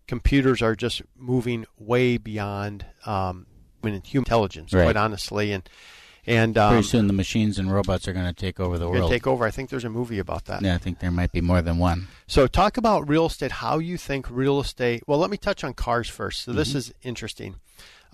computers 0.08 0.62
are 0.62 0.76
just 0.76 1.02
moving 1.18 1.66
way 1.78 2.16
beyond 2.18 2.86
um, 3.06 3.46
human 3.84 4.02
intelligence, 4.04 4.72
Right. 4.74 4.84
quite 4.84 4.96
honestly, 4.98 5.52
and 5.52 5.68
and 6.28 6.58
um, 6.58 6.72
Pretty 6.74 6.88
soon, 6.88 7.06
the 7.06 7.14
machines 7.14 7.60
and 7.60 7.72
robots 7.72 8.08
are 8.08 8.14
going 8.14 8.26
to 8.26 8.34
take 8.34 8.60
over 8.60 8.80
the 8.80 8.90
world. 8.90 9.12
take 9.12 9.28
over. 9.28 9.46
I 9.46 9.52
think 9.52 9.70
there's 9.70 9.84
a 9.84 9.92
movie 9.92 10.18
about 10.18 10.46
that. 10.46 10.64
Yeah, 10.64 10.74
I 10.74 10.80
think 10.80 10.98
there 10.98 11.12
might 11.12 11.32
be 11.32 11.40
more 11.40 11.62
than 11.62 11.78
one. 11.78 12.08
So, 12.26 12.48
talk 12.48 12.78
about 12.78 13.08
real 13.08 13.28
estate, 13.28 13.52
how 13.52 13.78
you 13.78 13.96
think 13.96 14.28
real 14.32 14.60
estate. 14.60 15.04
Well, 15.06 15.20
let 15.20 15.30
me 15.30 15.38
touch 15.38 15.64
on 15.64 15.76
cars 15.76 16.10
first. 16.10 16.42
So, 16.46 16.52
this 16.52 16.72
Mhm. 16.72 16.76
is 16.78 16.94
interesting. 17.04 17.58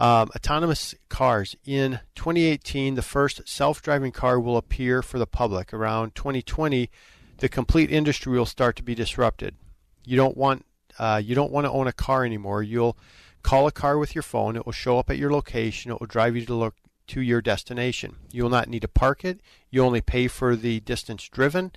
Um, 0.02 0.32
autonomous 0.36 0.95
cars. 1.10 1.56
In 1.64 1.99
2018, 2.16 2.95
the 2.95 3.04
first 3.04 3.47
self 3.47 3.84
driving 3.84 4.12
car 4.12 4.39
will 4.39 4.58
appear 4.58 5.04
for 5.04 5.20
the 5.20 5.28
public. 5.28 5.72
Around 5.72 6.16
2020, 6.16 6.89
the 7.38 7.47
complete 7.47 7.91
industry 7.91 8.36
will 8.36 8.47
start 8.47 8.76
to 8.78 8.84
be 8.84 8.95
disrupted. 8.95 9.58
You 10.04 10.18
don't 10.18 10.36
want 10.36 10.66
uh, 10.97 11.22
you 11.24 11.36
don't 11.36 11.52
want 11.52 11.66
to 11.66 11.72
own 11.72 11.86
a 11.86 11.93
car 11.93 12.26
anymore. 12.26 12.64
You'll 12.64 12.97
call 13.43 13.68
a 13.68 13.72
car 13.72 13.99
with 13.99 14.16
your 14.16 14.24
phone. 14.24 14.56
It 14.56 14.66
will 14.66 14.74
show 14.74 14.97
up 14.97 15.12
at 15.12 15.20
your 15.20 15.32
location. 15.32 15.91
It 15.91 15.99
will 15.99 16.08
drive 16.08 16.36
you 16.36 16.47
to 16.47 16.56
look 16.56 16.78
to 17.10 17.22
your 17.22 17.43
destination. 17.43 18.16
You 18.32 18.41
will 18.41 18.49
not 18.49 18.70
need 18.70 18.82
to 18.82 18.88
park 18.88 19.24
it. 19.24 19.39
You 19.70 19.84
only 19.84 20.02
pay 20.02 20.28
for 20.28 20.56
the 20.56 20.80
distance 20.80 21.30
driven, 21.30 21.74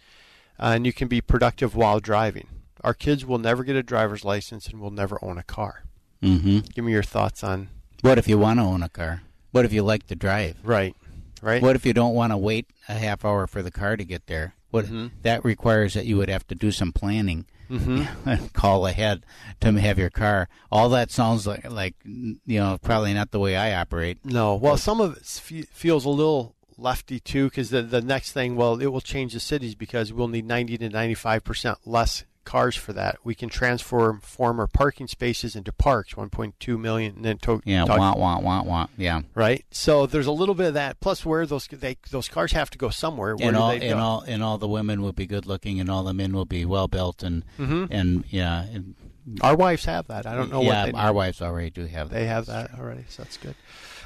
uh, 0.58 0.72
and 0.76 0.86
you 0.86 0.94
can 0.94 1.08
be 1.08 1.20
productive 1.20 1.76
while 1.76 2.00
driving. 2.00 2.48
Our 2.82 2.94
kids 2.94 3.26
will 3.26 3.38
never 3.38 3.64
get 3.64 3.76
a 3.76 3.82
driver's 3.82 4.24
license 4.24 4.66
and 4.68 4.80
will 4.80 4.90
never 4.90 5.18
own 5.20 5.36
a 5.36 5.42
car. 5.42 5.84
Mm-hmm. 6.22 6.60
Give 6.72 6.86
me 6.86 6.92
your 6.92 7.02
thoughts 7.02 7.44
on 7.44 7.68
What 8.04 8.18
if 8.18 8.28
you 8.28 8.36
want 8.36 8.60
to 8.60 8.64
own 8.64 8.82
a 8.82 8.90
car? 8.90 9.22
What 9.52 9.64
if 9.64 9.72
you 9.72 9.82
like 9.82 10.06
to 10.08 10.14
drive? 10.14 10.56
Right. 10.62 10.94
Right. 11.40 11.62
What 11.62 11.74
if 11.74 11.86
you 11.86 11.94
don't 11.94 12.14
want 12.14 12.34
to 12.34 12.36
wait 12.36 12.66
a 12.86 12.92
half 12.98 13.24
hour 13.24 13.46
for 13.46 13.62
the 13.62 13.70
car 13.70 13.96
to 13.96 14.04
get 14.04 14.26
there? 14.26 14.54
What 14.70 14.84
Mhm. 14.84 15.12
that 15.22 15.42
requires 15.42 15.94
that 15.94 16.04
you 16.04 16.18
would 16.18 16.28
have 16.28 16.46
to 16.48 16.54
do 16.54 16.70
some 16.70 16.92
planning 16.92 17.46
Mhm. 17.70 18.06
and 18.26 18.52
call 18.52 18.86
ahead 18.86 19.24
to 19.60 19.72
have 19.80 19.98
your 19.98 20.10
car. 20.10 20.50
All 20.70 20.90
that 20.90 21.10
sounds 21.10 21.46
like 21.46 21.64
like 21.70 21.94
you 22.04 22.36
know 22.60 22.76
probably 22.82 23.14
not 23.14 23.30
the 23.30 23.38
way 23.40 23.56
I 23.56 23.72
operate. 23.74 24.18
No. 24.22 24.54
Well, 24.54 24.76
some 24.76 25.00
of 25.00 25.16
it 25.16 25.24
fe- 25.24 25.62
feels 25.72 26.04
a 26.04 26.10
little 26.10 26.54
lefty 26.76 27.20
too, 27.20 27.44
because 27.48 27.70
the 27.70 27.80
the 27.80 28.02
next 28.02 28.32
thing, 28.32 28.54
well, 28.54 28.78
it 28.82 28.88
will 28.88 29.00
change 29.00 29.32
the 29.32 29.40
cities 29.40 29.74
because 29.74 30.12
we'll 30.12 30.28
need 30.28 30.44
ninety 30.44 30.76
to 30.76 30.90
ninety 30.90 31.14
five 31.14 31.42
percent 31.42 31.78
less 31.86 32.24
cars 32.44 32.76
for 32.76 32.92
that. 32.92 33.16
We 33.24 33.34
can 33.34 33.48
transform 33.48 34.20
former 34.20 34.66
parking 34.66 35.06
spaces 35.08 35.56
into 35.56 35.72
parks, 35.72 36.16
one 36.16 36.30
point 36.30 36.54
two 36.60 36.78
million, 36.78 37.16
and 37.16 37.24
then 37.24 37.38
to- 37.38 37.62
Yeah, 37.64 37.84
talk- 37.84 37.98
want 37.98 38.18
want 38.18 38.44
want 38.44 38.66
want. 38.66 38.90
Yeah. 38.96 39.22
right. 39.34 39.64
So 39.70 40.06
there's 40.06 40.26
a 40.26 40.32
little 40.32 40.54
bit 40.54 40.66
of 40.68 40.74
that. 40.74 41.00
Plus, 41.00 41.24
where 41.24 41.46
those 41.46 41.66
they, 41.66 41.96
those 42.10 42.28
cars 42.28 42.52
have 42.52 42.70
to 42.70 42.78
go 42.78 42.90
somewhere. 42.90 43.34
Where 43.36 43.48
and 43.48 43.56
do 43.56 43.62
all 43.62 43.70
and 43.70 44.00
all 44.00 44.20
and 44.26 44.42
all 44.42 44.58
the 44.58 44.68
women 44.68 45.02
will 45.02 45.12
be 45.12 45.26
good 45.26 45.46
looking, 45.46 45.80
and 45.80 45.90
all 45.90 46.04
the 46.04 46.14
men 46.14 46.32
will 46.32 46.44
be 46.44 46.64
well 46.64 46.88
built, 46.88 47.22
and 47.22 47.44
Mhm. 47.58 47.88
and 47.90 48.24
yeah. 48.30 48.62
And, 48.64 48.94
Our 49.40 49.56
wives 49.56 49.86
have 49.86 50.08
that. 50.08 50.26
I 50.26 50.34
don't 50.36 50.52
know 50.52 50.60
yeah, 50.62 50.90
our 50.94 51.12
wives 51.12 51.40
already 51.40 51.70
do 51.70 51.86
have 51.86 52.10
that. 52.10 52.14
They 52.14 52.26
have 52.26 52.44
that 52.46 52.78
already, 52.78 53.04
so 53.08 53.22
that's 53.22 53.38
good. 53.38 53.54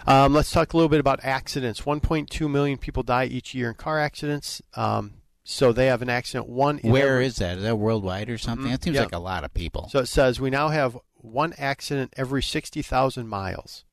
Um, 0.07 0.33
let's 0.33 0.53
talk 0.53 0.73
a 0.73 0.77
little 0.77 0.89
bit 0.89 1.01
about 1.01 1.25
accidents. 1.25 1.81
1.2 1.85 2.49
million 2.49 2.79
people 2.79 3.03
die 3.03 3.25
each 3.25 3.53
year 3.53 3.69
in 3.69 3.75
car 3.75 3.99
accidents. 3.99 4.63
Um, 4.75 5.15
so 5.51 5.73
they 5.73 5.87
have 5.87 6.03
an 6.03 6.11
accident 6.11 6.47
one. 6.47 6.79
In 6.81 6.93
Where 6.93 7.23
is 7.23 7.37
that? 7.37 7.57
Is 7.57 7.63
that 7.65 7.77
worldwide 7.77 8.29
or 8.29 8.37
something? 8.37 8.67
Mhm, 8.67 8.71
That 8.73 8.83
seems 8.83 8.97
yeah. 8.97 9.03
like 9.05 9.15
a 9.15 9.19
lot 9.19 9.45
of 9.45 9.55
people. 9.55 9.89
So 9.89 10.01
it 10.01 10.07
says 10.07 10.39
we 10.39 10.51
now 10.51 10.69
have 10.69 10.99
one 11.15 11.55
accident 11.57 12.13
every 12.19 12.43
60,000 12.43 13.27
miles. 13.27 13.85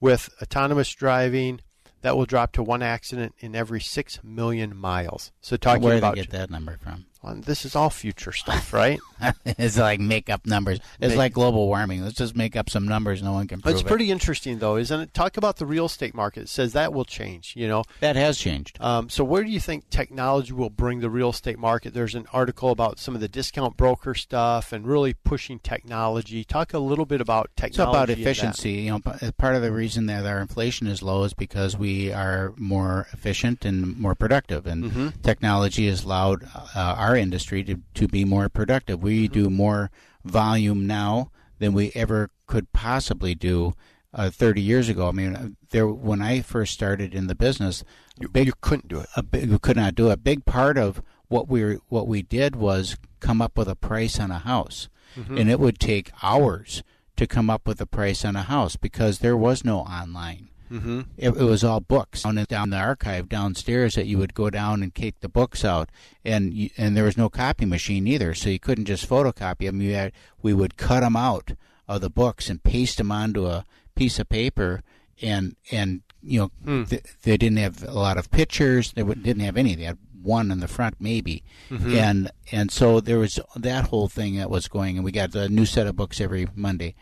With 0.00 0.30
autonomous 0.42 0.90
driving, 0.90 1.60
that 2.02 2.16
will 2.16 2.26
drop 2.26 2.50
to 2.54 2.62
one 2.62 2.82
accident 2.82 3.36
in 3.38 3.54
every 3.54 3.80
6 3.80 4.18
million 4.24 4.76
miles. 4.76 5.30
So 5.40 5.56
talking 5.56 5.80
about 5.84 5.88
Where 5.88 5.98
about 5.98 6.14
they 6.16 6.22
get 6.22 6.30
that 6.32 6.50
number 6.50 6.76
from? 6.82 7.06
Well, 7.26 7.34
this 7.44 7.64
is 7.64 7.74
all 7.74 7.90
future 7.90 8.30
stuff, 8.30 8.72
right? 8.72 9.00
it's 9.44 9.76
like 9.76 9.98
make 9.98 10.30
up 10.30 10.46
numbers. 10.46 10.78
It's 11.00 11.10
Make- 11.10 11.18
like 11.18 11.32
global 11.32 11.66
warming. 11.66 12.02
Let's 12.04 12.14
just 12.14 12.36
make 12.36 12.54
up 12.54 12.70
some 12.70 12.86
numbers. 12.86 13.20
No 13.22 13.32
one 13.32 13.48
can 13.48 13.60
prove 13.60 13.74
It's 13.74 13.82
it. 13.82 13.86
pretty 13.86 14.12
interesting, 14.12 14.58
though, 14.60 14.76
isn't 14.76 15.00
it? 15.00 15.12
Talk 15.12 15.36
about 15.36 15.56
the 15.56 15.66
real 15.66 15.86
estate 15.86 16.14
market. 16.14 16.44
It 16.44 16.48
says 16.48 16.72
that 16.74 16.92
will 16.92 17.04
change. 17.04 17.54
You 17.56 17.66
know, 17.66 17.82
that 18.00 18.14
has 18.14 18.38
changed. 18.38 18.80
Um, 18.80 19.08
so, 19.08 19.24
where 19.24 19.42
do 19.42 19.50
you 19.50 19.58
think 19.58 19.90
technology 19.90 20.52
will 20.52 20.70
bring 20.70 21.00
the 21.00 21.10
real 21.10 21.30
estate 21.30 21.58
market? 21.58 21.94
There's 21.94 22.14
an 22.14 22.26
article 22.32 22.70
about 22.70 23.00
some 23.00 23.16
of 23.16 23.20
the 23.20 23.28
discount 23.28 23.76
broker 23.76 24.14
stuff 24.14 24.72
and 24.72 24.86
really 24.86 25.14
pushing 25.14 25.58
technology. 25.58 26.44
Talk 26.44 26.74
a 26.74 26.78
little 26.78 27.06
bit 27.06 27.20
about 27.20 27.50
technology. 27.56 27.82
It's 27.82 27.96
about 27.96 28.10
efficiency. 28.10 28.72
You 28.72 28.90
know, 28.92 29.32
part 29.38 29.56
of 29.56 29.62
the 29.62 29.72
reason 29.72 30.06
that 30.06 30.24
our 30.26 30.40
inflation 30.40 30.86
is 30.86 31.02
low 31.02 31.24
is 31.24 31.34
because 31.34 31.76
we 31.76 32.12
are 32.12 32.52
more 32.56 33.08
efficient 33.12 33.64
and 33.64 33.98
more 33.98 34.14
productive, 34.14 34.66
and 34.66 34.84
Mhm. 34.92 35.22
technology 35.22 35.88
has 35.88 36.04
allowed 36.04 36.44
uh, 36.54 36.94
our 36.96 37.15
industry 37.16 37.62
to, 37.64 37.80
to 37.94 38.06
be 38.08 38.24
more 38.24 38.48
productive. 38.48 39.02
We 39.02 39.28
do 39.28 39.50
more 39.50 39.90
volume 40.24 40.86
now 40.86 41.30
than 41.58 41.72
we 41.72 41.90
ever 41.94 42.30
could 42.46 42.72
possibly 42.72 43.34
do 43.34 43.74
uh, 44.14 44.30
30 44.30 44.60
years 44.62 44.88
ago. 44.88 45.08
I 45.08 45.12
mean, 45.12 45.36
uh, 45.36 45.48
there 45.70 45.86
when 45.88 46.22
I 46.22 46.40
first 46.40 46.72
started 46.72 47.14
in 47.14 47.26
the 47.26 47.34
business, 47.34 47.84
you, 48.20 48.28
big, 48.28 48.50
couldn't 48.60 48.88
do 48.88 49.00
it. 49.00 49.08
A 49.16 49.22
big, 49.22 49.50
you 49.50 49.58
could 49.58 49.76
not 49.76 49.94
do 49.94 50.08
it. 50.10 50.12
A 50.14 50.16
big 50.16 50.44
part 50.44 50.78
of 50.78 51.02
what 51.28 51.48
we 51.48 51.64
were, 51.64 51.78
what 51.88 52.06
we 52.06 52.22
did 52.22 52.56
was 52.56 52.96
come 53.20 53.42
up 53.42 53.58
with 53.58 53.68
a 53.68 53.74
price 53.76 54.18
on 54.20 54.30
a 54.30 54.38
house, 54.38 54.88
Mhm. 55.16 55.40
and 55.40 55.50
it 55.50 55.58
would 55.58 55.78
take 55.78 56.10
hours 56.22 56.82
to 57.16 57.26
come 57.26 57.48
up 57.50 57.66
with 57.66 57.80
a 57.80 57.86
price 57.86 58.24
on 58.24 58.36
a 58.36 58.42
house 58.42 58.76
because 58.76 59.18
there 59.20 59.36
was 59.36 59.64
no 59.64 59.80
online. 59.80 60.48
Mhm. 60.70 61.06
It, 61.16 61.28
it 61.30 61.42
was 61.44 61.62
all 61.64 61.80
books 61.80 62.22
down 62.22 62.38
in, 62.38 62.44
down 62.48 62.70
the 62.70 62.76
archive 62.76 63.28
downstairs 63.28 63.94
that 63.94 64.06
you 64.06 64.18
would 64.18 64.34
go 64.34 64.50
down 64.50 64.82
and 64.82 64.94
take 64.94 65.20
the 65.20 65.28
books 65.28 65.64
out, 65.64 65.88
and 66.24 66.52
you, 66.52 66.70
and 66.76 66.96
there 66.96 67.04
was 67.04 67.16
no 67.16 67.28
copy 67.28 67.64
machine 67.64 68.06
either, 68.06 68.34
so 68.34 68.48
you 68.50 68.58
couldn't 68.58 68.86
just 68.86 69.08
photocopy 69.08 69.66
them. 69.66 69.80
You 69.80 69.94
had, 69.94 70.12
we 70.42 70.52
would 70.54 70.76
cut 70.76 71.00
them 71.00 71.16
out 71.16 71.52
of 71.88 72.00
the 72.00 72.10
books 72.10 72.48
and 72.50 72.62
paste 72.62 72.98
them 72.98 73.12
onto 73.12 73.46
a 73.46 73.64
piece 73.94 74.18
of 74.18 74.28
paper, 74.28 74.82
and 75.22 75.54
and 75.70 76.02
you 76.22 76.40
know 76.40 76.50
Hmm. 76.64 76.84
th- 76.84 77.04
they 77.22 77.36
didn't 77.36 77.58
have 77.58 77.82
a 77.84 77.92
lot 77.92 78.18
of 78.18 78.30
pictures. 78.30 78.92
They 78.92 79.02
would- 79.04 79.22
didn't 79.22 79.42
have 79.44 79.56
any. 79.56 79.74
They 79.76 79.84
had 79.84 79.98
one 80.20 80.50
in 80.50 80.58
the 80.58 80.66
front 80.66 80.96
maybe, 80.98 81.44
Mhm. 81.70 81.94
and 81.96 82.30
and 82.50 82.72
so 82.72 83.00
there 83.00 83.18
was 83.20 83.38
that 83.54 83.86
whole 83.90 84.08
thing 84.08 84.34
that 84.36 84.50
was 84.50 84.66
going, 84.66 84.96
and 84.96 85.04
we 85.04 85.12
got 85.12 85.32
a 85.36 85.48
new 85.48 85.64
set 85.64 85.86
of 85.86 85.94
books 85.94 86.20
every 86.20 86.48
Monday, 86.56 86.96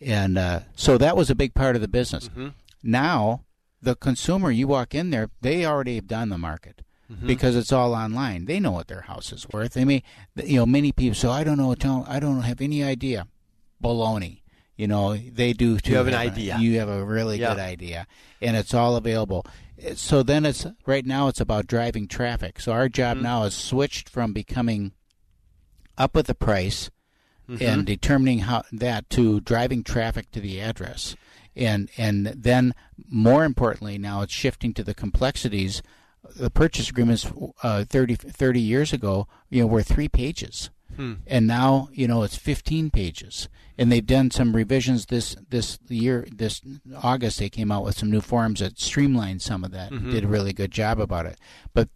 and 0.00 0.38
uh, 0.38 0.60
so 0.74 0.96
that 0.98 1.16
was 1.16 1.28
a 1.28 1.34
big 1.34 1.52
part 1.54 1.76
of 1.76 1.82
the 1.82 1.88
business. 1.88 2.30
Mhm. 2.30 2.54
Now, 2.82 3.44
the 3.80 3.94
consumer, 3.94 4.50
you 4.50 4.66
walk 4.68 4.94
in 4.94 5.10
there, 5.10 5.30
they 5.40 5.64
already 5.64 5.96
have 5.96 6.06
done 6.06 6.28
the 6.28 6.38
market 6.38 6.82
Mhm. 7.10 7.26
because 7.26 7.56
it's 7.56 7.72
all 7.72 7.94
online. 7.94 8.44
They 8.46 8.60
know 8.60 8.70
what 8.72 8.88
their 8.88 9.02
house 9.02 9.32
is 9.32 9.46
worth. 9.52 9.76
I 9.76 9.84
mean, 9.84 10.02
th- 10.36 10.48
you 10.48 10.56
know, 10.58 10.66
many 10.66 10.92
people. 10.92 11.14
So 11.14 11.30
I 11.30 11.44
don't 11.44 11.58
know. 11.58 11.74
Tell, 11.74 12.04
I 12.08 12.20
don't 12.20 12.42
have 12.42 12.60
any 12.60 12.82
idea. 12.84 13.26
Baloney. 13.82 14.38
You 14.76 14.86
know, 14.88 15.16
they 15.16 15.52
do 15.52 15.78
too. 15.78 15.90
You 15.92 15.96
have 15.98 16.08
an 16.08 16.14
idea. 16.14 16.58
You 16.58 16.78
have 16.78 16.88
a 16.88 17.04
really 17.04 17.38
Yeah. 17.38 17.50
good 17.54 17.60
idea, 17.60 18.06
and 18.40 18.56
it's 18.56 18.72
all 18.74 18.96
available. 18.96 19.44
So 19.96 20.22
then 20.22 20.46
it's 20.46 20.64
right 20.86 21.04
now 21.04 21.28
it's 21.28 21.40
about 21.40 21.66
driving 21.66 22.06
traffic. 22.08 22.58
So 22.60 22.72
our 22.72 22.88
job 22.88 23.18
Mhm. 23.18 23.22
now 23.22 23.42
is 23.44 23.54
switched 23.54 24.08
from 24.08 24.32
becoming 24.32 24.92
up 25.98 26.14
with 26.14 26.26
the 26.26 26.34
price 26.34 26.90
Mhm. 27.48 27.60
and 27.60 27.86
determining 27.86 28.40
how 28.40 28.62
that 28.72 29.10
to 29.10 29.40
driving 29.40 29.82
traffic 29.84 30.30
to 30.32 30.40
the 30.40 30.60
address 30.60 31.16
and 31.56 31.88
and 31.96 32.26
then 32.26 32.74
more 33.08 33.44
importantly 33.44 33.98
now 33.98 34.22
it's 34.22 34.32
shifting 34.32 34.72
to 34.74 34.82
the 34.84 34.94
complexities 34.94 35.82
the 36.36 36.50
purchase 36.50 36.88
agreements 36.88 37.26
uh, 37.62 37.84
30, 37.84 38.14
30 38.14 38.60
years 38.60 38.92
ago 38.92 39.26
you 39.50 39.60
know 39.62 39.66
were 39.66 39.82
three 39.82 40.08
pages 40.08 40.70
Hmm. 40.96 41.14
and 41.26 41.46
now 41.46 41.88
you 41.94 42.06
know 42.06 42.22
it's 42.22 42.36
15 42.36 42.90
pages 42.90 43.48
and 43.78 43.90
they've 43.90 44.04
done 44.04 44.30
some 44.30 44.54
revisions 44.54 45.06
this 45.06 45.34
this 45.48 45.78
year 45.88 46.26
this 46.30 46.60
august 47.02 47.38
they 47.38 47.48
came 47.48 47.72
out 47.72 47.82
with 47.82 47.96
some 47.96 48.10
new 48.10 48.20
forms 48.20 48.60
that 48.60 48.78
streamlined 48.78 49.40
some 49.40 49.64
of 49.64 49.70
that 49.70 49.90
Mhm. 49.90 50.10
did 50.10 50.24
a 50.24 50.28
really 50.28 50.52
good 50.52 50.70
job 50.70 51.00
about 51.00 51.24
it 51.24 51.38
but 51.72 51.88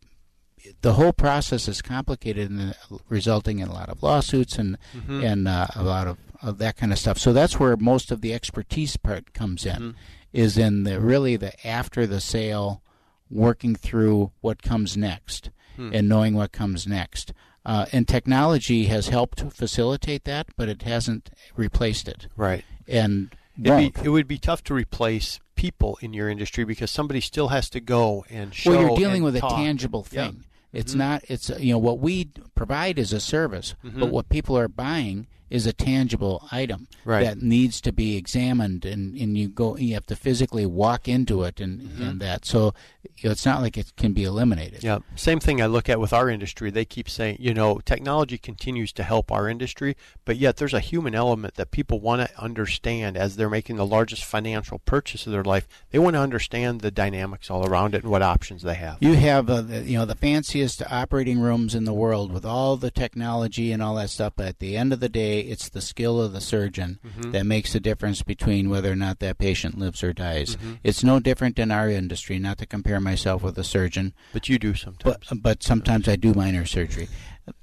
the 0.82 0.94
whole 0.94 1.12
process 1.12 1.68
is 1.68 1.82
complicated 1.82 2.50
and 2.50 2.74
resulting 3.08 3.58
in 3.60 3.68
a 3.68 3.72
lot 3.72 3.88
of 3.88 4.02
lawsuits 4.02 4.58
and 4.58 4.76
Mhm. 4.94 5.24
and 5.24 5.48
uh, 5.48 5.66
a 5.74 5.82
lot 5.82 6.06
of, 6.06 6.18
of 6.42 6.58
that 6.58 6.76
kind 6.76 6.92
of 6.92 6.98
stuff. 6.98 7.18
So 7.18 7.32
that's 7.32 7.58
where 7.58 7.76
most 7.76 8.10
of 8.10 8.20
the 8.20 8.32
expertise 8.34 8.96
part 8.96 9.32
comes 9.32 9.64
in, 9.66 9.76
Mhm. 9.80 9.94
is 10.32 10.56
in 10.58 10.84
the 10.84 11.00
really 11.00 11.36
the 11.36 11.52
after 11.66 12.06
the 12.06 12.20
sale, 12.20 12.82
working 13.30 13.74
through 13.74 14.30
what 14.40 14.62
comes 14.62 14.96
next 14.96 15.50
Hmm. 15.76 15.90
and 15.92 16.08
knowing 16.08 16.34
what 16.34 16.52
comes 16.52 16.86
next. 16.86 17.32
Uh, 17.64 17.84
and 17.92 18.06
technology 18.06 18.86
has 18.86 19.08
helped 19.08 19.40
facilitate 19.52 20.24
that, 20.24 20.46
but 20.56 20.68
it 20.68 20.82
hasn't 20.82 21.30
replaced 21.56 22.06
it. 22.08 22.28
Right. 22.36 22.64
And 22.86 23.34
be, 23.60 23.92
it 24.04 24.10
would 24.10 24.28
be 24.28 24.38
tough 24.38 24.62
to 24.64 24.74
replace 24.74 25.40
people 25.56 25.98
in 26.00 26.12
your 26.12 26.28
industry 26.28 26.64
because 26.64 26.90
somebody 26.90 27.20
still 27.20 27.48
has 27.48 27.68
to 27.70 27.80
go 27.80 28.24
and 28.30 28.54
show. 28.54 28.70
well, 28.70 28.80
you're 28.82 28.96
dealing 28.96 29.22
with 29.24 29.36
talk. 29.40 29.52
a 29.52 29.54
tangible 29.56 30.04
thing. 30.04 30.44
It's 30.72 30.94
Mhm. 30.94 30.98
not. 30.98 31.24
It's 31.28 31.48
you 31.58 31.72
know 31.72 31.78
what 31.78 31.98
we 32.00 32.26
provide 32.54 32.98
is 32.98 33.12
a 33.12 33.20
service, 33.20 33.74
Mhm. 33.84 34.00
but 34.00 34.10
what 34.10 34.28
people 34.28 34.58
are 34.58 34.68
buying 34.68 35.26
is 35.50 35.66
a 35.66 35.72
tangible 35.72 36.46
item 36.50 36.88
Right. 37.04 37.24
that 37.24 37.40
needs 37.42 37.80
to 37.82 37.92
be 37.92 38.16
examined, 38.16 38.84
and, 38.84 39.16
and 39.16 39.38
you 39.38 39.48
go. 39.48 39.76
You 39.76 39.94
have 39.94 40.06
to 40.06 40.16
physically 40.16 40.66
walk 40.66 41.06
into 41.08 41.42
it, 41.44 41.60
and, 41.60 41.80
Mm-hmm. 41.80 42.02
and 42.02 42.20
that. 42.20 42.44
So 42.44 42.74
you 43.16 43.28
know, 43.28 43.30
it's 43.32 43.46
not 43.46 43.62
like 43.62 43.76
it 43.78 43.92
can 43.96 44.12
be 44.12 44.24
eliminated. 44.24 44.82
Yeah, 44.82 44.98
same 45.14 45.38
thing 45.40 45.62
I 45.62 45.66
look 45.66 45.88
at 45.88 46.00
with 46.00 46.12
our 46.12 46.28
industry. 46.28 46.70
They 46.70 46.84
keep 46.84 47.08
saying, 47.08 47.36
you 47.40 47.54
know, 47.54 47.78
technology 47.84 48.38
continues 48.38 48.92
to 48.94 49.02
help 49.04 49.30
our 49.30 49.48
industry, 49.48 49.96
but 50.24 50.36
yet 50.36 50.56
there's 50.56 50.74
a 50.74 50.80
human 50.80 51.14
element 51.14 51.54
that 51.54 51.70
people 51.70 52.00
want 52.00 52.28
to 52.28 52.38
understand 52.40 53.16
as 53.16 53.36
they're 53.36 53.48
making 53.48 53.76
the 53.76 53.86
largest 53.86 54.24
financial 54.24 54.80
purchase 54.80 55.26
of 55.26 55.32
their 55.32 55.44
life. 55.44 55.68
They 55.90 55.98
want 56.00 56.14
to 56.14 56.20
understand 56.20 56.80
the 56.80 56.90
dynamics 56.90 57.50
all 57.50 57.64
around 57.66 57.94
it 57.94 58.02
and 58.02 58.10
what 58.10 58.22
options 58.22 58.62
they 58.62 58.74
have. 58.74 58.96
You 59.00 59.14
have 59.14 59.48
uh, 59.48 59.62
the, 59.62 59.82
you 59.82 59.96
know 59.98 60.04
the 60.04 60.14
fanciest 60.16 60.82
operating 60.90 61.38
rooms 61.38 61.74
in 61.74 61.84
the 61.84 61.94
world 61.94 62.32
with 62.32 62.44
all 62.44 62.76
the 62.76 62.90
technology 62.90 63.70
and 63.72 63.82
all 63.82 63.94
that 63.94 64.10
stuff, 64.10 64.32
but 64.36 64.46
at 64.46 64.58
the 64.58 64.76
end 64.76 64.92
of 64.92 65.00
the 65.00 65.08
day, 65.08 65.35
it's 65.40 65.68
the 65.68 65.80
skill 65.80 66.20
of 66.20 66.32
the 66.32 66.40
surgeon 66.40 66.98
Mhm. 67.04 67.32
that 67.32 67.46
makes 67.46 67.72
the 67.72 67.80
difference 67.80 68.22
between 68.22 68.68
whether 68.70 68.90
or 68.92 68.96
not 68.96 69.18
that 69.20 69.38
patient 69.38 69.78
lives 69.78 70.02
or 70.02 70.12
dies. 70.12 70.56
Mhm. 70.56 70.78
It's 70.84 71.02
no 71.04 71.20
different 71.20 71.58
in 71.58 71.70
our 71.70 71.88
industry. 71.88 72.38
Not 72.38 72.58
to 72.58 72.66
compare 72.66 73.00
myself 73.00 73.42
with 73.42 73.56
a 73.58 73.64
surgeon, 73.64 74.12
But 74.32 74.48
you 74.48 74.58
do 74.58 74.74
sometimes. 74.74 75.18
but 75.28 75.42
but 75.42 75.62
sometimes 75.62 76.08
I 76.08 76.16
do 76.16 76.34
minor 76.34 76.64
surgery. 76.66 77.08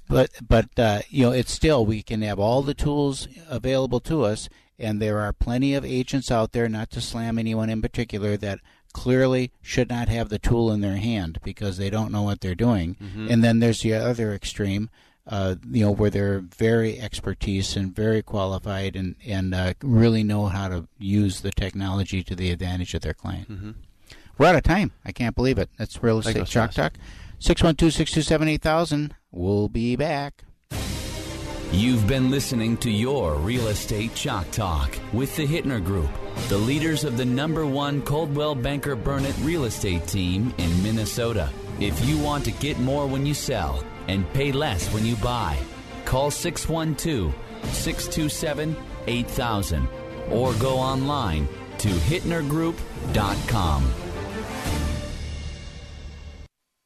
But 0.08 0.30
but 0.46 0.78
uh, 0.78 1.02
you 1.10 1.24
know 1.24 1.32
it's 1.32 1.52
still 1.52 1.84
we 1.84 2.02
can 2.02 2.22
have 2.22 2.38
all 2.38 2.62
the 2.62 2.74
tools 2.74 3.28
available 3.48 4.00
to 4.00 4.24
us, 4.24 4.48
and 4.78 5.00
there 5.00 5.18
are 5.20 5.32
plenty 5.32 5.74
of 5.74 5.84
agents 5.84 6.30
out 6.30 6.52
there. 6.52 6.68
Not 6.68 6.90
to 6.92 7.00
slam 7.00 7.38
anyone 7.38 7.70
in 7.70 7.82
particular 7.82 8.36
that 8.38 8.60
clearly 8.92 9.50
should 9.60 9.88
not 9.88 10.08
have 10.08 10.28
the 10.28 10.38
tool 10.38 10.70
in 10.72 10.80
their 10.80 10.98
hand 10.98 11.38
because 11.42 11.76
they 11.78 11.90
don't 11.90 12.12
know 12.12 12.22
what 12.22 12.40
they're 12.40 12.54
doing. 12.54 12.96
Mhm. 13.02 13.28
And 13.30 13.42
then 13.42 13.58
there's 13.58 13.80
the 13.82 13.92
other 13.94 14.32
extreme, 14.32 14.88
uh, 15.26 15.54
you 15.70 15.84
know, 15.84 15.90
where 15.90 16.10
they're 16.10 16.40
very 16.40 17.00
expertise 17.00 17.76
and 17.76 17.94
very 17.94 18.22
qualified 18.22 18.94
and 18.96 19.14
and 19.26 19.54
uh, 19.54 19.72
really 19.82 20.22
know 20.22 20.46
how 20.46 20.68
to 20.68 20.86
use 20.98 21.40
the 21.40 21.50
technology 21.50 22.22
to 22.22 22.34
the 22.34 22.50
advantage 22.50 22.94
of 22.94 23.00
their 23.02 23.14
client. 23.14 23.50
Mhm. 23.50 23.74
We're 24.36 24.46
out 24.46 24.56
of 24.56 24.62
time. 24.64 24.90
I 25.04 25.12
can't 25.12 25.34
believe 25.36 25.58
it. 25.58 25.70
That's 25.78 26.02
real 26.02 26.16
That 26.20 26.28
estate 26.30 26.40
goes 26.40 26.50
chalk 26.50 26.72
talk. 26.72 26.94
612-627-8000. 27.40 29.12
We'll 29.30 29.68
be 29.68 29.96
back. 29.96 30.44
You've 31.72 32.06
been 32.06 32.30
listening 32.30 32.76
to 32.78 32.90
your 32.90 33.34
Real 33.34 33.66
Estate 33.68 34.14
Chalk 34.14 34.48
Talk 34.52 34.96
with 35.12 35.34
the 35.34 35.44
Hittner 35.46 35.84
Group, 35.84 36.08
the 36.48 36.56
leaders 36.56 37.02
of 37.02 37.16
the 37.16 37.24
number 37.24 37.66
one 37.66 38.00
Coldwell 38.02 38.54
Banker 38.54 38.94
Burnett 38.94 39.34
real 39.40 39.64
estate 39.64 40.06
team 40.06 40.54
in 40.58 40.82
Minnesota. 40.84 41.50
If 41.80 42.04
you 42.04 42.16
want 42.18 42.44
to 42.44 42.52
get 42.52 42.78
more 42.78 43.08
when 43.08 43.26
you 43.26 43.34
sell 43.34 43.82
and 44.08 44.30
pay 44.32 44.52
less 44.52 44.92
when 44.92 45.04
you 45.04 45.16
buy, 45.16 45.58
call 46.04 46.30
612 46.30 47.34
627 47.72 48.76
8000 49.06 49.88
or 50.30 50.54
go 50.54 50.78
online 50.78 51.46
to 51.78 51.88
hittnergroup.com. 51.88 54.03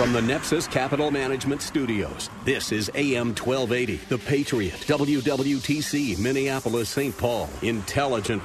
From 0.00 0.14
the 0.14 0.20
Nepsis 0.20 0.66
Capital 0.70 1.10
Management 1.10 1.60
Studios, 1.60 2.30
this 2.46 2.72
is 2.72 2.90
AM 2.94 3.34
1280, 3.34 3.96
The 4.08 4.16
Patriot, 4.16 4.72
WWTC, 4.86 6.18
Minneapolis, 6.18 6.88
St. 6.88 7.14
Paul, 7.18 7.50
Intelligent 7.60 8.42